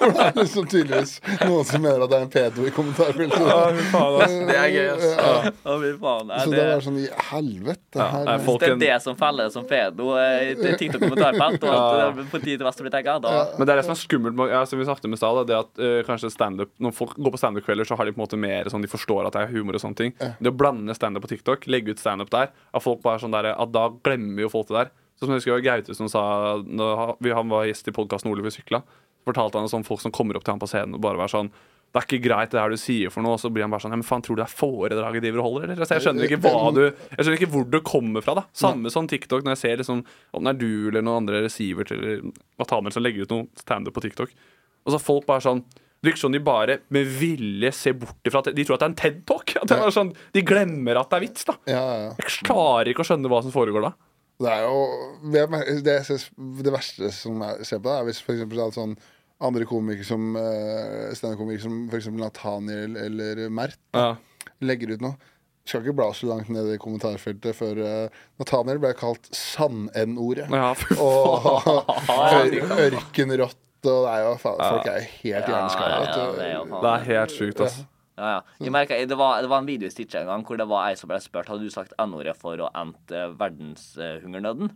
[0.02, 1.14] For det er liksom tydeligvis
[1.47, 3.47] noen som mener at det er en pedo i kommentarfeltet.
[3.47, 3.60] Ja,
[3.93, 4.36] faen.
[4.48, 5.06] Det er gøy, ass.
[5.12, 5.32] Ja.
[5.52, 6.32] Ja, faen.
[6.32, 8.09] Er Så det, er sånn i helvete.
[8.16, 12.60] her, folk- det er det som faller som pedo i TikTok-kommentarfelt, og at eh, politiet
[12.62, 15.10] til vest blir tagga, Men det er det som er skummelt ja, som vi snakket
[15.10, 18.12] med stad, det at uh, kanskje standup Når folk går på standup-kvelder, så har de
[18.14, 20.12] på en måte mer sånn De forstår at det er humor og sånne ting.
[20.18, 23.52] Det å blande standup på TikTok, legge ut standup der, at folk bare sånn der,
[23.54, 24.92] at da glemmer jo folk det der.
[25.18, 26.22] Så som jeg husker Gaute som sa
[26.66, 28.82] når han- var gjest i podkasten Ole ved sykla.
[29.24, 31.50] Fortalte han om folk som kommer opp til han på scenen og bare var sånn
[31.93, 33.36] det er ikke greit det her du sier for noe.
[33.36, 35.32] Og så blir han bare sånn ja, men faen, Tror du det er foredraget de
[35.36, 35.82] holder, eller?
[35.82, 38.47] Altså, jeg skjønner ikke hva du Jeg skjønner ikke hvor du kommer fra, da.
[38.56, 40.01] Samme som TikTok, når jeg ser liksom
[40.32, 42.23] om det er du eller noen andre Sivert eller
[42.60, 44.32] Nathaniel som legger ut noe standup på TikTok.
[44.86, 48.40] Og så folk bare sånn Det virker som de bare med vilje ser bort ifra
[48.48, 51.44] De tror at det er en det er sånn, De glemmer at det er vits,
[51.48, 51.59] da.
[51.69, 52.14] Ja, ja.
[52.23, 53.93] Jeg klarer ikke å skjønne hva som foregår da.
[54.43, 54.78] Det er jo
[55.28, 55.44] Det,
[55.85, 58.97] det, verste som jeg ser på, det er hvis for eksempel sånn
[59.43, 62.09] andre komikere som uh, standup-komikere som f.eks.
[62.16, 64.14] Nathaniel eller Mert Ja.
[64.62, 65.16] legger ut noe.
[65.66, 70.48] Skal ikke bla så langt ned i kommentarfeltet før uh, Nathaniel ble kalt sann-N-ordet.
[70.51, 70.73] Ja,
[71.06, 71.47] Og
[72.10, 72.56] ør,
[72.89, 73.59] ørkenrått.
[73.82, 75.94] Og det er jo faen, folk er helt Ja, hjerneskada.
[75.98, 76.82] ja, ja, det.
[76.85, 77.81] Det er helt sjukt, ass.
[78.14, 78.40] Ja, ja.
[78.62, 80.90] Jeg merket, det, var, det var en video i Stitch en gang hvor det var
[80.90, 84.70] ei som ble spurt Hadde du sagt N-ordet for å ente verdenshungernøden.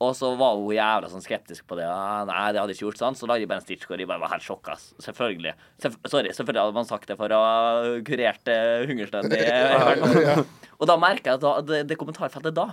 [0.00, 1.84] Og så var hun jævla sånn skeptisk på det.
[1.84, 3.16] Ja, nei, det hadde ikke gjort sånn.
[3.18, 4.78] Så lagde jeg bare en Stitch hvor jeg bare var helt sjokka.
[5.04, 5.52] Selvfølgelig.
[5.82, 7.58] Sef sorry, selvfølgelig hadde man sagt det for å ha
[8.06, 9.42] kurert eh, hungersnøden i
[9.84, 10.46] verden.
[10.80, 12.70] Og da merka jeg at det, det kommentarfeltet da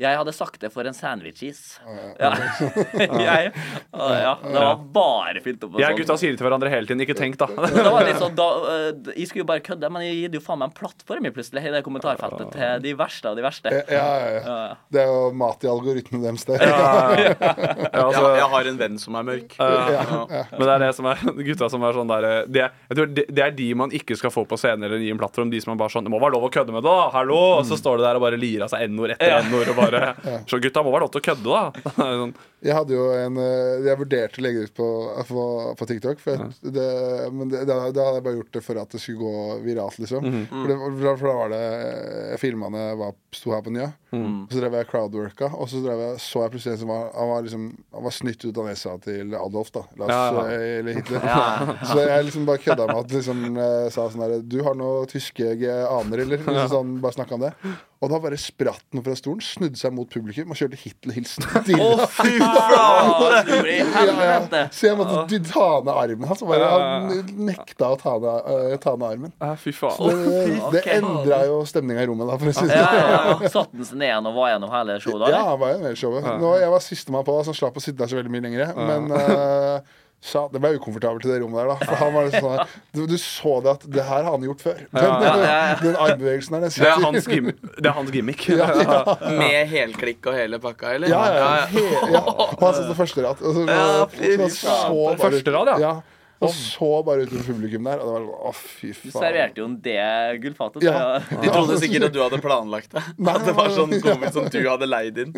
[0.00, 1.78] jeg hadde sagt det for en sandwich-is.
[2.18, 2.32] Ja.
[2.98, 3.52] jeg,
[3.94, 6.00] ja, det var bare fylt opp med Jeg og sånn.
[6.02, 7.02] gutta sier det til hverandre hele tiden.
[7.04, 7.46] Ikke tenk, da.
[7.54, 10.42] Det var litt sånn, da, øh, Jeg skulle jo bare kødde, men jeg gitt jo
[10.44, 13.70] faen meg en plattform i plutselig i det kommentarfeltet til de verste av de verste.
[13.70, 14.40] Ja, ja, ja.
[14.44, 14.74] Ja, ja.
[14.94, 16.58] Det er jo mat i algoritmen deres, det.
[17.94, 19.54] Ja, altså, Jeg, jeg har en venn som er mørk.
[19.58, 20.04] Ja.
[20.50, 23.10] Men det er det som er gutta som er sånn der det, er- jeg tror
[23.14, 25.50] det, det er de man ikke skal få på scenen eller gi en plattform.
[25.52, 27.08] De som er bare sånn Det må være lov å kødde med det, da!
[27.14, 27.38] Hallo!
[27.60, 30.58] Og så står det der og bare lirer av seg n-ord etter n-ord bare Så
[30.64, 31.62] gutta må være lov til å kødde, da!
[32.64, 34.86] Jeg hadde jo en eh, Jeg vurderte å legge ut på,
[35.28, 35.42] på,
[35.76, 36.86] på TikTok, for jeg- det,
[37.34, 39.98] men det, da, da hadde jeg bare gjort det for at det skulle gå viralt,
[40.00, 40.24] liksom.
[40.48, 41.60] for, det, for, da var det
[42.32, 43.90] Jeg filma da jeg sto her på Nya.
[44.14, 47.30] Så drev jeg crowdworka, og så drev jeg, så jeg plutselig en som var Han
[47.32, 47.64] var liksom
[47.96, 49.82] Han var snytt ut av nesa til Adolf, da.
[49.98, 51.24] La oss, Ja, eh, Eller Hitler.
[51.90, 55.02] Så jeg liksom bare kødda med at liksom eh, sa sånn herre Du har noe
[55.10, 56.38] tyske aner, eller?
[56.44, 57.52] Liksom sånn, bare snakka om det.
[58.04, 61.46] Og da bare spratt han fra stolen, snudde seg mot publikum og kjørte Hitler-hilsen.
[61.80, 62.06] Å,
[62.54, 62.64] Ja.
[64.72, 66.42] Så jeg måtte du- ta ned armen hans.
[66.42, 67.08] Altså, han
[67.48, 69.32] nekta å ta ned, øh, ta ned armen.
[69.60, 69.96] Fy faen.
[69.98, 70.04] Det,
[70.72, 70.88] det ok.
[70.98, 72.94] endra jo stemninga i rommet, da, for å si det Ja, sånn.
[73.00, 73.06] ja,
[73.42, 73.48] ja.
[73.54, 75.20] Satt den seg ned igjen og var gjennom hele showet?
[75.24, 76.22] da, Ja, han var jo hele showet.
[76.40, 78.66] Nå, jeg var sistemann på, så han slapp å sitte der så veldig mye lenger.
[78.76, 79.78] Men øh,
[80.24, 81.76] sa, det ble ukomfortabelt i det rommet der, da.
[81.84, 84.62] For han var sånn der, du, du så det at det her har han gjort
[84.64, 84.78] før.
[84.80, 85.74] Den, Ja, ja, ja.
[85.82, 87.60] den armbevegelsen der, Det er hans, gimmick.
[87.76, 88.46] Det er hans gimmick.
[89.36, 91.12] Med helklikk og hele pakka, eller?
[91.12, 91.66] Ja, ja, ja.
[91.74, 91.84] He,
[92.14, 92.22] ja.
[92.24, 93.44] Og han satt på første rad.
[95.20, 96.13] Første rad, Ja, så
[96.44, 96.52] ut- ja.
[96.52, 96.52] ja.
[96.52, 99.66] Og så bare utover publikum der, og det var sånn, å, fy Du serverte jo
[99.68, 100.04] en det
[100.44, 100.86] gullfatet.
[100.86, 101.18] Ja.
[101.44, 103.02] De trodde sikkert at du hadde planlagt det.
[103.18, 104.30] Nei, At det var sånn ja.
[104.34, 105.34] som du hadde leid inn.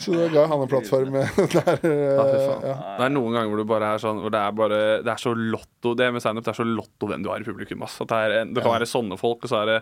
[0.00, 1.72] Så da ga han en plattform eh, der.
[1.84, 2.64] Ja, eh, faen.
[2.70, 2.76] ja.
[3.00, 5.20] Det er noen ganger hvor du bare er sånn Hvor det er bare Det er
[5.22, 7.84] så lotto Det med standup det er så lotto hvem du har i publikum.
[7.86, 7.98] Ass.
[8.02, 9.78] At det, er, det kan være sånne folk, og så er det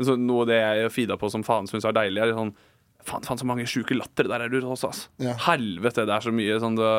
[0.00, 2.54] så noe av det jeg feeda på som faen syns er deilig, er sånn
[3.04, 4.98] Faen, faen så mange sjuke latter der er du også, ass.
[5.24, 5.32] Ja.
[5.46, 6.90] Helvete, det er så mye sånn det,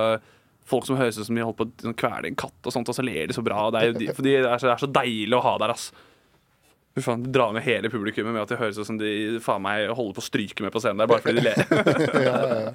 [0.72, 2.90] Folk som høres ut som de holdt på å sånn, kvele en katt, og sånt,
[2.92, 3.68] og så ler de så bra.
[3.68, 5.58] Og det er, jo de, for de, er så, det er så deilig å ha
[5.64, 5.90] der, ass.
[6.96, 9.12] Fy faen, De drar med hele publikummet med at det høres ut som de
[9.44, 11.62] faen meg holder på å stryke med på scenen der, bare fordi de ler.
[12.28, 12.74] ja, ja, ja.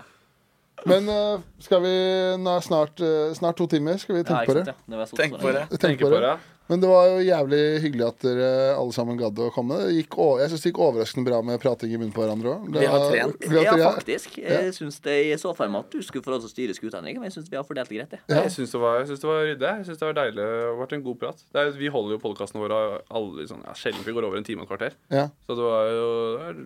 [0.86, 1.92] Men uh, skal vi
[2.38, 3.96] Nå er snart, uh, snart to timer.
[3.98, 4.74] Skal vi Ja, tenke ikke på det?
[4.76, 5.06] ja.
[5.06, 5.64] Det Tenk på det.
[5.82, 6.34] Tenk på det.
[6.68, 9.76] Men det var jo jævlig hyggelig at dere alle sammen gadd å komme.
[9.86, 12.64] Det gikk, jeg syns det gikk overraskende bra med prating i munnen på hverandre òg.
[12.74, 13.46] Vi har trent.
[13.54, 14.38] Ja, faktisk.
[14.42, 16.74] Jeg syns det jeg så for meg at du skulle få lov til å styre
[16.78, 18.16] skuta, men jeg syns vi har fordelt det greit.
[18.18, 18.22] jeg.
[18.32, 18.42] Ja.
[18.48, 19.72] Jeg syns det, var- jeg synes det var ryddig.
[19.78, 20.42] Jeg synes det var deilig.
[20.42, 21.44] Det har vært en god prat.
[21.52, 22.80] Det er, vi holder jo podkastene våre
[23.10, 24.98] alle sånn, ja, sjelden vi går over en time og et kvarter.
[25.14, 25.28] Ja.
[25.46, 26.08] Så det var jo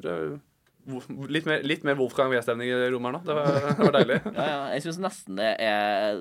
[0.01, 0.41] det er-
[1.29, 3.23] litt, mer, litt mer Wolfgang V-stemning i rommet her nå.
[3.29, 4.19] Det var, det var deilig.
[4.41, 4.61] Ja, ja.
[4.75, 6.17] Jeg syns nesten det er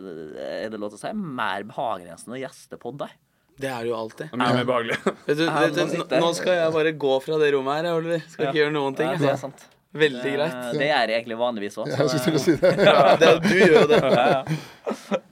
[0.65, 3.15] Er det lov til å si mer behagelig enn å gjeste pod der.
[3.59, 4.29] Det er det jo alltid.
[4.31, 4.95] Det er mer behagelig.
[5.27, 8.21] Vet du, vet du, nå nå- skal jeg bare gå fra det rommet her, Oliver.
[8.31, 9.09] Skal ikke gjøre noen ting.
[9.11, 9.65] Ja, det er sant.
[9.99, 10.57] Veldig greit.
[10.77, 11.89] Det gjør jeg egentlig vanligvis òg.
[11.89, 12.71] Jeg skulle si det.
[13.23, 14.01] Det, du gjør jo det.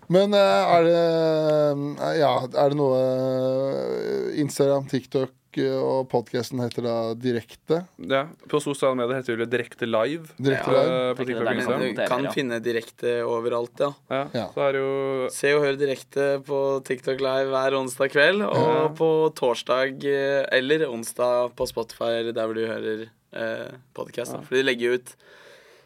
[0.09, 6.83] Men eh, er det eh, Ja, er det noe eh, Instagram, TikTok og podkasten heter
[6.83, 7.87] da Direkte?
[7.97, 10.27] Ja, på sosiale medier heter det Direkte live.
[10.37, 11.15] Direkte ja, live?
[11.15, 11.81] på TikTok det og Instagram.
[11.81, 12.31] liksom- Du kan ja.
[12.31, 13.93] finne direkte overalt, ja.
[14.09, 14.47] Ja, Ja.
[14.53, 18.87] så er jo Se og hør direkte på TikTok Live hver onsdag kveld, og Ja.
[18.89, 24.31] på torsdag eh, eller onsdag på Spotify eller der hvor du hører eh, podkast.
[24.45, 25.15] For de legger ut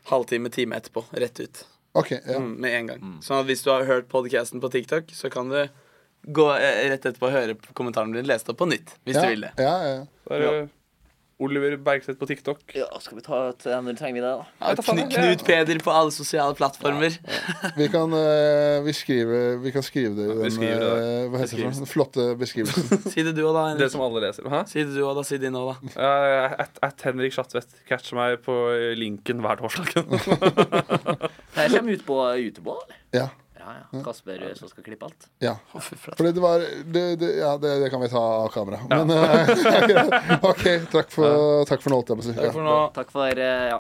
[0.06, 1.06] halvtime, time etterpå.
[1.14, 1.64] Rett ut.
[1.94, 2.40] Okay, Ja.
[2.40, 3.00] Mm, med en gang.
[3.22, 5.70] Sånn at hvis du har hørt podcasten på TikTok, så kan du
[6.28, 8.98] gå eh, rett etterpå og høre kommentaren din lest opp på nytt.
[9.08, 9.26] Hvis ja.
[9.26, 9.56] du vil det.
[9.58, 10.06] Ja, ja.
[10.28, 10.54] så ja.
[11.42, 12.60] Oliver Bergseth på TikTok.
[12.78, 14.44] Ja, skal vi ta et Når trenger vi det, da?
[14.62, 17.16] Ja, Kn Knut Peder på alle sosiale plattformer.
[17.80, 21.02] Vi kan, uh, vi skrive, vi kan skrive det i den skriver det der.
[21.24, 21.90] eh, Hva heter det?
[21.90, 23.02] flotte beskrivelsen.
[23.14, 23.64] Si det du òg, da.
[23.80, 24.46] Det som alle leser.
[24.54, 24.64] Hæ?
[24.70, 25.26] Si det du òg, da.
[25.26, 25.94] Si din òg, da.
[25.98, 27.74] Uh, at, at Henrik Schatvedt.
[27.90, 28.58] Catch meg på
[29.00, 29.94] linken hver torsdag.
[29.98, 30.22] Det
[31.58, 33.02] her kommer ut på YouTube òg, eller?
[33.18, 33.30] Ja.
[33.80, 34.04] Ja, ja.
[34.06, 35.28] Kasper som skal klippe alt.
[35.44, 35.56] ja.
[36.18, 38.80] Fordi det var det, det, Ja, det, det kan vi ta av kamera.
[38.90, 42.36] Men eh, OK, takk for, takk for nå, holdt jeg på å si.
[42.38, 42.78] Takk for nå.
[42.96, 43.80] Takk for eh, ja.